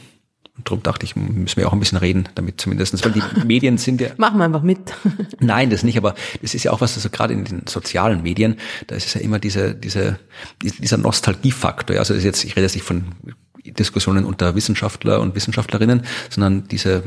[0.56, 3.80] Und darum dachte ich, müssen wir auch ein bisschen reden, damit zumindestens, weil die Medien
[3.80, 4.10] sind ja.
[4.18, 4.94] Machen wir einfach mit.
[5.40, 8.58] Nein, das nicht, aber das ist ja auch was, also gerade in den sozialen Medien,
[8.88, 10.20] da ist es ja immer diese, diese,
[10.62, 11.98] dieser Nostalgiefaktor.
[11.98, 13.06] Also jetzt, ich rede jetzt nicht von
[13.66, 17.04] Diskussionen unter Wissenschaftler und Wissenschaftlerinnen, sondern diese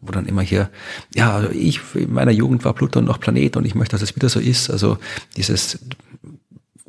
[0.00, 0.70] wo dann immer hier,
[1.14, 4.14] ja, also ich in meiner Jugend war Pluton noch Planet und ich möchte, dass es
[4.14, 4.70] wieder so ist.
[4.70, 4.98] Also
[5.36, 5.78] dieses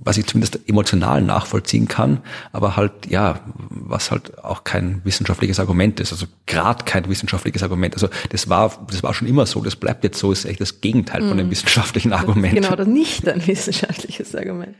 [0.03, 2.19] was ich zumindest emotional nachvollziehen kann,
[2.51, 3.39] aber halt, ja,
[3.69, 7.95] was halt auch kein wissenschaftliches Argument ist, also gerade kein wissenschaftliches Argument.
[7.95, 10.81] Also das war, das war schon immer so, das bleibt jetzt so, ist echt das
[10.81, 11.51] Gegenteil von dem mhm.
[11.51, 12.55] wissenschaftlichen Argument.
[12.55, 14.75] Genau, das nicht ein wissenschaftliches Argument.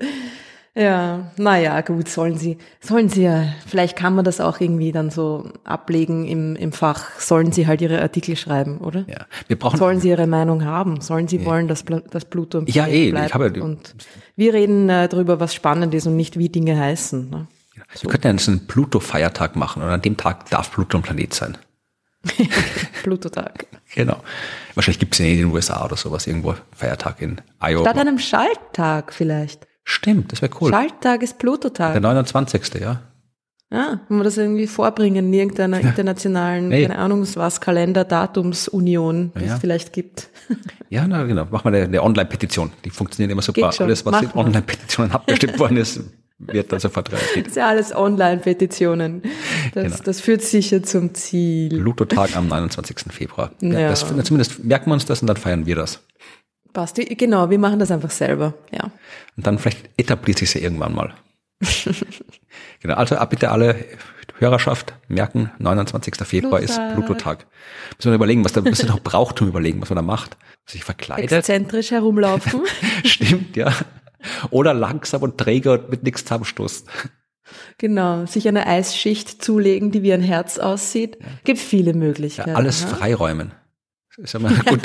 [0.75, 5.11] Ja, naja, gut, sollen sie, sollen sie ja, vielleicht kann man das auch irgendwie dann
[5.11, 9.05] so ablegen im, im Fach, sollen sie halt ihre Artikel schreiben, oder?
[9.07, 9.77] Ja, wir brauchen.
[9.77, 10.99] Sollen sie ihre Meinung haben?
[10.99, 11.45] Sollen sie ja.
[11.45, 13.27] wollen, dass, dass Pluto Ja, eh, bleibt?
[13.27, 13.93] ich habe ja, Und
[14.35, 17.29] wir reden äh, darüber, was spannend ist und nicht, wie Dinge heißen.
[17.29, 17.47] Ne?
[17.75, 17.83] Ja.
[17.93, 18.03] So.
[18.03, 21.57] Wir könnten ja einen Pluto-Feiertag machen und an dem Tag darf Pluto ein Planet sein.
[23.03, 23.67] Pluto-Tag.
[23.95, 24.17] Genau.
[24.75, 27.81] Wahrscheinlich gibt es ja in den USA oder sowas irgendwo Feiertag in Iowa.
[27.83, 29.67] Statt einem Schalttag vielleicht.
[29.83, 30.71] Stimmt, das wäre cool.
[30.71, 31.93] Schalttag ist Plutotag.
[31.93, 32.81] Der 29.
[32.81, 33.01] ja.
[33.73, 36.83] Ja, wenn wir das irgendwie vorbringen in irgendeiner internationalen, nee.
[36.83, 39.55] keine Ahnung, was, Kalender, Datumsunion, die ja.
[39.55, 40.29] es vielleicht gibt.
[40.89, 41.45] Ja, na genau.
[41.45, 42.71] Machen wir eine, eine Online-Petition.
[42.85, 43.71] Die funktioniert immer super.
[43.79, 46.01] Alles, was in Online-Petitionen abgestimmt worden ist,
[46.37, 47.47] wird dann sofort reagiert.
[47.47, 49.23] Das ist ja alles Online-Petitionen.
[49.73, 49.95] Das, genau.
[50.03, 51.69] das führt sicher zum Ziel.
[51.69, 53.11] Pluto-Tag am 29.
[53.11, 53.49] Februar.
[53.59, 53.89] Ja, ja.
[53.89, 55.99] Das, zumindest merken wir uns das und dann feiern wir das.
[56.73, 56.97] Passt.
[56.97, 58.91] Genau, wir machen das einfach selber, ja.
[59.35, 61.15] Und dann vielleicht etabliert sich ja irgendwann mal.
[62.83, 63.83] Genau, also bitte alle
[64.37, 66.15] Hörerschaft merken, 29.
[66.25, 66.71] Februar Pluto.
[66.71, 67.47] ist Pluto-Tag.
[67.97, 70.37] Müssen wir überlegen, was da, müssen wir noch Brauchtum überlegen, was man da macht.
[70.65, 71.31] Sich verkleidet.
[71.31, 72.61] Exzentrisch herumlaufen.
[73.03, 73.73] Stimmt, ja.
[74.51, 76.87] Oder langsam und träger und mit nichts zusammenstoßen.
[77.77, 81.17] Genau, sich eine Eisschicht zulegen, die wie ein Herz aussieht.
[81.43, 82.51] Gibt viele Möglichkeiten.
[82.51, 82.87] Ja, alles ja?
[82.87, 83.51] freiräumen.
[84.17, 84.81] Ist ja mal gut.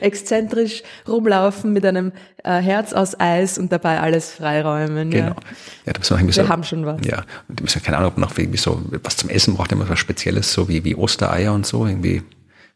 [0.00, 2.12] Exzentrisch rumlaufen mit einem
[2.44, 5.10] äh, Herz aus Eis und dabei alles freiräumen.
[5.10, 5.26] Genau.
[5.26, 5.34] Ja,
[5.86, 7.00] ja da müssen wir, wir so, haben schon was.
[7.04, 9.88] Ja, und die müssen keine Ahnung, ob noch irgendwie so was zum Essen braucht, immer
[9.88, 12.22] was Spezielles, so wie, wie Ostereier und so, irgendwie.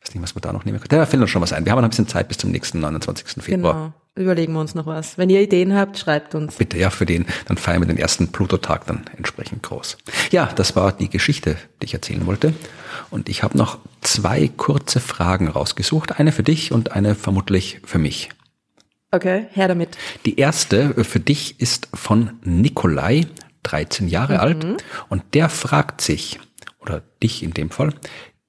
[0.03, 0.89] Ich weiß nicht, was wir da noch nehmen können.
[0.89, 1.65] Da fällt uns schon was ein.
[1.65, 3.43] Wir haben noch ein bisschen Zeit bis zum nächsten 29.
[3.43, 3.75] Februar.
[3.75, 3.93] Genau.
[4.15, 5.17] Überlegen wir uns noch was.
[5.17, 6.57] Wenn ihr Ideen habt, schreibt uns.
[6.57, 7.25] Bitte, ja, für den.
[7.47, 9.97] Dann feiern wir den ersten Pluto-Tag dann entsprechend groß.
[10.31, 12.53] Ja, das war die Geschichte, die ich erzählen wollte.
[13.11, 16.19] Und ich habe noch zwei kurze Fragen rausgesucht.
[16.19, 18.31] Eine für dich und eine vermutlich für mich.
[19.13, 19.97] Okay, her damit.
[20.27, 23.27] Die erste für dich ist von Nikolai,
[23.63, 24.41] 13 Jahre mhm.
[24.41, 24.85] alt.
[25.09, 26.41] Und der fragt sich,
[26.81, 27.95] oder dich in dem Fall,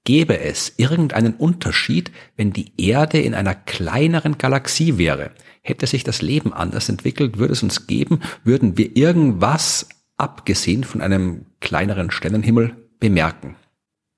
[0.03, 5.31] gäbe es irgendeinen Unterschied, wenn die Erde in einer kleineren Galaxie wäre?
[5.61, 7.37] Hätte sich das Leben anders entwickelt?
[7.37, 8.19] Würde es uns geben?
[8.43, 9.87] Würden wir irgendwas,
[10.17, 13.55] abgesehen von einem kleineren Sternenhimmel, bemerken?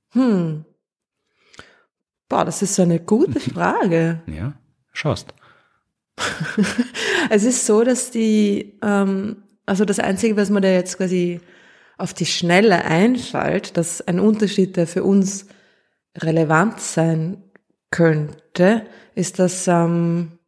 [0.09, 0.65] Hm.
[2.29, 4.21] Boah, das ist so eine gute Frage.
[4.27, 4.53] ja,
[4.91, 5.33] schaust.
[7.29, 11.41] es ist so, dass die, ähm, also das Einzige, was man da jetzt quasi
[11.97, 15.47] auf die Schnelle einschaltet, dass ein Unterschied, der für uns
[16.17, 17.43] relevant sein
[17.91, 18.85] könnte,
[19.15, 20.39] ist, dass ähm,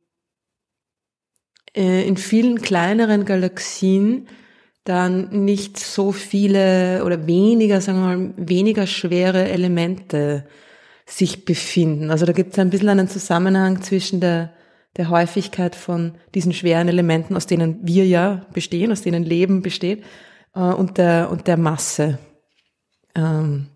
[1.76, 4.28] äh, in vielen kleineren Galaxien
[4.84, 10.46] dann nicht so viele oder weniger, sagen wir mal, weniger schwere Elemente
[11.06, 12.10] sich befinden.
[12.10, 14.54] Also da gibt es ein bisschen einen Zusammenhang zwischen der,
[14.96, 20.04] der Häufigkeit von diesen schweren Elementen, aus denen wir ja bestehen, aus denen Leben besteht,
[20.56, 22.18] äh, und, der, und der Masse
[23.16, 23.68] ähm,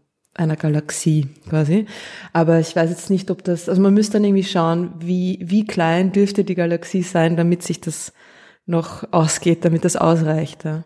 [0.42, 1.86] einer Galaxie quasi.
[2.34, 5.66] Aber ich weiß jetzt nicht, ob das, also man müsste dann irgendwie schauen, wie, wie
[5.66, 8.14] klein dürfte die Galaxie sein, damit sich das
[8.66, 10.66] noch ausgeht, damit das ausreicht.
[10.66, 10.84] Ja.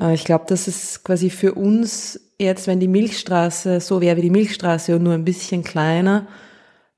[0.00, 4.22] Äh, ich glaube, das ist quasi für uns jetzt, wenn die Milchstraße so wäre wie
[4.22, 6.26] die Milchstraße und nur ein bisschen kleiner,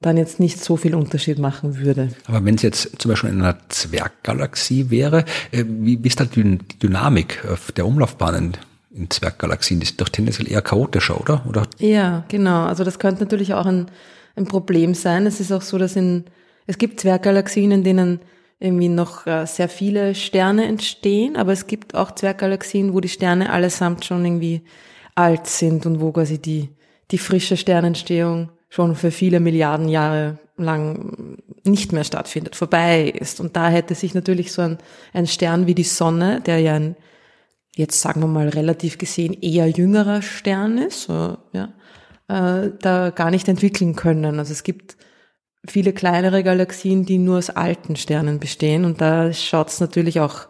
[0.01, 2.11] dann jetzt nicht so viel Unterschied machen würde.
[2.27, 6.59] Aber wenn es jetzt zum Beispiel in einer Zwerggalaxie wäre, äh, wie, ist da die
[6.83, 7.43] Dynamik
[7.77, 8.57] der Umlaufbahnen
[8.95, 9.81] in Zwerggalaxien?
[9.81, 11.45] Die sind doch tendenziell eher chaotischer, oder?
[11.49, 11.67] oder?
[11.79, 12.65] Ja, genau.
[12.65, 13.87] Also das könnte natürlich auch ein,
[14.37, 15.27] ein Problem sein.
[15.27, 16.25] Es ist auch so, dass in,
[16.67, 18.21] es gibt Zwerggalaxien, in denen
[18.61, 23.51] irgendwie noch äh, sehr viele Sterne entstehen, aber es gibt auch Zwerggalaxien, wo die Sterne
[23.51, 24.63] allesamt schon irgendwie
[25.15, 26.71] alt sind und wo quasi die,
[27.11, 33.41] die frische Sternentstehung schon für viele Milliarden Jahre lang nicht mehr stattfindet, vorbei ist.
[33.41, 34.79] Und da hätte sich natürlich so ein,
[35.13, 36.97] ein Stern wie die Sonne, der ja ein,
[37.77, 41.73] jetzt sagen wir mal relativ gesehen eher jüngerer Stern ist, ja,
[42.29, 44.39] äh, da gar nicht entwickeln können.
[44.39, 44.97] Also es gibt
[45.67, 50.47] viele kleinere Galaxien, die nur aus alten Sternen bestehen und da schaut es natürlich auch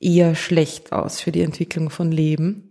[0.00, 2.65] eher schlecht aus für die Entwicklung von Leben.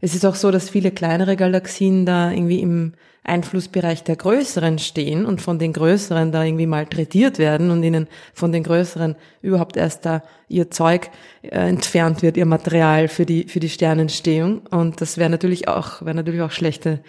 [0.00, 2.92] Es ist auch so, dass viele kleinere Galaxien da irgendwie im
[3.24, 8.52] Einflussbereich der größeren stehen und von den größeren da irgendwie malträtiert werden und ihnen von
[8.52, 11.10] den größeren überhaupt erst da ihr Zeug
[11.42, 14.62] äh, entfernt wird, ihr Material für die, für die Sternentstehung.
[14.70, 17.00] Und das wäre natürlich auch, wäre natürlich auch schlechte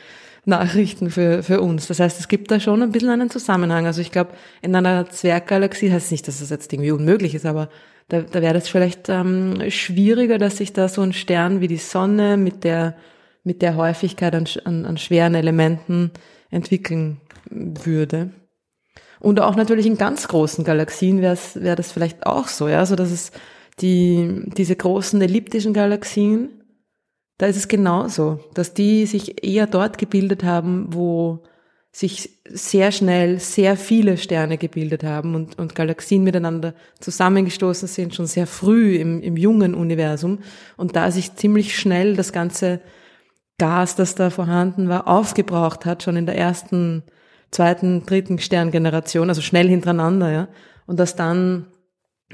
[0.45, 1.87] Nachrichten für, für uns.
[1.87, 3.85] Das heißt, es gibt da schon ein bisschen einen Zusammenhang.
[3.85, 4.31] Also ich glaube,
[4.61, 7.69] in einer Zwerggalaxie heißt es nicht, dass das jetzt irgendwie unmöglich ist, aber
[8.09, 11.77] da, da wäre das vielleicht ähm, schwieriger, dass sich da so ein Stern wie die
[11.77, 12.95] Sonne mit der
[13.43, 16.11] mit der Häufigkeit an, an, an schweren Elementen
[16.49, 18.31] entwickeln würde.
[19.19, 22.95] Und auch natürlich in ganz großen Galaxien wäre wär das vielleicht auch so, ja, so
[22.95, 23.31] dass es
[23.79, 26.63] die, diese großen elliptischen Galaxien,
[27.37, 31.43] da ist es genauso, dass die sich eher dort gebildet haben, wo
[31.91, 38.27] sich sehr schnell sehr viele Sterne gebildet haben und, und Galaxien miteinander zusammengestoßen sind, schon
[38.27, 40.39] sehr früh im, im jungen Universum
[40.77, 42.79] und da sich ziemlich schnell das ganze
[43.57, 47.03] Gas, das da vorhanden war, aufgebraucht hat, schon in der ersten,
[47.51, 50.47] zweiten, dritten Sterngeneration, also schnell hintereinander, ja.
[50.85, 51.67] Und dass dann,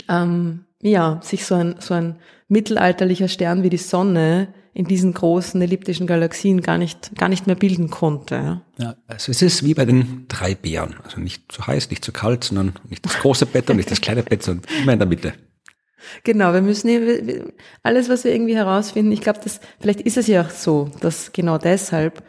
[0.08, 5.60] ähm, ja, sich so ein, so ein mittelalterlicher Stern wie die Sonne in diesen großen
[5.62, 8.62] elliptischen Galaxien gar nicht, gar nicht mehr bilden konnte.
[8.78, 8.96] Ja.
[9.08, 10.96] also es ist wie bei den drei Bären.
[11.02, 14.02] Also nicht zu heiß, nicht zu kalt, sondern nicht das große Bett und nicht das
[14.02, 15.34] kleine Bett, sondern immer in der Mitte.
[16.26, 16.90] Genau, wir müssen
[17.84, 21.32] alles, was wir irgendwie herausfinden, ich glaube, dass vielleicht ist es ja auch so, dass
[21.32, 22.22] genau deshalb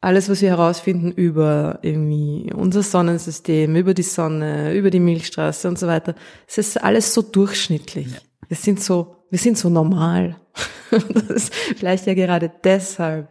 [0.00, 5.78] alles, was wir herausfinden über irgendwie unser Sonnensystem, über die Sonne, über die Milchstraße und
[5.78, 6.16] so weiter,
[6.48, 8.08] es ist alles so durchschnittlich.
[8.08, 8.18] Ja.
[8.48, 10.36] Wir sind so, wir sind so normal.
[10.90, 13.28] das ist vielleicht ja gerade deshalb,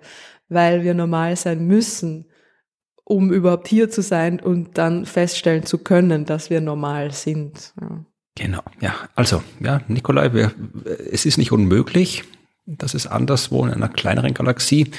[0.49, 2.25] weil wir normal sein müssen,
[3.03, 7.73] um überhaupt hier zu sein und dann feststellen zu können, dass wir normal sind.
[7.79, 8.05] Ja.
[8.37, 8.93] Genau, ja.
[9.15, 10.51] Also, ja, Nikolai, wir,
[11.09, 12.25] es ist nicht unmöglich,
[12.65, 14.91] dass es anderswo in einer kleineren Galaxie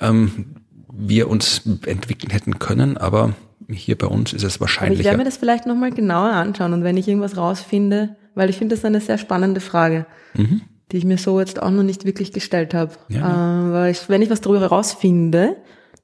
[0.00, 0.56] ähm,
[0.92, 3.34] wir uns entwickeln hätten können, aber
[3.68, 5.00] hier bei uns ist es wahrscheinlich.
[5.00, 8.56] Ich werde mir das vielleicht nochmal genauer anschauen und wenn ich irgendwas rausfinde, weil ich
[8.56, 10.62] finde das eine sehr spannende Frage, mhm.
[10.92, 12.92] die ich mir so jetzt auch noch nicht wirklich gestellt habe.
[13.08, 13.68] Ja.
[13.68, 15.56] Äh, weil ich, wenn ich was darüber rausfinde,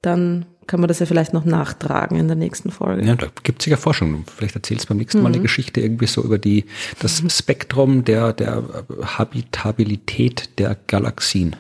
[0.03, 3.07] dann kann man das ja vielleicht noch nachtragen in der nächsten Folge.
[3.07, 4.25] Ja, da gibt es sicher Forschung.
[4.35, 5.43] Vielleicht erzählst du beim nächsten Mal eine mhm.
[5.43, 6.65] Geschichte irgendwie so über die,
[7.01, 7.31] das mhm.
[7.31, 8.65] Spektrum der, der
[9.03, 11.57] Habitabilität der Galaxien.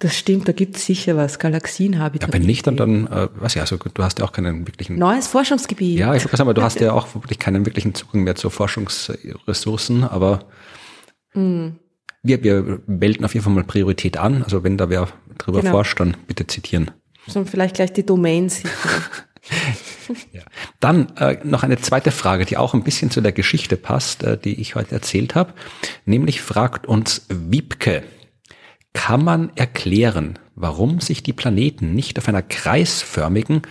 [0.00, 2.34] Das stimmt, da gibt es sicher was, Galaxienhabitabilität.
[2.34, 4.98] Ja, wenn nicht, dann, dann äh, was ja, also du hast ja auch keinen wirklichen...
[4.98, 5.98] Neues Forschungsgebiet.
[5.98, 8.50] Ja, ich würde sagen, aber du hast ja auch wirklich keinen wirklichen Zugang mehr zu
[8.50, 10.46] Forschungsressourcen, aber
[11.34, 11.78] mhm.
[12.22, 14.42] wir, wir melden auf jeden Fall mal Priorität an.
[14.42, 15.72] Also wenn da wer drüber genau.
[15.72, 16.90] forscht, dann bitte zitieren.
[17.28, 18.62] Sondern vielleicht gleich die Domains.
[20.32, 20.42] ja.
[20.80, 24.36] Dann äh, noch eine zweite Frage, die auch ein bisschen zu der Geschichte passt, äh,
[24.36, 25.54] die ich heute erzählt habe.
[26.04, 28.02] Nämlich fragt uns Wiebke,
[28.94, 33.62] kann man erklären, warum sich die Planeten nicht auf einer kreisförmigen,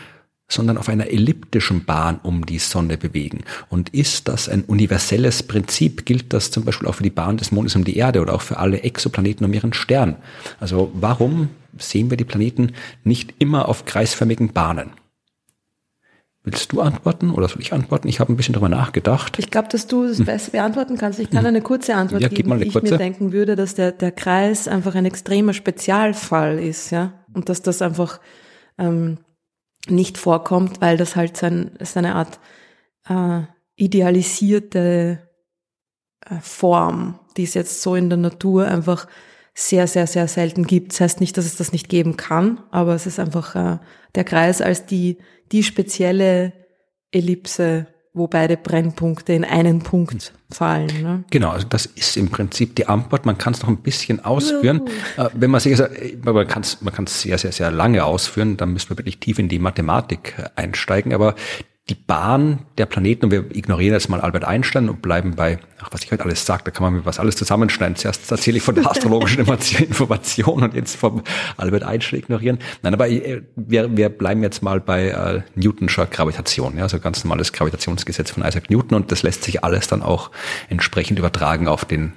[0.47, 3.43] sondern auf einer elliptischen Bahn um die Sonne bewegen.
[3.69, 6.05] Und ist das ein universelles Prinzip?
[6.05, 8.41] Gilt das zum Beispiel auch für die Bahn des Mondes um die Erde oder auch
[8.41, 10.17] für alle Exoplaneten um ihren Stern?
[10.59, 14.91] Also warum sehen wir die Planeten nicht immer auf kreisförmigen Bahnen?
[16.45, 18.09] Willst du antworten oder soll ich antworten?
[18.09, 19.39] Ich habe ein bisschen darüber nachgedacht.
[19.39, 20.25] Ich glaube, dass du das hm.
[20.25, 21.19] besser beantworten kannst.
[21.19, 21.47] Ich kann hm.
[21.47, 22.91] eine kurze Antwort ja, geben, ich kurze.
[22.91, 27.13] mir denken würde, dass der, der Kreis einfach ein extremer Spezialfall ist, ja.
[27.33, 28.19] Und dass das einfach
[28.77, 29.19] ähm,
[29.87, 32.39] nicht vorkommt, weil das halt sein, seine Art
[33.07, 33.43] äh,
[33.75, 35.19] idealisierte
[36.21, 39.07] äh, Form, die es jetzt so in der Natur einfach
[39.53, 40.93] sehr, sehr, sehr selten gibt.
[40.93, 43.77] Das heißt nicht, dass es das nicht geben kann, aber es ist einfach äh,
[44.15, 45.17] der Kreis als die,
[45.51, 46.53] die spezielle
[47.11, 51.01] Ellipse, wo beide Brennpunkte in einen Punkt fallen.
[51.01, 51.23] Ne?
[51.31, 53.25] Genau, also das ist im Prinzip die Antwort.
[53.25, 54.81] Man kann es noch ein bisschen ausführen.
[55.17, 55.29] Uh.
[55.33, 55.85] Wenn man sich, also,
[56.23, 59.49] man kann es man sehr, sehr, sehr lange ausführen, dann müssen wir wirklich tief in
[59.49, 61.13] die Mathematik äh, einsteigen.
[61.13, 61.35] Aber
[61.89, 65.89] die Bahn der Planeten, und wir ignorieren jetzt mal Albert Einstein und bleiben bei, ach,
[65.91, 67.97] was ich heute alles sage, da kann man mir was alles zusammenschneiden.
[67.97, 71.23] Zuerst erzähle ich von der astrologischen Information und jetzt vom
[71.57, 72.59] Albert Einstein ignorieren.
[72.83, 77.21] Nein, aber äh, wir, wir bleiben jetzt mal bei äh, Newtonscher Gravitation, ja, also ganz
[77.25, 80.31] normales Gravitationsgesetz von Isaac Newton und das lässt sich alles dann auch
[80.69, 82.13] entsprechend übertragen auf den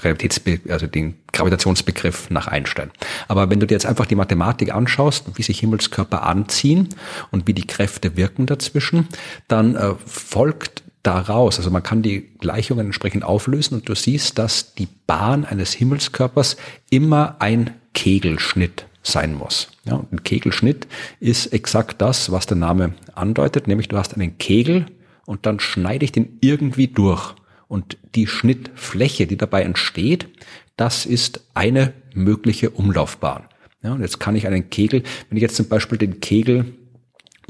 [0.00, 2.90] Realitätsbe also den Gravitationsbegriff nach Einstein.
[3.28, 6.90] Aber wenn du dir jetzt einfach die Mathematik anschaust, wie sich Himmelskörper anziehen
[7.30, 9.08] und wie die Kräfte wirken dazwischen,
[9.48, 14.74] dann äh, folgt daraus, also man kann die Gleichungen entsprechend auflösen und du siehst, dass
[14.74, 16.56] die Bahn eines Himmelskörpers
[16.90, 19.68] immer ein Kegelschnitt sein muss.
[19.84, 20.88] Ja, und ein Kegelschnitt
[21.20, 24.86] ist exakt das, was der Name andeutet, nämlich du hast einen Kegel
[25.26, 27.34] und dann schneide ich den irgendwie durch.
[27.68, 30.28] Und die Schnittfläche, die dabei entsteht,
[30.76, 33.44] das ist eine mögliche Umlaufbahn.
[33.82, 36.74] Ja, und jetzt kann ich einen Kegel, wenn ich jetzt zum Beispiel den Kegel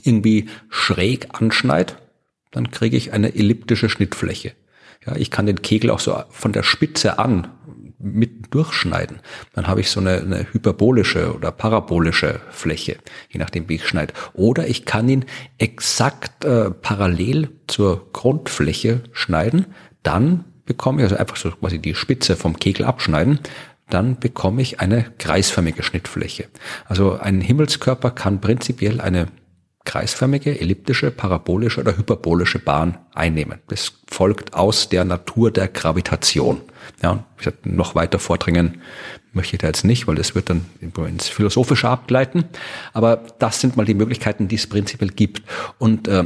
[0.02, 1.94] irgendwie schräg anschneide,
[2.50, 4.52] dann kriege ich eine elliptische Schnittfläche.
[5.06, 7.48] Ja, ich kann den Kegel auch so von der Spitze an
[7.98, 9.20] mit durchschneiden.
[9.54, 12.96] Dann habe ich so eine, eine hyperbolische oder parabolische Fläche,
[13.30, 14.14] je nachdem wie ich schneide.
[14.34, 15.24] Oder ich kann ihn
[15.58, 19.66] exakt äh, parallel zur Grundfläche schneiden
[20.06, 23.40] dann bekomme ich, also einfach so quasi die Spitze vom Kegel abschneiden,
[23.88, 26.48] dann bekomme ich eine kreisförmige Schnittfläche.
[26.86, 29.28] Also ein Himmelskörper kann prinzipiell eine
[29.84, 33.60] kreisförmige, elliptische, parabolische oder hyperbolische Bahn einnehmen.
[33.68, 36.60] Das folgt aus der Natur der Gravitation.
[37.02, 38.82] Ja, ich noch weiter vordringen
[39.36, 42.44] möchte ich da jetzt nicht, weil das wird dann ins Philosophische abgleiten.
[42.92, 45.42] Aber das sind mal die Möglichkeiten, die es prinzipiell gibt.
[45.78, 46.24] Und äh,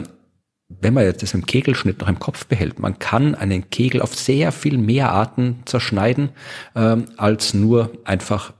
[0.81, 4.15] wenn man jetzt das im Kegelschnitt noch im Kopf behält, man kann einen Kegel auf
[4.15, 6.31] sehr viel mehr Arten zerschneiden,
[6.77, 8.53] ähm, als nur einfach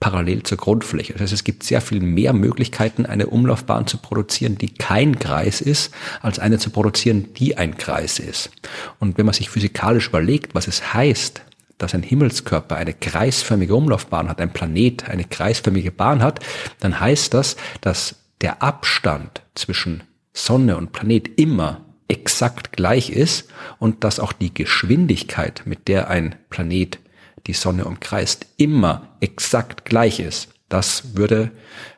[0.00, 1.12] parallel zur Grundfläche.
[1.12, 5.60] Das heißt, es gibt sehr viel mehr Möglichkeiten, eine Umlaufbahn zu produzieren, die kein Kreis
[5.60, 8.50] ist, als eine zu produzieren, die ein Kreis ist.
[8.98, 11.40] Und wenn man sich physikalisch überlegt, was es heißt,
[11.78, 16.40] dass ein Himmelskörper eine kreisförmige Umlaufbahn hat, ein Planet eine kreisförmige Bahn hat,
[16.80, 20.02] dann heißt das, dass der Abstand zwischen
[20.34, 26.34] Sonne und Planet immer exakt gleich ist und dass auch die Geschwindigkeit, mit der ein
[26.50, 26.98] Planet
[27.46, 30.48] die Sonne umkreist, immer exakt gleich ist.
[30.68, 31.52] Das würde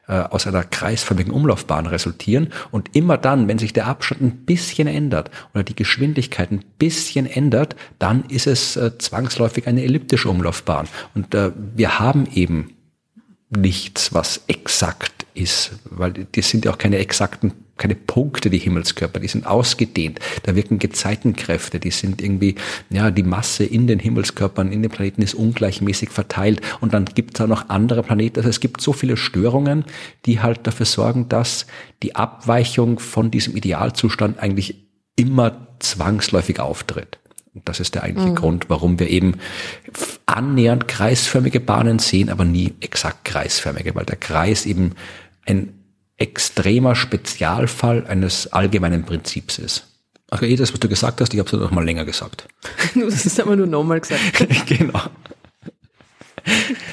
[0.08, 2.52] äh, aus einer kreisförmigen Umlaufbahn resultieren.
[2.70, 7.26] Und immer dann, wenn sich der Abstand ein bisschen ändert oder die Geschwindigkeit ein bisschen
[7.26, 10.88] ändert, dann ist es äh, zwangsläufig eine elliptische Umlaufbahn.
[11.14, 12.75] Und äh, wir haben eben
[13.50, 19.20] nichts, was exakt ist, weil die sind ja auch keine exakten keine Punkte, die Himmelskörper,
[19.20, 20.18] die sind ausgedehnt.
[20.44, 22.54] Da wirken Gezeitenkräfte, die sind irgendwie,
[22.90, 26.60] ja, die Masse in den Himmelskörpern, in den Planeten ist ungleichmäßig verteilt.
[26.80, 28.38] Und dann gibt es auch noch andere Planeten.
[28.38, 29.84] Also es gibt so viele Störungen,
[30.24, 31.66] die halt dafür sorgen, dass
[32.02, 34.86] die Abweichung von diesem Idealzustand eigentlich
[35.16, 37.18] immer zwangsläufig auftritt.
[37.56, 38.34] Und das ist der eigentliche mhm.
[38.34, 39.38] Grund, warum wir eben
[40.26, 44.92] annähernd kreisförmige Bahnen sehen, aber nie exakt kreisförmige, weil der Kreis eben
[45.46, 45.72] ein
[46.18, 49.86] extremer Spezialfall eines allgemeinen Prinzips ist.
[50.30, 52.46] Ach, eh, das, was du gesagt hast, ich habe es noch mal länger gesagt.
[52.94, 54.20] du hast es aber nur nochmal gesagt.
[54.66, 55.00] genau.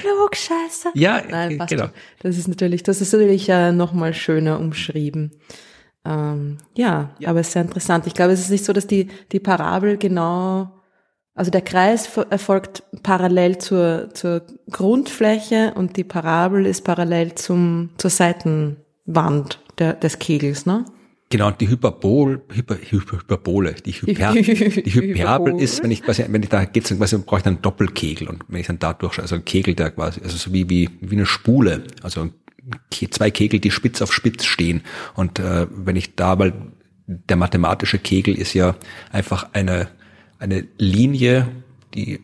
[0.01, 0.91] Klugscheiße.
[0.93, 1.89] Ja, Nein, passt genau.
[2.21, 5.31] Das ist natürlich, das ist natürlich äh, noch mal schöner umschrieben.
[6.05, 8.07] Ähm, ja, ja, aber es ist sehr interessant.
[8.07, 10.71] Ich glaube, es ist nicht so, dass die, die Parabel genau,
[11.33, 18.09] also der Kreis erfolgt parallel zur, zur Grundfläche und die Parabel ist parallel zum, zur
[18.09, 20.85] Seiten, Wand der, des Kegels, ne?
[21.29, 26.43] Genau, die Hyperbol, Hyper, Hyper, Hyperbole, die, Hyper, die Hyperbel ist, wenn ich quasi, wenn
[26.43, 29.43] ich da geht's, quasi brauche ich einen Doppelkegel und wenn ich dann dadurch, also ein
[29.43, 32.29] Kegel, der quasi, also so wie, wie, wie eine Spule, also
[33.11, 34.81] zwei Kegel, die spitz auf spitz stehen
[35.15, 36.53] und äh, wenn ich da, weil
[37.07, 38.75] der mathematische Kegel ist ja
[39.11, 39.89] einfach eine,
[40.39, 41.47] eine Linie,
[41.93, 42.21] die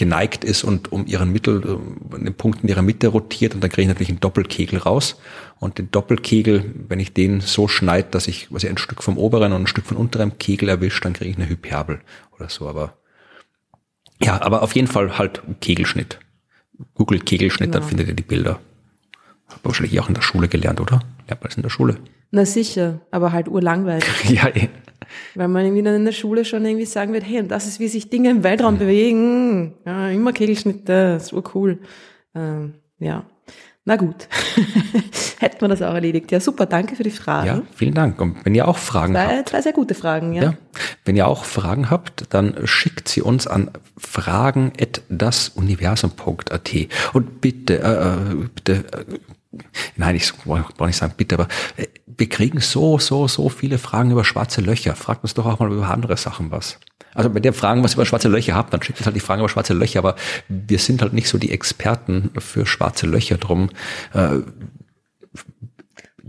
[0.00, 3.70] geneigt ist und um ihren Mittel, um den Punkt in ihrer Mitte rotiert und dann
[3.70, 5.20] kriege ich natürlich einen Doppelkegel raus.
[5.58, 9.52] Und den Doppelkegel, wenn ich den so schneide, dass ich quasi ein Stück vom oberen
[9.52, 12.00] und ein Stück von unterem Kegel erwische, dann kriege ich eine Hyperbel
[12.34, 12.66] oder so.
[12.66, 12.96] Aber
[14.22, 16.18] ja, aber auf jeden Fall halt Kegelschnitt.
[16.94, 17.80] Google Kegelschnitt, genau.
[17.80, 18.58] dann findet ihr die Bilder.
[19.50, 21.00] Hab wahrscheinlich auch in der Schule gelernt, oder?
[21.26, 21.96] Lernt man das in der Schule?
[22.30, 24.04] Na sicher, aber halt urlangweilig.
[24.30, 24.68] ja, eh.
[25.34, 27.80] Weil man irgendwie dann in der Schule schon irgendwie sagen wird, hey, und das ist,
[27.80, 29.74] wie sich Dinge im Weltraum bewegen.
[29.84, 31.80] Ja, immer Kegelschnitte, ist urcool.
[32.34, 33.24] Ähm, ja.
[33.86, 34.28] Na gut,
[35.38, 36.30] hätten wir das auch erledigt.
[36.30, 37.46] Ja, super, danke für die Fragen.
[37.46, 38.20] Ja, vielen Dank.
[38.20, 39.48] Und wenn ihr auch Fragen zwei, habt.
[39.48, 40.42] Zwei sehr gute Fragen, ja.
[40.42, 40.52] ja.
[41.04, 46.70] Wenn ihr auch Fragen habt, dann schickt sie uns an fragen.dasuniversum.at.
[47.14, 49.04] Und bitte, äh, äh, bitte, äh,
[49.96, 54.10] nein, ich brauche nicht sagen, bitte, aber äh, wir kriegen so, so, so viele Fragen
[54.10, 54.94] über schwarze Löcher.
[54.94, 56.78] Fragt uns doch auch mal über andere Sachen was.
[57.14, 59.40] Also wenn ihr Fragen was über schwarze Löcher habt, dann schickt uns halt die Fragen
[59.40, 60.16] über schwarze Löcher, aber
[60.48, 63.70] wir sind halt nicht so die Experten für schwarze Löcher drum.
[64.12, 64.40] Äh,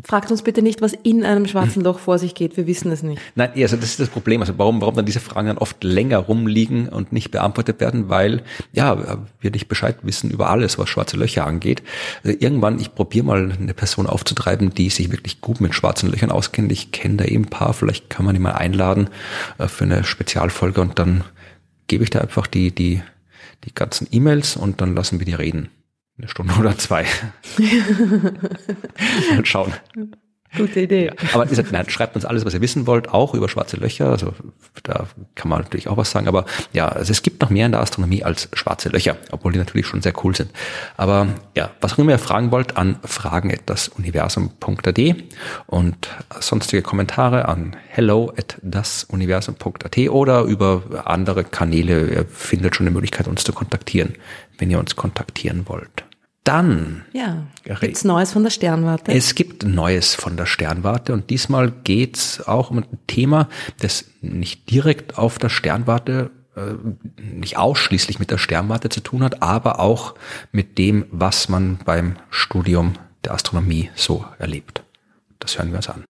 [0.04, 2.58] Fragt uns bitte nicht, was in einem schwarzen Loch vor sich geht.
[2.58, 3.22] Wir wissen es nicht.
[3.36, 4.41] Nein, also das ist das Problem.
[4.41, 8.41] Also warum, warum dann diese Fragen dann oft länger rumliegen und nicht beantwortet werden, weil
[8.74, 11.84] ja wir nicht Bescheid wissen über alles, was schwarze Löcher angeht.
[12.24, 16.32] Also irgendwann, ich probiere mal eine Person aufzutreiben, die sich wirklich gut mit schwarzen Löchern
[16.32, 16.72] auskennt.
[16.72, 17.74] Ich kenne da eben ein paar.
[17.74, 19.10] Vielleicht kann man die mal einladen
[19.58, 21.24] äh, für eine Spezialfolge und dann
[21.88, 23.02] gebe ich da einfach die die
[23.64, 25.70] die ganzen E-Mails und dann lassen wir die reden.
[26.22, 27.08] Eine Stunde oder zwei.
[29.32, 29.74] Mal schauen.
[30.56, 31.06] Gute Idee.
[31.06, 34.10] Ja, aber gesagt, nein, schreibt uns alles, was ihr wissen wollt, auch über schwarze Löcher.
[34.10, 34.34] Also
[34.84, 36.28] da kann man natürlich auch was sagen.
[36.28, 39.60] Aber ja, also es gibt noch mehr in der Astronomie als schwarze Löcher, obwohl die
[39.60, 40.52] natürlich schon sehr cool sind.
[40.98, 45.00] Aber ja, was auch immer ihr fragen wollt, an fragen.dasuniversum.at
[45.68, 46.10] und
[46.42, 52.10] sonstige Kommentare an hello at dasuniversum.at oder über andere Kanäle.
[52.10, 54.16] Ihr findet schon eine Möglichkeit, uns zu kontaktieren,
[54.58, 56.04] wenn ihr uns kontaktieren wollt.
[56.44, 57.46] Dann ja,
[57.80, 59.12] gibt's Neues von der Sternwarte.
[59.12, 63.48] Es gibt Neues von der Sternwarte und diesmal geht's auch um ein Thema,
[63.80, 66.74] das nicht direkt auf der Sternwarte, äh,
[67.22, 70.16] nicht ausschließlich mit der Sternwarte zu tun hat, aber auch
[70.52, 74.84] mit dem, was man beim Studium der Astronomie so erlebt.
[75.38, 76.06] Das hören wir uns an.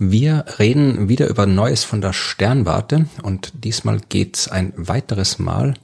[0.00, 5.74] Wir reden wieder über Neues von der Sternwarte und diesmal geht's ein weiteres Mal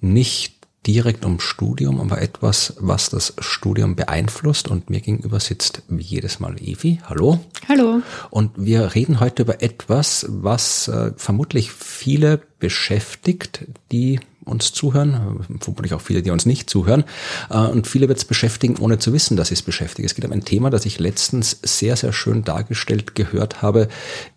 [0.00, 0.55] nicht
[0.86, 4.68] direkt um Studium, aber etwas, was das Studium beeinflusst.
[4.68, 7.00] Und mir gegenüber sitzt wie jedes Mal Evi.
[7.08, 7.40] Hallo.
[7.68, 8.02] Hallo.
[8.30, 15.92] Und wir reden heute über etwas, was äh, vermutlich viele beschäftigt, die uns zuhören, vermutlich
[15.92, 17.04] auch viele, die uns nicht zuhören.
[17.50, 20.06] Äh, und viele wird es beschäftigen, ohne zu wissen, dass es beschäftigt.
[20.06, 23.88] Es geht um ein Thema, das ich letztens sehr, sehr schön dargestellt gehört habe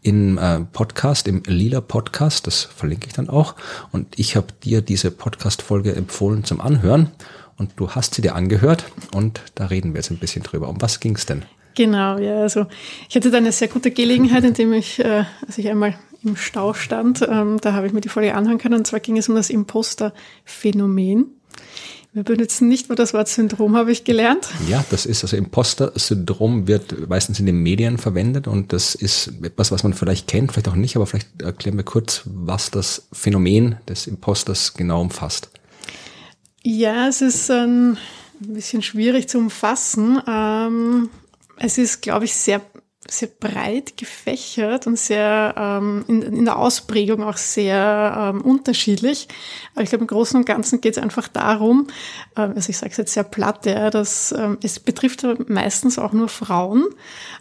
[0.01, 2.47] im äh, Podcast, im Lila Podcast.
[2.47, 3.55] Das verlinke ich dann auch.
[3.91, 7.11] Und ich habe dir diese Podcast-Folge empfohlen zum Anhören.
[7.57, 10.69] Und du hast sie dir angehört und da reden wir jetzt ein bisschen drüber.
[10.69, 11.43] Um was ging es denn?
[11.75, 12.65] Genau, ja, also
[13.07, 16.73] ich hatte da eine sehr gute Gelegenheit, indem ich, äh, als ich einmal im Stau
[16.73, 17.21] stand.
[17.21, 18.75] Ähm, da habe ich mir die Folge anhören können.
[18.75, 21.27] Und zwar ging es um das Imposter-Phänomen.
[22.11, 24.49] Wir benutzen nicht nur das Wort Syndrom, habe ich gelernt.
[24.67, 29.71] Ja, das ist also Imposter-Syndrom wird meistens in den Medien verwendet und das ist etwas,
[29.71, 33.75] was man vielleicht kennt, vielleicht auch nicht, aber vielleicht erklären wir kurz, was das Phänomen
[33.87, 35.51] des Imposters genau umfasst.
[36.63, 37.97] Ja, es ist ein
[38.39, 40.19] bisschen schwierig zu umfassen.
[40.27, 41.09] Ähm,
[41.57, 42.61] es ist, glaube ich, sehr
[43.11, 49.27] sehr breit gefächert und sehr ähm, in, in der Ausprägung auch sehr ähm, unterschiedlich.
[49.73, 51.87] Aber ich glaube, im Großen und Ganzen geht es einfach darum,
[52.35, 56.13] äh, also ich sage es jetzt sehr platt, ja, dass ähm, es betrifft meistens auch
[56.13, 56.85] nur Frauen.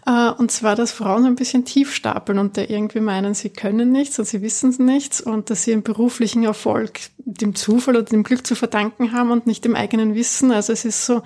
[0.06, 3.92] Äh, und zwar, dass Frauen ein bisschen tief stapeln und da irgendwie meinen, sie können
[3.92, 8.22] nichts und sie wissen nichts und dass sie ihren beruflichen Erfolg dem Zufall oder dem
[8.22, 10.50] Glück zu verdanken haben und nicht dem eigenen Wissen.
[10.50, 11.22] Also es ist so,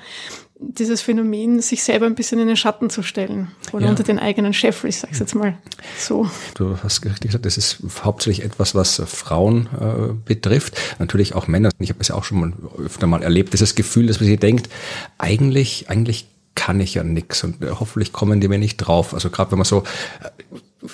[0.63, 3.91] dieses Phänomen, sich selber ein bisschen in den Schatten zu stellen oder ja.
[3.91, 5.57] unter den eigenen Chef, ich sage jetzt mal
[5.99, 6.29] so.
[6.55, 11.71] Du hast richtig gesagt, das ist hauptsächlich etwas, was Frauen äh, betrifft, natürlich auch Männer.
[11.79, 12.53] Ich habe es ja auch schon mal
[12.85, 14.69] öfter mal erlebt, dieses Gefühl, dass man sich denkt,
[15.19, 19.15] eigentlich, eigentlich kann ich ja nix und hoffentlich kommen die mir nicht drauf.
[19.15, 19.85] Also gerade wenn man so
[20.23, 20.29] äh,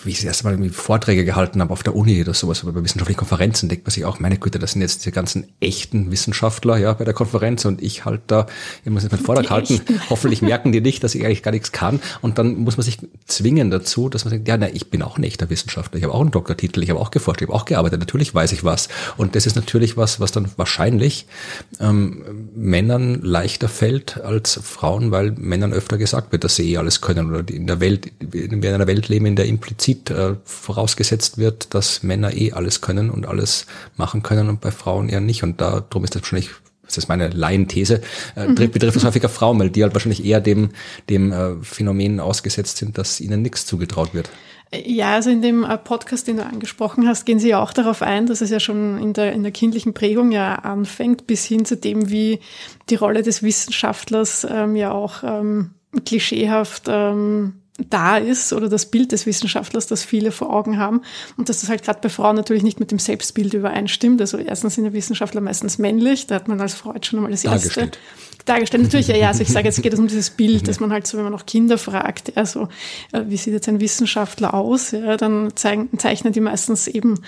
[0.05, 2.73] wie ich das erste Mal irgendwie Vorträge gehalten habe auf der Uni oder sowas, oder
[2.73, 6.11] bei wissenschaftlichen Konferenzen, denkt man sich auch, meine Güte, das sind jetzt die ganzen echten
[6.11, 8.47] Wissenschaftler, ja, bei der Konferenz und ich halt da,
[8.85, 10.01] ich muss jetzt meinen Vortrag halten, echten.
[10.11, 12.01] hoffentlich merken die nicht, dass ich eigentlich gar nichts kann.
[12.21, 15.17] Und dann muss man sich zwingen dazu, dass man sagt, ja, na, ich bin auch
[15.17, 17.65] ein echter Wissenschaftler, ich habe auch einen Doktortitel, ich habe auch geforscht, ich habe auch
[17.65, 18.89] gearbeitet, natürlich weiß ich was.
[19.17, 21.27] Und das ist natürlich was, was dann wahrscheinlich
[21.81, 27.01] ähm, Männern leichter fällt als Frauen, weil Männern öfter gesagt wird, dass sie eh alles
[27.01, 31.39] können oder in der Welt, in einer Welt leben, in der implizit implizit äh, vorausgesetzt
[31.39, 33.67] wird, dass Männer eh alles können und alles
[33.97, 35.43] machen können und bei Frauen eher nicht.
[35.43, 36.51] Und darum ist das wahrscheinlich
[36.85, 38.01] das ist meine Laienthese,
[38.35, 38.55] äh, mhm.
[38.55, 40.71] betrifft es häufiger Frauen, weil die halt wahrscheinlich eher dem,
[41.11, 44.31] dem äh, Phänomen ausgesetzt sind, dass ihnen nichts zugetraut wird.
[44.73, 48.01] Ja, also in dem äh, Podcast, den du angesprochen hast, gehen Sie ja auch darauf
[48.01, 51.67] ein, dass es ja schon in der, in der kindlichen Prägung ja anfängt, bis hin
[51.67, 52.41] zu dem, wie
[52.89, 55.73] die Rolle des Wissenschaftlers ähm, ja auch ähm,
[56.07, 61.03] klischeehaft ähm, da ist oder das Bild des Wissenschaftlers, das viele vor Augen haben
[61.37, 64.21] und dass das halt gerade bei Frauen natürlich nicht mit dem Selbstbild übereinstimmt.
[64.21, 67.45] Also erstens sind ja Wissenschaftler meistens männlich, da hat man als Frau schon einmal das
[67.45, 67.91] erste
[68.49, 68.83] dargestellt.
[68.83, 71.07] Natürlich, ja, ja, also ich sage, jetzt geht es um dieses Bild, dass man halt
[71.07, 72.69] so, wenn man auch Kinder fragt, ja, so,
[73.13, 77.21] äh, wie sieht jetzt ein Wissenschaftler aus, ja, dann zeigen, zeichnen die meistens eben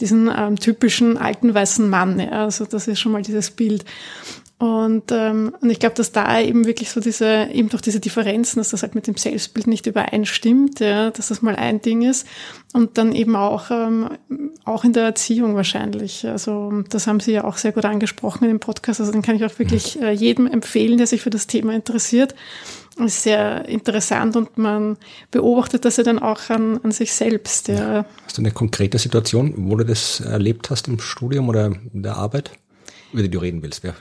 [0.00, 3.84] diesen ähm, typischen alten weißen Mann, ja, also das ist schon mal dieses Bild.
[4.62, 8.60] Und, ähm, und ich glaube, dass da eben wirklich so diese, eben durch diese Differenzen,
[8.60, 12.28] dass das halt mit dem Selbstbild nicht übereinstimmt, ja, dass das mal ein Ding ist.
[12.72, 14.10] Und dann eben auch, ähm,
[14.64, 16.28] auch in der Erziehung wahrscheinlich.
[16.28, 19.00] Also das haben Sie ja auch sehr gut angesprochen in dem Podcast.
[19.00, 22.36] Also den kann ich auch wirklich äh, jedem empfehlen, der sich für das Thema interessiert.
[22.96, 24.96] Das ist sehr interessant und man
[25.32, 27.66] beobachtet das ja dann auch an, an sich selbst.
[27.66, 28.04] Ja.
[28.24, 32.16] Hast du eine konkrete Situation, wo du das erlebt hast im Studium oder in der
[32.16, 32.52] Arbeit?
[33.12, 33.84] Über die du reden willst.
[33.84, 33.94] Ja,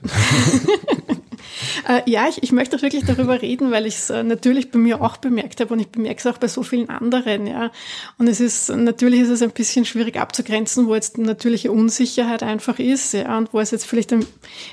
[1.87, 4.79] äh, ja ich, ich möchte auch wirklich darüber reden, weil ich es äh, natürlich bei
[4.79, 7.47] mir auch bemerkt habe und ich bemerke es auch bei so vielen anderen.
[7.47, 7.71] Ja.
[8.17, 12.79] Und es ist natürlich ist es ein bisschen schwierig abzugrenzen, wo jetzt natürliche Unsicherheit einfach
[12.79, 14.13] ist ja, und wo es jetzt vielleicht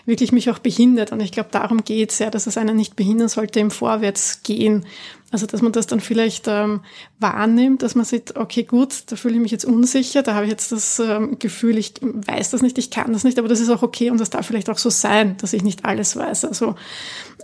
[0.07, 1.13] wirklich mich auch behindert.
[1.13, 4.87] Und ich glaube, darum geht es ja, dass es einen nicht behindern sollte im Vorwärtsgehen.
[5.31, 6.81] Also dass man das dann vielleicht ähm,
[7.19, 10.51] wahrnimmt, dass man sieht, okay, gut, da fühle ich mich jetzt unsicher, da habe ich
[10.51, 13.69] jetzt das ähm, Gefühl, ich weiß das nicht, ich kann das nicht, aber das ist
[13.69, 16.47] auch okay und das darf vielleicht auch so sein, dass ich nicht alles weiß.
[16.47, 16.77] Also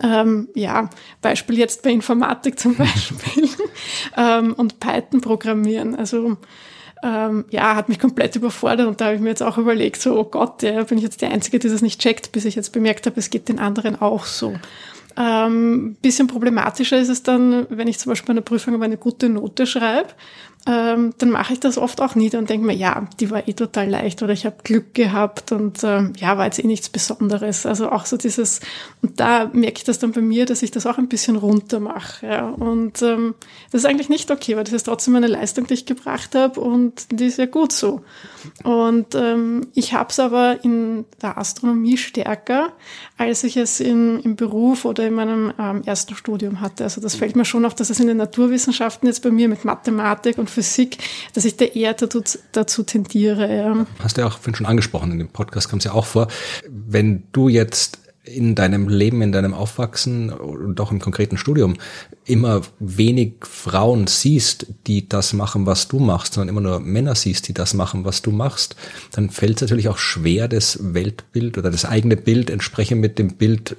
[0.01, 0.89] ähm, ja,
[1.21, 3.49] Beispiel jetzt bei Informatik zum Beispiel
[4.17, 5.93] ähm, und Python programmieren.
[5.95, 6.37] Also
[7.03, 10.17] ähm, ja, hat mich komplett überfordert und da habe ich mir jetzt auch überlegt, so,
[10.17, 12.71] oh Gott, ja, bin ich jetzt die Einzige, die das nicht checkt, bis ich jetzt
[12.71, 14.55] bemerkt habe, es geht den anderen auch so.
[15.17, 19.29] Ähm, bisschen problematischer ist es dann, wenn ich zum Beispiel bei einer Prüfung eine gute
[19.29, 20.09] Note schreibe
[20.67, 23.53] ähm, dann mache ich das oft auch nieder und denke mir, ja, die war eh
[23.53, 27.67] total leicht oder ich habe Glück gehabt und ähm, ja, war jetzt eh nichts Besonderes.
[27.67, 28.61] Also auch so dieses,
[29.03, 31.79] und da merke ich das dann bei mir, dass ich das auch ein bisschen runter
[31.79, 32.25] mache.
[32.25, 32.47] Ja.
[32.49, 33.35] Und ähm,
[33.71, 36.59] das ist eigentlich nicht okay, weil das ist trotzdem eine Leistung, die ich gebracht habe
[36.59, 38.01] und die ist ja gut so.
[38.63, 42.73] Und ähm, ich habe es aber in der Astronomie stärker,
[43.17, 46.83] als ich es in, im Beruf oder in meinem ähm, ersten Studium hatte.
[46.83, 49.63] Also das fällt mir schon auf, dass es in den Naturwissenschaften jetzt bei mir mit
[49.63, 50.97] Mathematik und Physik,
[51.33, 53.55] dass ich da eher dazu, dazu tendiere.
[53.55, 53.85] Ja.
[53.99, 56.27] Hast du ja auch schon angesprochen, in dem Podcast kam es ja auch vor.
[56.67, 61.75] Wenn du jetzt in deinem Leben, in deinem Aufwachsen und auch im konkreten Studium
[62.25, 67.47] immer wenig Frauen siehst, die das machen, was du machst, sondern immer nur Männer siehst,
[67.47, 68.75] die das machen, was du machst,
[69.11, 73.35] dann fällt es natürlich auch schwer, das Weltbild oder das eigene Bild entsprechend mit dem
[73.35, 73.75] Bild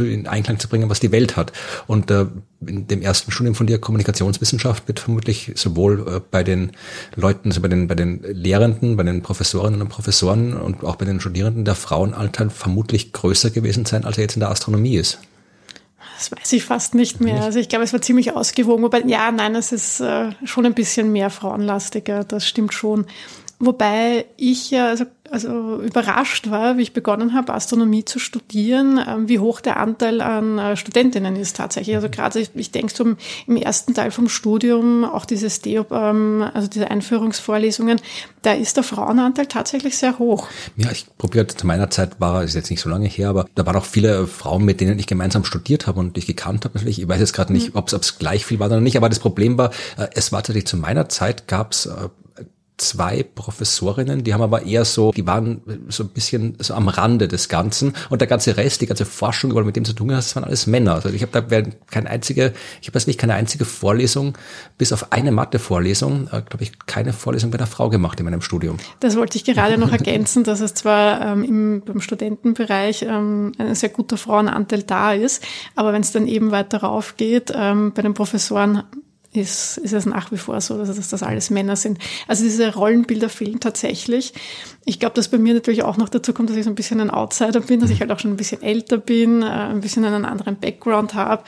[0.00, 1.52] äh, in Einklang zu bringen, was die Welt hat.
[1.86, 2.26] Und äh,
[2.66, 6.72] in dem ersten Studium von dir Kommunikationswissenschaft wird vermutlich sowohl äh, bei den
[7.14, 11.04] Leuten, also bei den, bei den Lehrenden, bei den Professorinnen und Professoren und auch bei
[11.04, 15.18] den Studierenden der Frauenanteil vermutlich größer gewesen sein, als er jetzt in der Astronomie ist.
[16.16, 17.42] Das weiß ich fast nicht mehr.
[17.42, 18.84] Also ich glaube, es war ziemlich ausgewogen.
[18.84, 22.22] Wobei, ja, nein, es ist äh, schon ein bisschen mehr frauenlastiger.
[22.22, 23.06] Das stimmt schon.
[23.64, 29.28] Wobei ich ja also, also überrascht war, wie ich begonnen habe, Astronomie zu studieren, ähm,
[29.28, 31.94] wie hoch der Anteil an äh, Studentinnen ist tatsächlich.
[31.94, 33.14] Also gerade, ich, ich denke so
[33.46, 38.00] im ersten Teil vom Studium, auch dieses DEOP, ähm, also diese Einführungsvorlesungen,
[38.42, 40.48] da ist der Frauenanteil tatsächlich sehr hoch.
[40.76, 43.64] Ja, ich probiere zu meiner Zeit war, ist jetzt nicht so lange her, aber da
[43.64, 47.00] waren auch viele Frauen, mit denen ich gemeinsam studiert habe und ich gekannt habe natürlich.
[47.00, 47.78] Ich weiß jetzt gerade nicht, mhm.
[47.78, 50.66] ob es gleich viel war oder nicht, aber das Problem war, äh, es war tatsächlich
[50.66, 52.08] zu meiner Zeit gab es äh,
[52.88, 57.28] zwei Professorinnen, die haben aber eher so, die waren so ein bisschen so am Rande
[57.28, 60.18] des Ganzen und der ganze Rest, die ganze Forschung, die mit dem zu tun hat,
[60.18, 60.94] das waren alles Männer.
[60.94, 64.36] Also ich habe da keine einzige, ich habe nicht keine einzige Vorlesung,
[64.78, 68.42] bis auf eine Mathe-Vorlesung, äh, glaube ich, keine Vorlesung bei einer Frau gemacht in meinem
[68.42, 68.76] Studium.
[69.00, 73.74] Das wollte ich gerade noch ergänzen, dass es zwar ähm, im, beim Studentenbereich ähm, ein
[73.74, 75.42] sehr guter Frauenanteil da ist,
[75.74, 78.82] aber wenn es dann eben weiter rauf geht, ähm, bei den Professoren
[79.32, 81.98] ist, ist es nach wie vor so, dass, dass das alles Männer sind.
[82.28, 84.34] Also diese Rollenbilder fehlen tatsächlich.
[84.84, 87.00] Ich glaube, dass bei mir natürlich auch noch dazu kommt, dass ich so ein bisschen
[87.00, 90.04] ein Outsider bin, dass ich halt auch schon ein bisschen älter bin, äh, ein bisschen
[90.04, 91.44] einen anderen Background habe,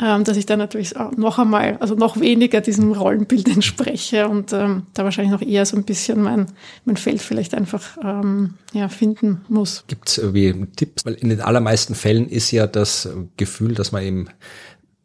[0.00, 4.86] ähm, dass ich dann natürlich noch einmal, also noch weniger diesem Rollenbild entspreche und ähm,
[4.94, 6.46] da wahrscheinlich noch eher so ein bisschen mein,
[6.84, 9.84] mein Feld vielleicht einfach ähm, ja, finden muss.
[9.88, 11.04] Gibt es irgendwie Tipps?
[11.04, 14.28] Weil in den allermeisten Fällen ist ja das Gefühl, dass man eben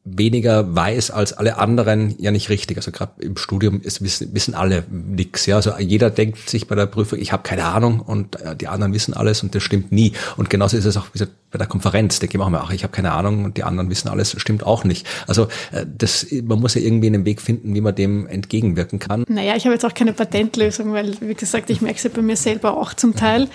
[0.05, 2.77] weniger weiß als alle anderen ja nicht richtig.
[2.77, 5.45] Also gerade im Studium ist, wissen, wissen alle nix.
[5.45, 8.67] Ja, also jeder denkt sich bei der Prüfung, ich habe keine Ahnung und äh, die
[8.67, 10.13] anderen wissen alles und das stimmt nie.
[10.37, 12.19] Und genauso ist es auch wie bei der Konferenz.
[12.19, 14.63] Gehen wir auch mal, ach, ich habe keine Ahnung und die anderen wissen alles, stimmt
[14.63, 15.07] auch nicht.
[15.27, 19.25] Also äh, das, man muss ja irgendwie einen Weg finden, wie man dem entgegenwirken kann.
[19.27, 22.21] Naja, ich habe jetzt auch keine Patentlösung, weil wie gesagt, ich merke es ja bei
[22.21, 23.49] mir selber auch zum Teil.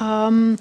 [0.00, 0.56] Ähm,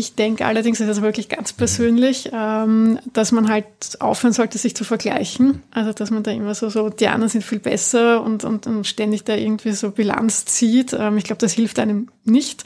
[0.00, 3.66] ich denke allerdings, das ist wirklich ganz persönlich, ähm, dass man halt
[4.00, 5.62] aufhören sollte, sich zu vergleichen.
[5.70, 8.86] Also, dass man da immer so, so die anderen sind viel besser und, und, und
[8.86, 10.92] ständig da irgendwie so Bilanz zieht.
[10.92, 12.64] Ähm, ich glaube, das hilft einem nicht.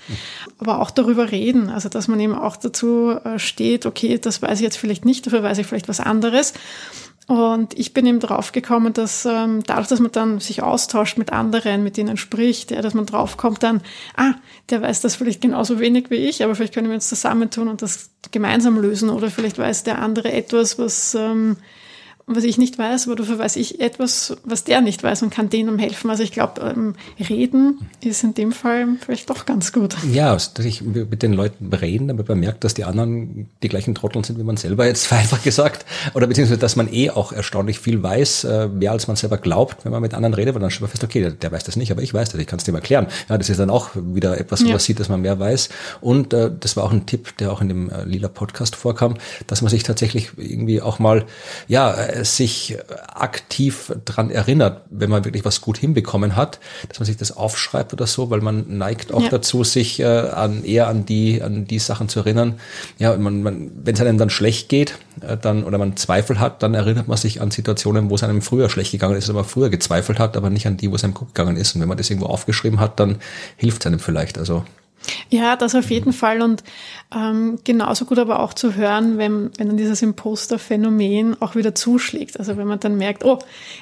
[0.58, 1.68] Aber auch darüber reden.
[1.68, 5.26] Also, dass man eben auch dazu äh, steht, okay, das weiß ich jetzt vielleicht nicht,
[5.26, 6.54] dafür weiß ich vielleicht was anderes.
[7.26, 11.82] Und ich bin eben draufgekommen, dass ähm, dadurch, dass man dann sich austauscht mit anderen,
[11.82, 13.80] mit denen spricht, ja, dass man draufkommt dann,
[14.16, 14.34] ah,
[14.68, 17.80] der weiß das vielleicht genauso wenig wie ich, aber vielleicht können wir uns zusammentun und
[17.80, 19.08] das gemeinsam lösen.
[19.08, 21.56] Oder vielleicht weiß der andere etwas, was ähm,
[22.26, 25.50] was ich nicht weiß, aber dafür weiß ich etwas, was der nicht weiß und kann
[25.50, 26.08] denen helfen.
[26.08, 26.94] Also ich glaube, ähm,
[27.28, 29.94] reden ist in dem Fall vielleicht doch ganz gut.
[30.10, 33.94] Ja, dass ich mit den Leuten reden, damit man merkt, dass die anderen die gleichen
[33.94, 35.84] Trotteln sind wie man selber jetzt einfach gesagt.
[36.14, 39.84] Oder beziehungsweise, dass man eh auch erstaunlich viel weiß, äh, mehr als man selber glaubt,
[39.84, 41.76] wenn man mit anderen redet, weil dann stellt man fest, okay, der, der, weiß das
[41.76, 43.06] nicht, aber ich weiß das, ich kann es dem erklären.
[43.28, 44.72] Ja, das ist dann auch wieder etwas, wo ja.
[44.72, 45.68] man sieht, dass man mehr weiß.
[46.00, 49.16] Und äh, das war auch ein Tipp, der auch in dem äh, Lila Podcast vorkam,
[49.46, 51.24] dass man sich tatsächlich irgendwie auch mal,
[51.68, 52.76] ja, sich
[53.08, 57.92] aktiv dran erinnert, wenn man wirklich was gut hinbekommen hat, dass man sich das aufschreibt
[57.92, 59.28] oder so, weil man neigt auch ja.
[59.30, 62.54] dazu, sich äh, an eher an die an die Sachen zu erinnern.
[62.98, 66.62] Ja, man, man, wenn es einem dann schlecht geht, äh, dann oder man Zweifel hat,
[66.62, 69.70] dann erinnert man sich an Situationen, wo es einem früher schlecht gegangen ist, aber früher
[69.70, 71.74] gezweifelt hat, aber nicht an die, wo es einem gut gegangen ist.
[71.74, 73.16] Und wenn man das irgendwo aufgeschrieben hat, dann
[73.56, 74.38] hilft es einem vielleicht.
[74.38, 74.64] Also
[75.30, 76.62] ja, das auf jeden Fall und
[77.14, 82.38] ähm, genauso gut aber auch zu hören, wenn, wenn dann dieses Imposter-Phänomen auch wieder zuschlägt.
[82.38, 83.38] Also wenn man dann merkt, oh,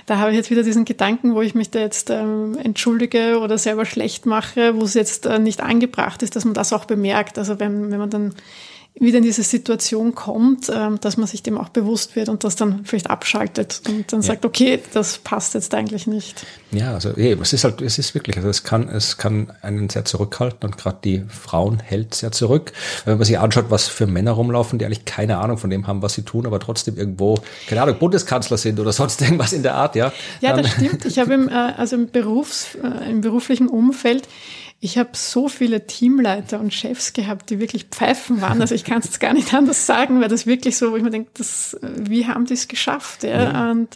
[0.07, 3.59] da habe ich jetzt wieder diesen Gedanken, wo ich mich da jetzt ähm, entschuldige oder
[3.59, 7.39] selber schlecht mache, wo es jetzt äh, nicht angebracht ist, dass man das auch bemerkt.
[7.39, 8.35] Also wenn, wenn man dann
[8.95, 12.57] wieder in diese Situation kommt, ähm, dass man sich dem auch bewusst wird und das
[12.57, 14.27] dann vielleicht abschaltet und dann ja.
[14.27, 16.45] sagt, okay, das passt jetzt eigentlich nicht.
[16.73, 19.89] Ja, also hey, es ist halt, es ist wirklich, also es kann, es kann einen
[19.89, 22.73] sehr zurückhalten und gerade die Frauen hält sehr zurück.
[23.07, 26.03] Wenn man sich anschaut, was für Männer rumlaufen, die eigentlich keine Ahnung von dem haben,
[26.03, 27.39] was sie tun, aber trotzdem irgendwo,
[27.69, 30.13] keine Ahnung, Bundeskanzler sind oder sonst irgendwas in der Art, ja.
[30.41, 31.07] Ja, das stimmt.
[31.07, 34.29] Ich habe im, äh, also im Berufs, äh, im beruflichen Umfeld
[34.85, 38.61] ich habe so viele Teamleiter und Chefs gehabt, die wirklich Pfeifen waren.
[38.61, 41.11] Also ich kann es gar nicht anders sagen, weil das wirklich so, wo ich mir
[41.11, 43.23] denke, das, wie haben die es geschafft?
[43.23, 43.45] Ja?
[43.45, 43.71] ja?
[43.71, 43.91] Und,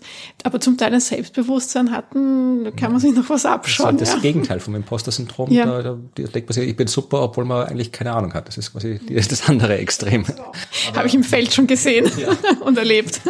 [0.44, 3.98] aber zum Teil ein Selbstbewusstsein hatten, kann man sich noch was abschauen.
[3.98, 4.30] Das ist das ja.
[4.30, 5.50] Gegenteil vom Imposter-Syndrom.
[5.50, 5.66] Ja.
[5.66, 8.46] Da, da, da denkt man sich, ich bin super, obwohl man eigentlich keine Ahnung hat.
[8.46, 10.24] Das ist quasi das andere Extrem.
[10.94, 12.28] Habe ich im Feld schon gesehen ja.
[12.60, 13.22] und erlebt.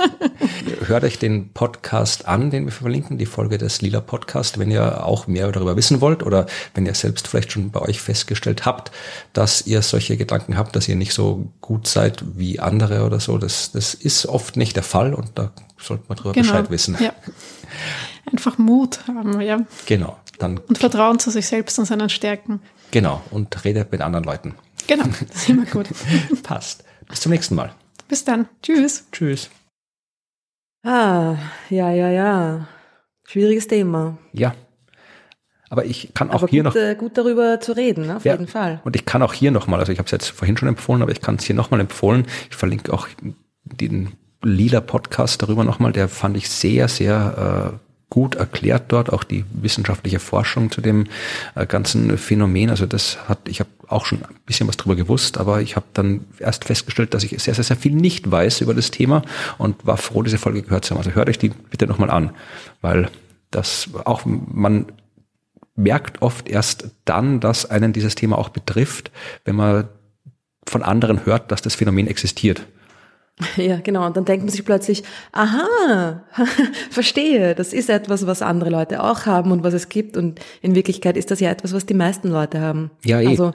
[0.84, 5.06] Hört euch den Podcast an, den wir verlinken, die Folge des Lila Podcast, wenn ihr
[5.06, 8.66] auch mehr darüber wissen wollt oder wenn ihr selbst vielleicht vielleicht schon bei euch festgestellt
[8.66, 8.90] habt,
[9.32, 13.38] dass ihr solche Gedanken habt, dass ihr nicht so gut seid wie andere oder so.
[13.38, 16.46] Das, das ist oft nicht der Fall und da sollte man drüber genau.
[16.46, 16.96] Bescheid wissen.
[17.00, 17.12] Ja.
[18.30, 19.60] Einfach Mut haben, ja.
[19.86, 20.16] Genau.
[20.38, 22.60] Dann und Vertrauen zu sich selbst und seinen Stärken.
[22.90, 23.22] Genau.
[23.30, 24.54] Und redet mit anderen Leuten.
[24.86, 25.04] Genau.
[25.28, 25.88] Das ist immer gut.
[26.42, 26.84] Passt.
[27.08, 27.72] Bis zum nächsten Mal.
[28.08, 28.48] Bis dann.
[28.62, 29.04] Tschüss.
[29.12, 29.48] Tschüss.
[30.84, 31.36] Ah,
[31.70, 32.68] ja, ja, ja.
[33.24, 34.18] Schwieriges Thema.
[34.32, 34.54] Ja.
[35.68, 36.80] Aber ich kann auch aber hier gut, noch.
[36.80, 38.16] Äh, gut darüber zu reden, ne?
[38.16, 38.80] auf ja, jeden Fall.
[38.84, 41.10] Und ich kann auch hier nochmal, also ich habe es jetzt vorhin schon empfohlen, aber
[41.10, 42.26] ich kann es hier nochmal empfohlen.
[42.50, 43.08] Ich verlinke auch
[43.64, 44.12] den
[44.42, 49.44] lila Podcast darüber nochmal, der fand ich sehr, sehr äh, gut erklärt dort, auch die
[49.52, 51.06] wissenschaftliche Forschung zu dem
[51.56, 52.70] äh, ganzen Phänomen.
[52.70, 55.86] Also das hat, ich habe auch schon ein bisschen was drüber gewusst, aber ich habe
[55.92, 59.22] dann erst festgestellt, dass ich sehr, sehr, sehr viel nicht weiß über das Thema
[59.58, 60.98] und war froh, diese Folge gehört zu haben.
[60.98, 62.30] Also hört euch die bitte nochmal an,
[62.80, 63.10] weil
[63.50, 64.86] das auch man
[65.76, 69.10] merkt oft erst dann, dass einen dieses Thema auch betrifft,
[69.44, 69.88] wenn man
[70.66, 72.66] von anderen hört, dass das Phänomen existiert.
[73.56, 74.06] Ja, genau.
[74.06, 76.24] Und dann denkt man sich plötzlich, aha,
[76.90, 80.16] verstehe, das ist etwas, was andere Leute auch haben und was es gibt.
[80.16, 82.90] Und in Wirklichkeit ist das ja etwas, was die meisten Leute haben.
[83.04, 83.26] Ja, eh.
[83.26, 83.52] Also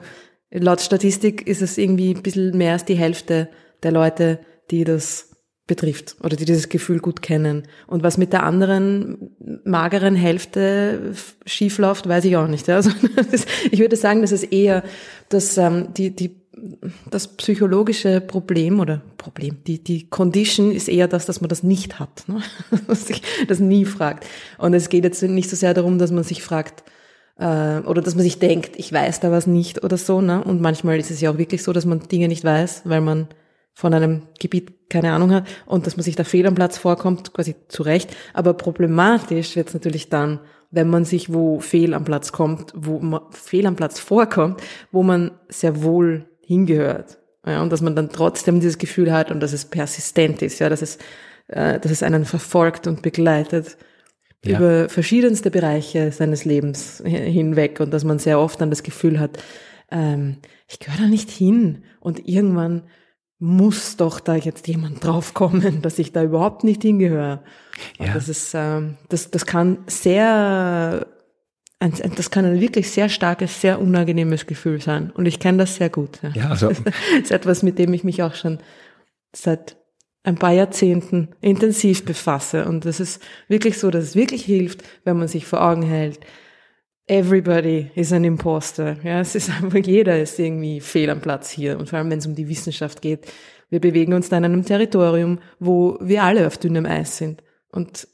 [0.52, 3.48] laut Statistik ist es irgendwie ein bisschen mehr als die Hälfte
[3.82, 4.38] der Leute,
[4.70, 5.31] die das
[5.66, 7.68] betrifft oder die dieses Gefühl gut kennen.
[7.86, 9.30] Und was mit der anderen
[9.64, 11.14] mageren Hälfte
[11.46, 12.68] schiefläuft, weiß ich auch nicht.
[12.72, 12.90] Also
[13.70, 14.82] ich würde sagen, das ist eher
[15.28, 16.42] das, ähm, die, die,
[17.10, 21.98] das psychologische Problem oder Problem, die, die Condition ist eher das, dass man das nicht
[22.00, 22.42] hat, ne?
[22.88, 24.26] dass sich das nie fragt.
[24.58, 26.82] Und es geht jetzt nicht so sehr darum, dass man sich fragt,
[27.38, 30.20] äh, oder dass man sich denkt, ich weiß da was nicht oder so.
[30.20, 30.42] Ne?
[30.42, 33.28] Und manchmal ist es ja auch wirklich so, dass man Dinge nicht weiß, weil man
[33.74, 37.32] von einem Gebiet keine Ahnung hat und dass man sich da fehl am Platz vorkommt,
[37.32, 38.14] quasi zu Recht.
[38.34, 40.40] Aber problematisch wird es natürlich dann,
[40.70, 45.02] wenn man sich wo fehl am Platz kommt, wo man fehl am Platz vorkommt, wo
[45.02, 47.18] man sehr wohl hingehört.
[47.46, 50.68] Ja, und dass man dann trotzdem dieses Gefühl hat und dass es persistent ist, ja,
[50.68, 50.98] dass es,
[51.48, 53.76] äh, dass es einen verfolgt und begleitet
[54.44, 54.58] ja.
[54.58, 59.42] über verschiedenste Bereiche seines Lebens hinweg und dass man sehr oft dann das Gefühl hat,
[59.90, 60.36] ähm,
[60.68, 62.84] ich gehöre da nicht hin und irgendwann
[63.42, 67.42] muss doch da jetzt jemand draufkommen, dass ich da überhaupt nicht hingehöre.
[67.98, 68.14] Ja.
[68.14, 71.08] Das ist, ähm, das, das kann sehr,
[71.80, 75.10] das kann ein wirklich sehr starkes, sehr unangenehmes Gefühl sein.
[75.10, 76.20] Und ich kenne das sehr gut.
[76.22, 76.68] Ja, ja also.
[76.84, 78.58] Das ist etwas, mit dem ich mich auch schon
[79.34, 79.76] seit
[80.22, 82.66] ein paar Jahrzehnten intensiv befasse.
[82.66, 86.20] Und das ist wirklich so, dass es wirklich hilft, wenn man sich vor Augen hält,
[87.06, 88.96] everybody is an imposter.
[89.02, 91.78] Ja, es ist einfach, jeder ist irgendwie fehl am Platz hier.
[91.78, 93.26] Und vor allem, wenn es um die Wissenschaft geht.
[93.70, 97.42] Wir bewegen uns da in einem Territorium, wo wir alle auf dünnem Eis sind.
[97.70, 98.06] Und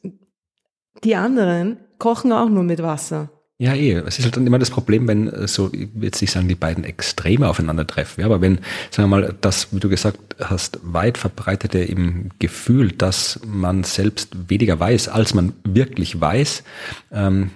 [1.02, 3.30] die anderen kochen auch nur mit Wasser.
[3.60, 3.94] Ja, eh.
[4.06, 6.46] Es ist halt dann immer das Problem, wenn äh, so, ich will jetzt nicht sagen,
[6.46, 8.60] die beiden Extreme aufeinandertreffen, ja, aber wenn,
[8.92, 14.48] sagen wir mal, das, wie du gesagt hast, weit verbreitete im Gefühl, dass man selbst
[14.48, 16.62] weniger weiß, als man wirklich weiß,
[17.10, 17.50] ähm,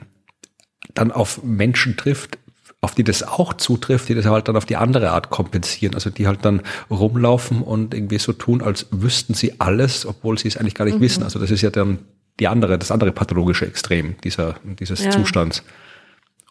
[0.94, 2.38] dann auf Menschen trifft,
[2.80, 5.94] auf die das auch zutrifft, die das halt dann auf die andere Art kompensieren.
[5.94, 10.48] Also die halt dann rumlaufen und irgendwie so tun, als wüssten sie alles, obwohl sie
[10.48, 11.02] es eigentlich gar nicht mhm.
[11.02, 11.22] wissen.
[11.22, 12.00] Also das ist ja dann
[12.40, 15.10] die andere, das andere pathologische Extrem dieser, dieses ja.
[15.10, 15.62] Zustands.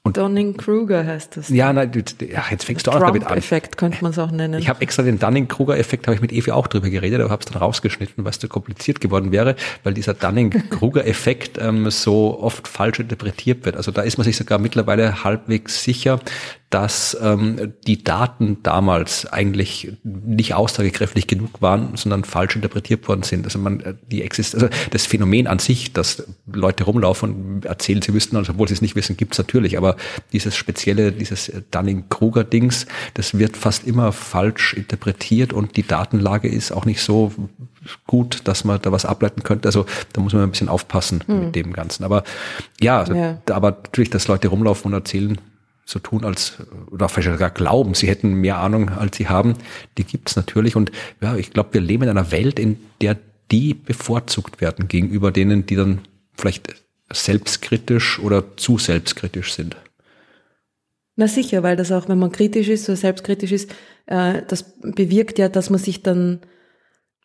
[0.03, 1.49] Und Dunning-Kruger heißt das.
[1.49, 1.91] Ja, nein,
[2.21, 3.37] ja, jetzt fängst du auch damit an.
[3.37, 4.59] Effekt könnte man es auch nennen.
[4.59, 7.51] Ich habe extra den Dunning-Kruger-Effekt, habe ich mit Evi auch drüber geredet, aber habe es
[7.51, 12.99] dann rausgeschnitten, weil es zu kompliziert geworden wäre, weil dieser Dunning-Kruger-Effekt ähm, so oft falsch
[12.99, 13.77] interpretiert wird.
[13.77, 16.19] Also da ist man sich sogar mittlerweile halbwegs sicher,
[16.71, 23.43] dass ähm, die Daten damals eigentlich nicht aussagekräftig genug waren, sondern falsch interpretiert worden sind.
[23.43, 28.01] Also man äh, die exist also das Phänomen an sich, dass Leute rumlaufen und erzählen,
[28.01, 29.77] sie wüssten, obwohl sie es nicht wissen, gibt's natürlich.
[29.77, 29.97] Aber
[30.31, 32.85] dieses spezielle, dieses Dunning-Kruger-Dings,
[33.15, 37.33] das wird fast immer falsch interpretiert und die Datenlage ist auch nicht so
[38.07, 39.67] gut, dass man da was ableiten könnte.
[39.67, 41.39] Also da muss man ein bisschen aufpassen hm.
[41.45, 42.05] mit dem Ganzen.
[42.05, 42.23] Aber
[42.79, 45.37] ja, also, ja, aber natürlich, dass Leute rumlaufen und erzählen,
[45.85, 46.57] so tun als,
[46.89, 49.55] oder vielleicht sogar glauben, sie hätten mehr Ahnung, als sie haben,
[49.97, 50.75] die gibt's natürlich.
[50.75, 50.91] Und
[51.21, 53.17] ja, ich glaube, wir leben in einer Welt, in der
[53.51, 55.99] die bevorzugt werden gegenüber denen, die dann
[56.33, 56.73] vielleicht
[57.11, 59.75] selbstkritisch oder zu selbstkritisch sind.
[61.17, 63.71] Na sicher, weil das auch, wenn man kritisch ist oder selbstkritisch ist,
[64.05, 66.39] äh, das bewirkt ja, dass man sich dann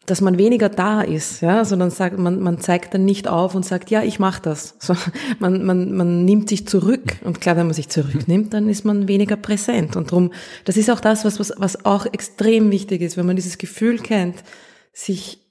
[0.06, 3.66] dass man weniger da ist, ja, sondern sagt, man, man zeigt dann nicht auf und
[3.66, 4.76] sagt, ja, ich mache das.
[4.78, 4.96] So,
[5.40, 9.08] man, man, man nimmt sich zurück und klar, wenn man sich zurücknimmt, dann ist man
[9.08, 10.32] weniger präsent und drum,
[10.64, 13.98] das ist auch das, was, was, was auch extrem wichtig ist, wenn man dieses Gefühl
[13.98, 14.44] kennt,
[14.92, 15.44] sich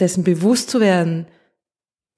[0.00, 1.26] dessen bewusst zu werden,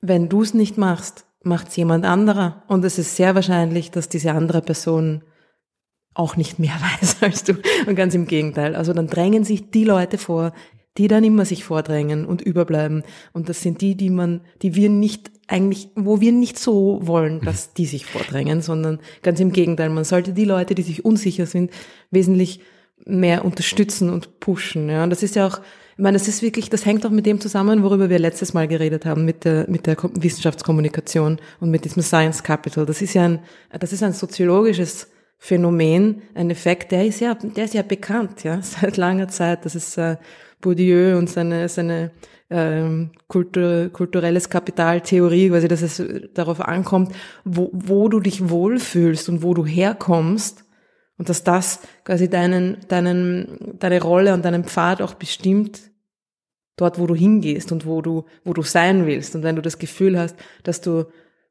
[0.00, 4.08] wenn du es nicht machst, macht es jemand anderer und es ist sehr wahrscheinlich, dass
[4.08, 5.22] diese andere Person
[6.14, 7.54] auch nicht mehr weiß als du
[7.86, 8.74] und ganz im Gegenteil.
[8.74, 10.52] Also dann drängen sich die Leute vor,
[10.96, 13.02] die dann immer sich vordrängen und überbleiben.
[13.32, 17.40] Und das sind die, die man, die wir nicht eigentlich, wo wir nicht so wollen,
[17.40, 19.90] dass die sich vordrängen, sondern ganz im Gegenteil.
[19.90, 21.70] Man sollte die Leute, die sich unsicher sind,
[22.10, 22.60] wesentlich
[23.04, 24.88] mehr unterstützen und pushen.
[24.88, 25.58] Ja, und das ist ja auch,
[25.96, 28.66] ich meine, das ist wirklich, das hängt auch mit dem zusammen, worüber wir letztes Mal
[28.66, 32.86] geredet haben, mit der, mit der Wissenschaftskommunikation und mit diesem Science Capital.
[32.86, 33.40] Das ist ja ein,
[33.78, 35.08] das ist ein soziologisches
[35.38, 39.64] Phänomen, ein Effekt, der ist ja, der ist ja bekannt, ja, seit langer Zeit.
[39.66, 40.16] Das ist äh,
[40.64, 42.10] Bourdieu und seine, seine
[42.48, 47.14] ähm, Kultur, kulturelles Kapitaltheorie, quasi, dass es darauf ankommt,
[47.44, 50.64] wo, wo du dich wohlfühlst und wo du herkommst
[51.18, 55.90] und dass das quasi deinen, deinen, deine Rolle und deinen Pfad auch bestimmt,
[56.76, 59.36] dort, wo du hingehst und wo du, wo du sein willst.
[59.36, 61.04] Und wenn du das Gefühl hast, dass du,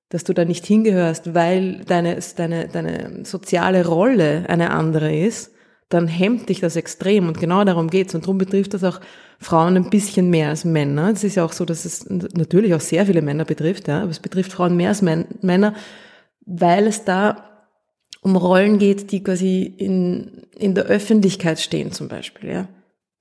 [0.09, 5.53] dass du da nicht hingehörst, weil deine, deine, deine soziale Rolle eine andere ist,
[5.89, 8.99] dann hemmt dich das extrem und genau darum geht's und darum betrifft das auch
[9.39, 11.11] Frauen ein bisschen mehr als Männer.
[11.11, 14.11] Es ist ja auch so, dass es natürlich auch sehr viele Männer betrifft, ja, aber
[14.11, 15.75] es betrifft Frauen mehr als Männer,
[16.45, 17.49] weil es da
[18.21, 22.67] um Rollen geht, die quasi in, in der Öffentlichkeit stehen zum Beispiel, ja.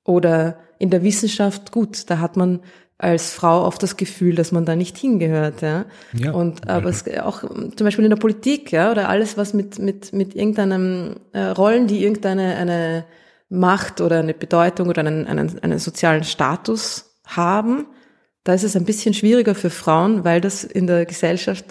[0.05, 2.61] Oder in der Wissenschaft, gut, da hat man
[3.03, 5.87] als Frau oft das Gefühl, dass man da nicht hingehört, ja.
[6.13, 6.31] ja.
[6.33, 10.13] Und aber es auch zum Beispiel in der Politik, ja, oder alles, was mit mit
[10.13, 13.05] mit irgendeinem äh, Rollen, die irgendeine eine
[13.49, 17.87] Macht oder eine Bedeutung oder einen, einen einen sozialen Status haben,
[18.45, 21.67] da ist es ein bisschen schwieriger für Frauen, weil das in der Gesellschaft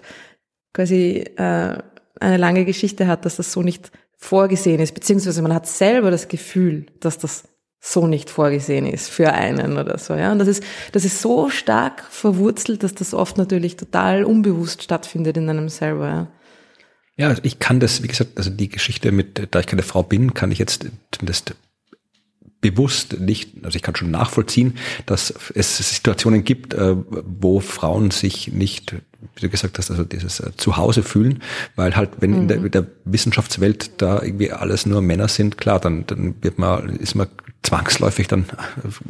[0.74, 1.78] quasi äh,
[2.20, 6.28] eine lange Geschichte hat, dass das so nicht vorgesehen ist, beziehungsweise man hat selber das
[6.28, 7.46] Gefühl, dass das
[7.84, 10.32] so nicht vorgesehen ist für einen oder so, ja.
[10.32, 15.36] Und das ist, das ist so stark verwurzelt, dass das oft natürlich total unbewusst stattfindet
[15.36, 16.28] in einem selber, ja.
[17.18, 20.02] Ja, also ich kann das, wie gesagt, also die Geschichte mit, da ich keine Frau
[20.02, 21.56] bin, kann ich jetzt zumindest
[22.62, 24.78] bewusst nicht, also ich kann schon nachvollziehen,
[25.08, 28.96] dass es Situationen gibt, äh, wo Frauen sich nicht
[29.36, 31.42] wie du gesagt hast, also dieses äh, Zuhause fühlen,
[31.76, 32.38] weil halt, wenn mhm.
[32.38, 36.60] in, der, in der Wissenschaftswelt da irgendwie alles nur Männer sind, klar, dann, dann wird
[36.60, 37.28] man, ist man
[37.64, 38.46] zwangsläufig dann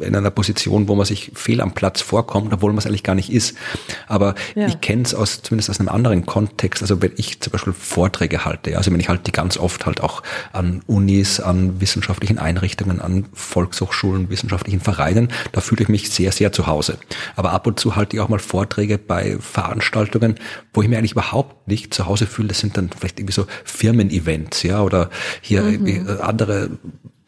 [0.00, 3.14] in einer Position, wo man sich fehl am Platz vorkommt, obwohl man es eigentlich gar
[3.14, 3.56] nicht ist.
[4.08, 4.66] Aber ja.
[4.66, 6.82] ich kenne es aus, zumindest aus einem anderen Kontext.
[6.82, 10.02] Also wenn ich zum Beispiel Vorträge halte, also wenn ich halte die ganz oft halt
[10.02, 10.22] auch
[10.52, 16.52] an Unis, an wissenschaftlichen Einrichtungen, an Volkshochschulen, wissenschaftlichen Vereinen, da fühle ich mich sehr, sehr
[16.52, 16.98] zu Hause.
[17.36, 20.01] Aber ab und zu halte ich auch mal Vorträge bei Veranstaltungen,
[20.72, 22.48] wo ich mir eigentlich überhaupt nicht zu Hause fühle.
[22.48, 25.10] Das sind dann vielleicht irgendwie so Firmen-Events, ja, oder
[25.40, 25.86] hier mhm.
[25.86, 26.00] irgendwie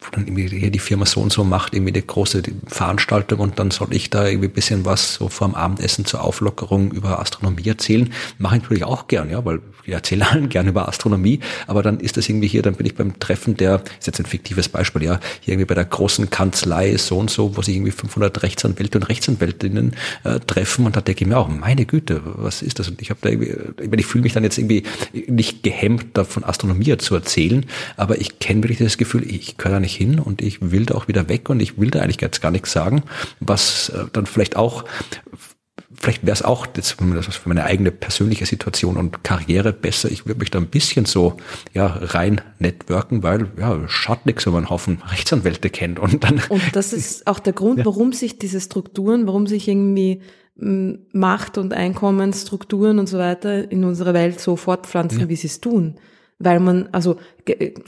[0.05, 3.71] andere dann irgendwie die Firma so und so macht irgendwie eine große Veranstaltung und dann
[3.71, 8.11] soll ich da irgendwie bisschen was so vor dem Abendessen zur Auflockerung über Astronomie erzählen.
[8.37, 11.99] Mache ich natürlich auch gern, ja, weil ich erzähle allen gern über Astronomie, aber dann
[11.99, 15.03] ist das irgendwie hier, dann bin ich beim Treffen der, ist jetzt ein fiktives Beispiel,
[15.03, 18.97] ja, hier irgendwie bei der großen Kanzlei so und so, wo sich irgendwie 500 Rechtsanwälte
[18.97, 22.89] und Rechtsanwältinnen äh, treffen und da denke ich mir auch, meine Güte, was ist das?
[22.89, 24.83] Und ich habe da irgendwie, ich, meine, ich fühle mich dann jetzt irgendwie
[25.27, 27.65] nicht gehemmt, da von Astronomie zu erzählen,
[27.97, 30.95] aber ich kenne wirklich das Gefühl, ich gehöre da nicht hin und ich will da
[30.95, 33.03] auch wieder weg und ich will da eigentlich jetzt gar nichts sagen,
[33.39, 34.85] was äh, dann vielleicht auch
[35.97, 40.11] vielleicht wäre es auch jetzt für meine eigene persönliche Situation und Karriere besser.
[40.11, 41.37] Ich würde mich da ein bisschen so
[41.73, 46.41] ja rein networken, weil ja schadet nichts, wenn man einen Haufen Rechtsanwälte kennt und dann.
[46.49, 47.85] Und das ist auch der Grund, ja.
[47.85, 50.21] warum sich diese Strukturen, warum sich irgendwie
[50.57, 55.29] Macht und Einkommensstrukturen und so weiter in unserer Welt so fortpflanzen, ja.
[55.29, 55.95] wie sie es tun
[56.37, 57.17] weil man, also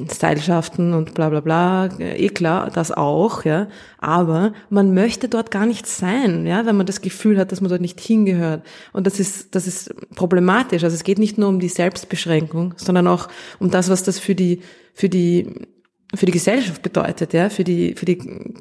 [0.09, 3.67] Stylschaften und bla bla bla, eh klar, das auch, ja,
[3.97, 7.69] aber man möchte dort gar nicht sein, ja, wenn man das Gefühl hat, dass man
[7.69, 8.65] dort nicht hingehört.
[8.93, 10.83] Und das ist, das ist problematisch.
[10.83, 13.27] Also es geht nicht nur um die Selbstbeschränkung, sondern auch
[13.59, 14.61] um das, was das für die,
[14.93, 15.67] für die,
[16.15, 18.17] für die Gesellschaft bedeutet, ja, für die, für die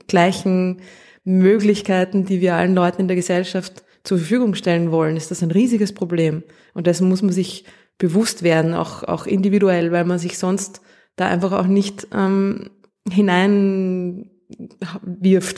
[0.08, 0.80] gleichen
[1.24, 5.50] Möglichkeiten, die wir allen Leuten in der Gesellschaft zur Verfügung stellen wollen, ist das ein
[5.52, 6.42] riesiges Problem.
[6.74, 7.64] Und dessen muss man sich
[7.98, 10.80] bewusst werden, auch, auch individuell, weil man sich sonst
[11.16, 12.70] da einfach auch nicht ähm,
[13.10, 14.30] hineinwirft,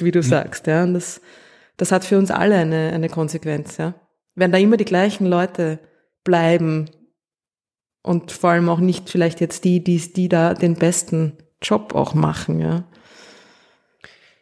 [0.04, 0.66] wie du sagst.
[0.66, 0.84] Ja.
[0.84, 1.20] Und das,
[1.76, 3.76] das hat für uns alle eine, eine Konsequenz.
[3.76, 3.94] Ja.
[4.34, 5.80] Wenn da immer die gleichen Leute
[6.22, 6.90] bleiben
[8.02, 12.14] und vor allem auch nicht vielleicht jetzt die, die, die da den besten Job auch
[12.14, 12.60] machen.
[12.60, 12.84] Ja.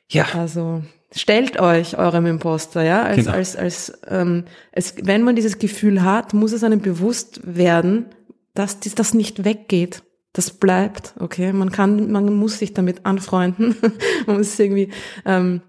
[0.08, 0.26] Ja.
[0.34, 0.82] Also
[1.16, 3.32] stellt euch eurem Imposter, ja, als, genau.
[3.32, 8.06] als, als ähm, es, wenn man dieses Gefühl hat, muss es einem bewusst werden,
[8.54, 10.02] dass das nicht weggeht.
[10.32, 11.52] Das bleibt, okay.
[11.52, 13.74] Man kann, man muss sich damit anfreunden.
[14.26, 14.90] man muss irgendwie
[15.24, 15.62] ähm,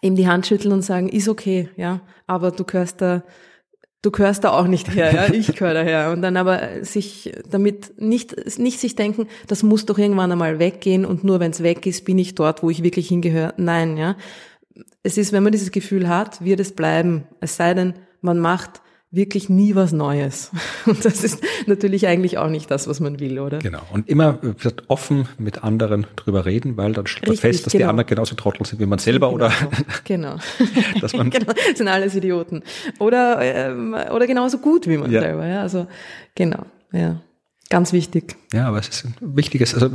[0.00, 3.24] ihm die Hand schütteln und sagen, ist okay, ja, aber du gehörst da,
[4.02, 6.12] du gehörst da auch nicht her, ja, ich gehöre daher.
[6.12, 11.04] Und dann aber sich damit nicht, nicht sich denken, das muss doch irgendwann einmal weggehen
[11.04, 13.54] und nur wenn es weg ist, bin ich dort, wo ich wirklich hingehöre.
[13.56, 14.14] Nein, ja
[15.02, 17.26] es ist, wenn man dieses Gefühl hat, wird es bleiben.
[17.40, 20.50] Es sei denn, man macht wirklich nie was Neues.
[20.86, 23.58] Und das ist natürlich eigentlich auch nicht das, was man will, oder?
[23.58, 23.80] Genau.
[23.90, 24.38] Und immer
[24.88, 27.84] offen mit anderen drüber reden, weil dann stellt man fest, dass genau.
[27.84, 29.46] die anderen genauso Trottel sind wie man selber, genau.
[29.46, 29.52] oder?
[30.04, 30.36] Genau.
[31.00, 31.52] dass man genau.
[31.74, 32.62] sind alles Idioten.
[32.98, 35.20] Oder, ähm, oder genauso gut wie man ja.
[35.20, 35.62] selber, ja.
[35.62, 35.86] Also,
[36.34, 37.22] genau, ja.
[37.70, 38.36] Ganz wichtig.
[38.52, 39.90] Ja, aber es ist ein wichtiges, also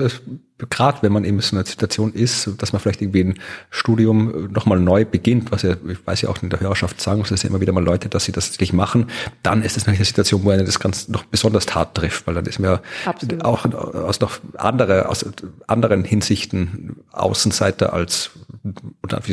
[0.69, 3.39] gerade wenn man eben in so einer Situation ist, dass man vielleicht irgendwie ein
[3.69, 7.29] Studium nochmal neu beginnt, was ja, ich weiß ja auch in der Hörerschaft sagen muss,
[7.29, 9.09] dass ja immer wieder mal Leute, dass sie das nicht machen,
[9.41, 12.35] dann ist es natürlich eine Situation, wo einen das ganz noch besonders hart trifft, weil
[12.35, 15.25] dann ist man ja auch aus noch andere, aus
[15.67, 18.31] anderen Hinsichten Außenseiter als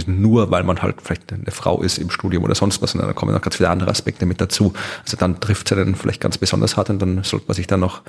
[0.07, 3.15] nur, weil man halt vielleicht eine Frau ist im Studium oder sonst was, und dann
[3.15, 4.73] kommen noch ganz viele andere Aspekte mit dazu.
[5.05, 7.81] Also dann trifft es dann vielleicht ganz besonders hart und dann sollte man sich dann
[7.81, 8.03] noch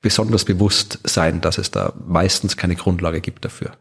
[0.00, 3.72] besonders bewusst sein, dass es da meistens keine Grundlage gibt dafür.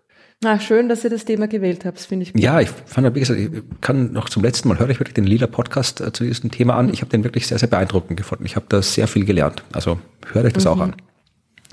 [0.45, 2.41] Ah, schön, dass ihr das Thema gewählt habt, finde ich gut.
[2.41, 5.23] Ja, ich fand, wie gesagt, ich kann noch zum letzten Mal höre ich wirklich den
[5.23, 6.91] Lila Podcast äh, zu diesem Thema an.
[6.91, 8.45] Ich habe den wirklich sehr, sehr beeindruckend gefunden.
[8.45, 9.63] Ich habe da sehr viel gelernt.
[9.71, 9.99] Also
[10.33, 10.71] hört euch das mhm.
[10.71, 10.95] auch an.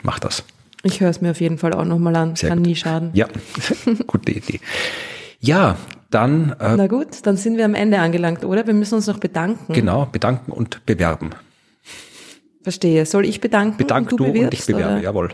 [0.02, 0.44] Macht das.
[0.82, 2.36] Ich höre es mir auf jeden Fall auch nochmal an.
[2.36, 2.68] Sehr Kann gut.
[2.68, 3.10] nie schaden.
[3.12, 3.28] Ja,
[4.06, 4.60] gute Idee.
[5.40, 5.76] Ja,
[6.10, 6.54] dann.
[6.60, 8.66] Äh, Na gut, dann sind wir am Ende angelangt, oder?
[8.66, 9.72] Wir müssen uns noch bedanken.
[9.72, 11.30] Genau, bedanken und bewerben.
[12.62, 13.04] Verstehe.
[13.06, 13.78] Soll ich bedanken?
[13.78, 15.02] Bedank und du, du und ich bewerbe, oder?
[15.02, 15.28] jawohl.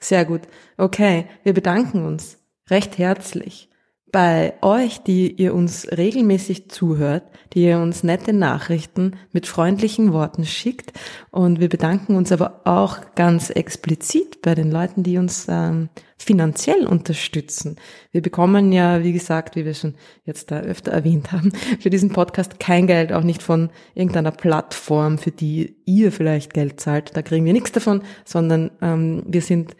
[0.00, 0.42] Sehr gut.
[0.76, 3.70] Okay, wir bedanken uns recht herzlich
[4.16, 10.46] bei euch, die ihr uns regelmäßig zuhört, die ihr uns nette Nachrichten mit freundlichen Worten
[10.46, 10.94] schickt.
[11.30, 16.86] Und wir bedanken uns aber auch ganz explizit bei den Leuten, die uns ähm, finanziell
[16.86, 17.76] unterstützen.
[18.10, 22.08] Wir bekommen ja, wie gesagt, wie wir schon jetzt da öfter erwähnt haben, für diesen
[22.08, 27.14] Podcast kein Geld, auch nicht von irgendeiner Plattform, für die ihr vielleicht Geld zahlt.
[27.14, 29.76] Da kriegen wir nichts davon, sondern ähm, wir sind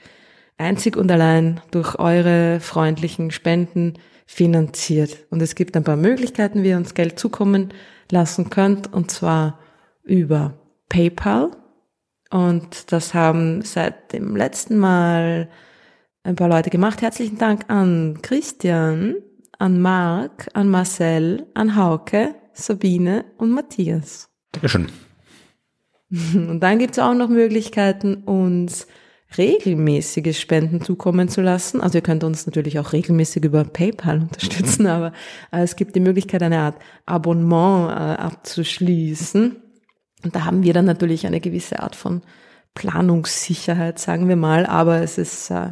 [0.59, 3.95] einzig und allein durch eure freundlichen Spenden
[4.27, 5.25] finanziert.
[5.31, 7.73] Und es gibt ein paar Möglichkeiten, wie ihr uns Geld zukommen
[8.11, 9.61] lassen könnt, und zwar
[10.03, 10.55] über
[10.89, 11.51] PayPal.
[12.31, 15.49] Und das haben seit dem letzten Mal
[16.25, 17.03] ein paar Leute gemacht.
[17.03, 19.17] Herzlichen Dank an Christian,
[19.59, 24.29] an Marc, an Marcel, an Hauke, Sabine und Matthias.
[24.53, 24.89] Dankeschön.
[26.35, 28.87] Und dann gibt es auch noch Möglichkeiten, uns
[29.39, 31.81] regelmäßige Spenden zukommen zu lassen.
[31.81, 35.13] Also ihr könnt uns natürlich auch regelmäßig über PayPal unterstützen, aber
[35.53, 39.57] äh, es gibt die Möglichkeit, eine Art Abonnement äh, abzuschließen.
[40.25, 42.23] Und da haben wir dann natürlich eine gewisse Art von
[42.75, 45.71] Planungssicherheit, sagen wir mal, aber es ist, äh,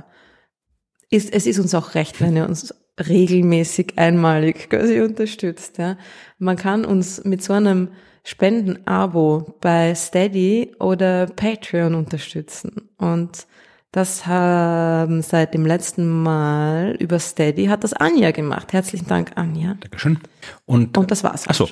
[1.10, 5.78] ist es ist uns auch recht, wenn ihr uns regelmäßig einmalig quasi unterstützt.
[5.78, 5.96] Ja.
[6.38, 7.88] Man kann uns mit so einem
[8.24, 12.90] Spenden-Abo bei Steady oder Patreon unterstützen.
[12.96, 13.46] Und
[13.94, 18.72] das haben seit dem letzten Mal über Steady hat das Anja gemacht.
[18.72, 19.76] Herzlichen Dank, Anja.
[19.78, 20.18] Dankeschön.
[20.66, 21.46] Und, Und das war's.
[21.46, 21.68] Achso.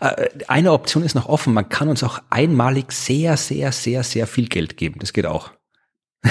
[0.00, 1.52] Ja, äh, eine Option ist noch offen.
[1.52, 5.00] Man kann uns auch einmalig sehr, sehr, sehr, sehr viel Geld geben.
[5.00, 5.50] Das geht auch.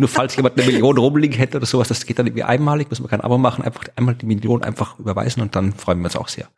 [0.00, 2.98] Nur falls jemand eine Million rumliegen hätte oder sowas, das geht dann irgendwie einmalig, muss
[2.98, 6.16] man kein Abo machen, einfach einmal die Million einfach überweisen und dann freuen wir uns
[6.16, 6.48] auch sehr.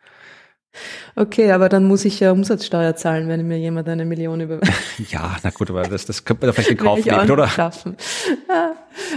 [1.14, 4.72] Okay, aber dann muss ich ja Umsatzsteuer zahlen, wenn mir jemand eine Million überweist.
[5.10, 7.48] ja, na gut, aber das, das könnte man da vielleicht in Kauf nehmen, oder?
[7.48, 7.96] Schaffen.
[8.48, 8.72] Ja,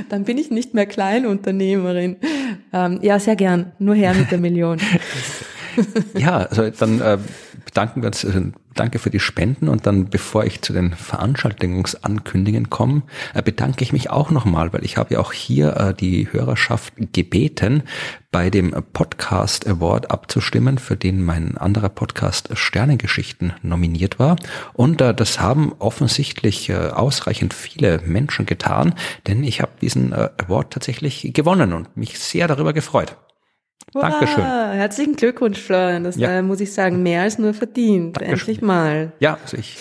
[0.09, 2.17] dann bin ich nicht mehr Kleinunternehmerin.
[2.73, 3.71] Ähm, ja, sehr gern.
[3.79, 4.79] Nur her mit der Million.
[6.17, 7.17] ja, also dann äh,
[7.65, 8.41] bedanken wir uns, also
[8.75, 13.03] danke für die Spenden und dann, bevor ich zu den Veranstaltungsankündigungen komme,
[13.33, 16.93] äh, bedanke ich mich auch nochmal, weil ich habe ja auch hier äh, die Hörerschaft
[17.13, 17.83] gebeten,
[18.31, 24.35] bei dem Podcast Award abzustimmen, für den mein anderer Podcast Sternengeschichten nominiert war.
[24.73, 28.93] Und das haben offensichtlich ausreichend viele Menschen getan,
[29.25, 33.15] denn ich habe diesen Award tatsächlich gewonnen und mich sehr darüber gefreut.
[33.93, 34.43] Hurra, Dankeschön.
[34.43, 36.03] Herzlichen Glückwunsch, Florian.
[36.03, 36.29] Das ja.
[36.29, 38.17] äh, muss ich sagen, mehr als nur verdient.
[38.17, 38.39] Dankeschön.
[38.39, 39.11] Endlich mal.
[39.19, 39.77] Ja, also ich,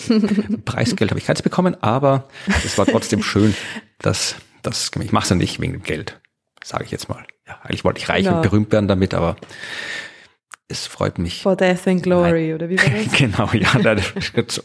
[0.65, 2.27] Preisgeld habe ich keins bekommen, aber
[2.65, 3.55] es war trotzdem schön,
[3.99, 6.19] dass das, ich mache es ja nicht wegen dem Geld,
[6.63, 7.23] sage ich jetzt mal.
[7.47, 8.37] Ja, eigentlich wollte ich reich genau.
[8.37, 9.35] und berühmt werden damit, aber
[10.67, 11.41] es freut mich.
[11.41, 12.55] For Death and Glory, Nein.
[12.55, 13.13] oder wie war das?
[13.17, 14.61] genau, ja, das ist so.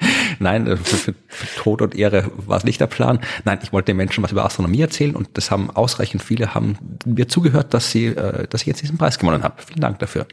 [0.38, 3.20] Nein, für, für, für Tod und Ehre war es nicht der Plan.
[3.44, 6.76] Nein, ich wollte den Menschen was über Astronomie erzählen und das haben ausreichend viele haben
[7.04, 9.62] mir zugehört, dass sie, äh, dass ich jetzt diesen Preis gewonnen habe.
[9.64, 10.26] Vielen Dank dafür.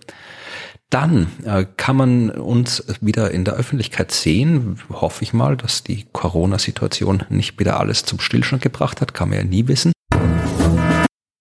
[0.90, 4.80] Dann äh, kann man uns wieder in der Öffentlichkeit sehen.
[4.90, 9.14] Hoffe ich mal, dass die Corona-Situation nicht wieder alles zum Stillstand gebracht hat.
[9.14, 9.92] Kann man ja nie wissen.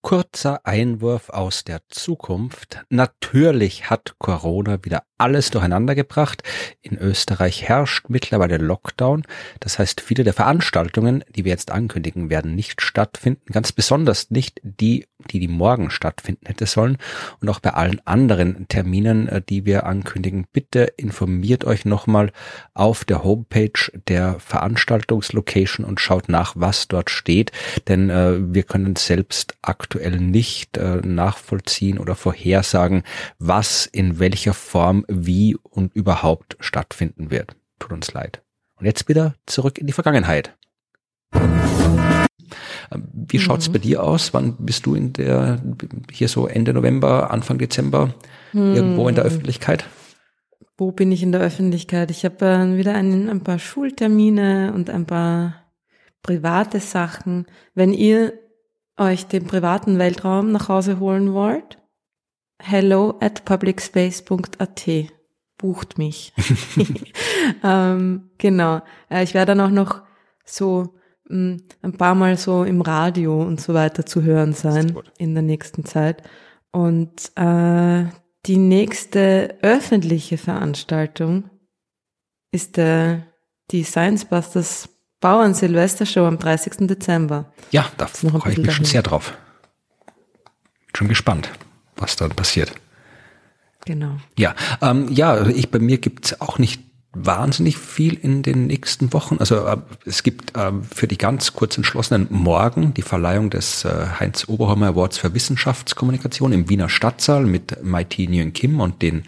[0.07, 2.85] Kurzer Einwurf aus der Zukunft.
[2.91, 6.45] Natürlich hat Corona wieder alles durcheinander gebracht.
[6.81, 9.25] In Österreich herrscht mittlerweile Lockdown.
[9.59, 13.53] Das heißt, viele der Veranstaltungen, die wir jetzt ankündigen, werden nicht stattfinden.
[13.53, 16.99] Ganz besonders nicht die, die die morgen stattfinden hätte sollen.
[17.41, 22.31] Und auch bei allen anderen Terminen, äh, die wir ankündigen, bitte informiert euch nochmal
[22.75, 27.53] auf der Homepage der Veranstaltungslocation und schaut nach, was dort steht.
[27.89, 33.03] Denn äh, wir können selbst aktuell nicht äh, nachvollziehen oder vorhersagen,
[33.39, 37.57] was in welcher Form wie und überhaupt stattfinden wird.
[37.79, 38.43] Tut uns leid.
[38.79, 40.55] Und jetzt wieder zurück in die Vergangenheit.
[43.13, 43.73] Wie schaut's mhm.
[43.73, 44.33] bei dir aus?
[44.33, 45.61] Wann bist du in der,
[46.13, 48.15] hier so Ende November, Anfang Dezember,
[48.53, 48.75] mhm.
[48.75, 49.85] irgendwo in der Öffentlichkeit?
[50.79, 52.11] Wo bin ich in der Öffentlichkeit?
[52.11, 55.67] Ich habe äh, wieder einen, ein paar Schultermine und ein paar
[56.23, 57.47] private Sachen.
[57.75, 58.35] Wenn ihr
[58.99, 61.79] euch den privaten Weltraum nach Hause holen wollt,
[62.61, 64.87] hello at publicspace.at.
[65.59, 66.35] Bucht mich.
[67.65, 68.83] ähm, genau.
[69.11, 70.03] Äh, ich werde dann auch noch
[70.45, 70.95] so
[71.29, 75.35] mh, mm, ein paar Mal so im Radio und so weiter zu hören sein in
[75.35, 76.23] der nächsten Zeit.
[76.73, 78.05] Und äh,
[78.45, 81.51] die nächste öffentliche Veranstaltung
[82.53, 83.27] ist der,
[83.71, 84.89] die Science Busters
[85.21, 86.87] Bauern Silvester Show am 30.
[86.87, 87.53] Dezember.
[87.71, 89.33] Ja, da freue ich mich schon sehr drauf.
[90.95, 91.51] Schon gespannt
[91.97, 92.73] was dann passiert.
[93.85, 94.17] Genau.
[94.37, 96.83] Ja, ähm, ja, ich bei mir gibt's auch nicht
[97.19, 99.39] wahnsinnig viel in den nächsten Wochen.
[99.39, 104.07] Also äh, es gibt äh, für die ganz kurz entschlossenen morgen die Verleihung des äh,
[104.21, 109.23] Heinz Oberholmer Awards für Wissenschaftskommunikation im Wiener Stadtsaal mit Mighty Nguyen Kim und den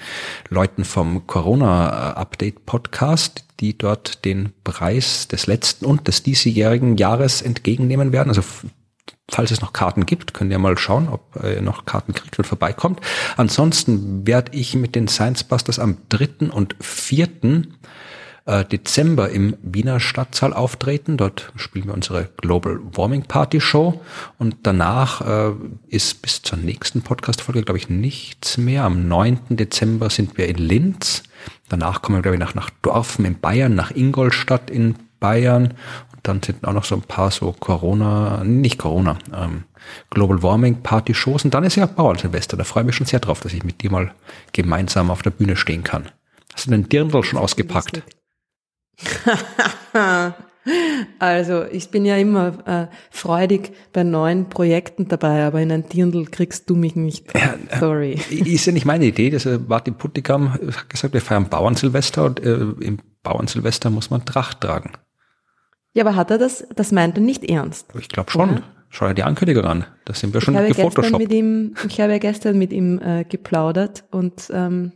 [0.50, 7.42] Leuten vom Corona Update Podcast, die dort den Preis des letzten und des diesjährigen Jahres
[7.42, 8.28] entgegennehmen werden.
[8.28, 8.42] Also
[9.28, 12.46] falls es noch Karten gibt, könnt ihr mal schauen, ob ihr noch Karten kriegt und
[12.46, 13.00] vorbeikommt.
[13.36, 16.50] Ansonsten werde ich mit den Science Busters am 3.
[16.50, 17.28] und 4.
[18.48, 21.18] Äh, Dezember im Wiener Stadtsaal auftreten.
[21.18, 24.00] Dort spielen wir unsere Global Warming Party Show
[24.38, 25.20] und danach
[25.50, 25.54] äh,
[25.88, 28.84] ist bis zur nächsten Podcast-Folge, glaube ich, nichts mehr.
[28.84, 29.40] Am 9.
[29.50, 31.24] Dezember sind wir in Linz
[31.68, 35.74] Danach kommen wir, glaube ich, nach, nach Dorfen in Bayern, nach Ingolstadt in Bayern.
[36.12, 39.64] Und dann sind auch noch so ein paar so Corona, nicht Corona, ähm,
[40.10, 41.44] Global Warming Party-Shows.
[41.44, 42.56] Und dann ist ja Bauernsilvester.
[42.56, 44.12] Da freue ich mich schon sehr drauf, dass ich mit dir mal
[44.52, 46.10] gemeinsam auf der Bühne stehen kann.
[46.54, 48.02] Hast du den Dirndl schon ausgepackt?
[51.18, 56.26] Also ich bin ja immer äh, freudig bei neuen Projekten dabei, aber in ein Dirndl
[56.26, 57.26] kriegst du mich nicht.
[57.34, 58.12] Ja, äh, Sorry.
[58.30, 59.30] Ist ja nicht meine Idee.
[59.30, 64.24] Das, äh, Martin Puttigam hat gesagt, wir feiern Bauernsilvester und äh, im Bauernsilvester muss man
[64.24, 64.92] Tracht tragen.
[65.94, 67.86] Ja, aber hat er das, das meint er nicht ernst?
[67.98, 68.50] Ich glaube schon.
[68.50, 68.62] Oder?
[68.90, 69.84] Schau dir die Ankündigung an.
[70.04, 71.18] Das sind wir schon gefotoshoppt.
[71.18, 74.92] Mit ihm, ich habe ja gestern mit ihm äh, geplaudert und ähm,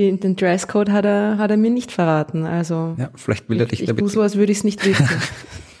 [0.00, 2.46] die, den Dresscode hat er, hat er mir nicht verraten.
[2.46, 5.08] Also ja, vielleicht will er dich ich, ich so, als würde ich es nicht wissen.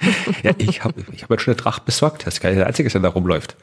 [0.42, 2.26] ja, ich habe ich hab jetzt schon eine Tracht besorgt.
[2.26, 3.56] Das ist gar nicht der Einzige, der da rumläuft.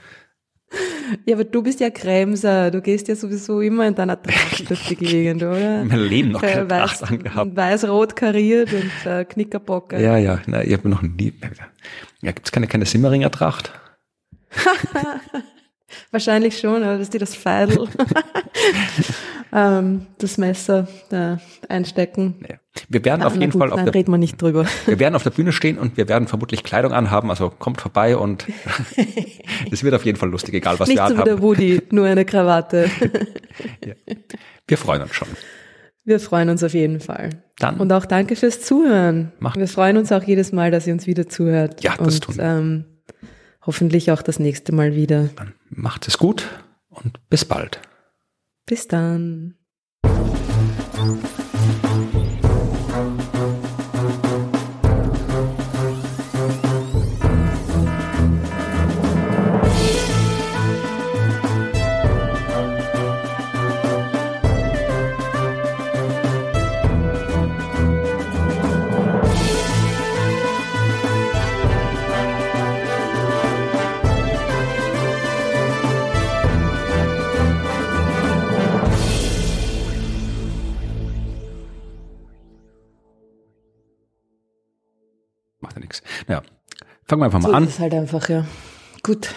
[1.26, 2.70] Ja, aber du bist ja Kremser.
[2.70, 5.84] Du gehst ja sowieso immer in deiner Tracht durch die Gegend, oder?
[5.86, 7.56] Mein Leben noch keine Weiß, Tracht angehabt.
[7.56, 10.02] Weiß-rot kariert und äh, Knickerbocke.
[10.02, 10.42] Ja, ja.
[10.48, 11.34] Na, ich habe noch nie.
[12.22, 13.72] Ja, gibt's keine, keine Simmeringer Tracht?
[16.12, 17.88] Wahrscheinlich schon, aber dass die das Feidel,
[19.54, 21.40] ähm, das Messer da
[21.70, 22.36] einstecken.
[22.40, 22.60] Naja.
[22.90, 24.66] Wir werden na, auf jeden gut, Fall auf der, reden wir nicht drüber.
[24.86, 28.16] Wir werden auf der Bühne stehen und wir werden vermutlich Kleidung anhaben, also kommt vorbei
[28.16, 28.46] und
[29.72, 31.32] es wird auf jeden Fall lustig, egal was nicht wir anhaben.
[31.32, 32.90] Nicht so wie der Woody, nur eine Krawatte.
[33.84, 33.94] ja.
[34.68, 35.28] Wir freuen uns schon.
[36.04, 37.32] Wir freuen uns auf jeden Fall.
[37.60, 37.80] Dann.
[37.80, 39.34] Und auch danke fürs Zuhören.
[39.40, 39.58] Macht.
[39.58, 41.84] Wir freuen uns auch jedes Mal, dass ihr uns wieder zuhört.
[41.84, 42.44] Ja, das und, tun wir.
[42.44, 42.86] Ähm,
[43.68, 45.30] hoffentlich auch das nächste Mal wieder.
[45.36, 46.48] Dann macht es gut
[46.90, 47.80] und bis bald.
[48.66, 49.54] Bis dann.
[86.28, 87.64] Fangen wir einfach mal so an.
[87.66, 88.46] Das ist halt einfach, ja.
[89.04, 89.34] Gut.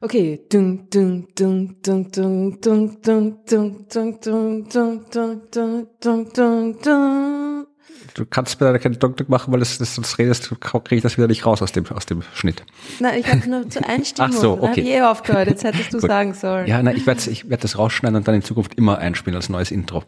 [0.00, 0.46] Okay.
[0.50, 7.66] Dung, dung, dung, dung, dung, dung, dung, dung, dung, dung, dung, dung, dung, dung, dung.
[8.12, 11.16] Du kannst mir da keine Dunk machen, weil das, das, das redest, kriege ich das
[11.16, 12.62] wieder nicht raus aus dem, aus dem Schnitt.
[13.00, 14.30] Nein, ich habe nur zur Einstimmung.
[14.32, 14.66] Ach so, okay.
[14.66, 16.66] Habe ich eh aufgehört, jetzt hättest du sagen sollen.
[16.66, 19.48] Ja, nein, ich werde ich werd das rausschneiden und dann in Zukunft immer einspielen als
[19.48, 20.04] neues Intro.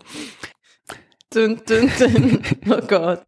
[1.32, 2.40] Dun, dun, dun.
[2.70, 3.24] Oh Gott.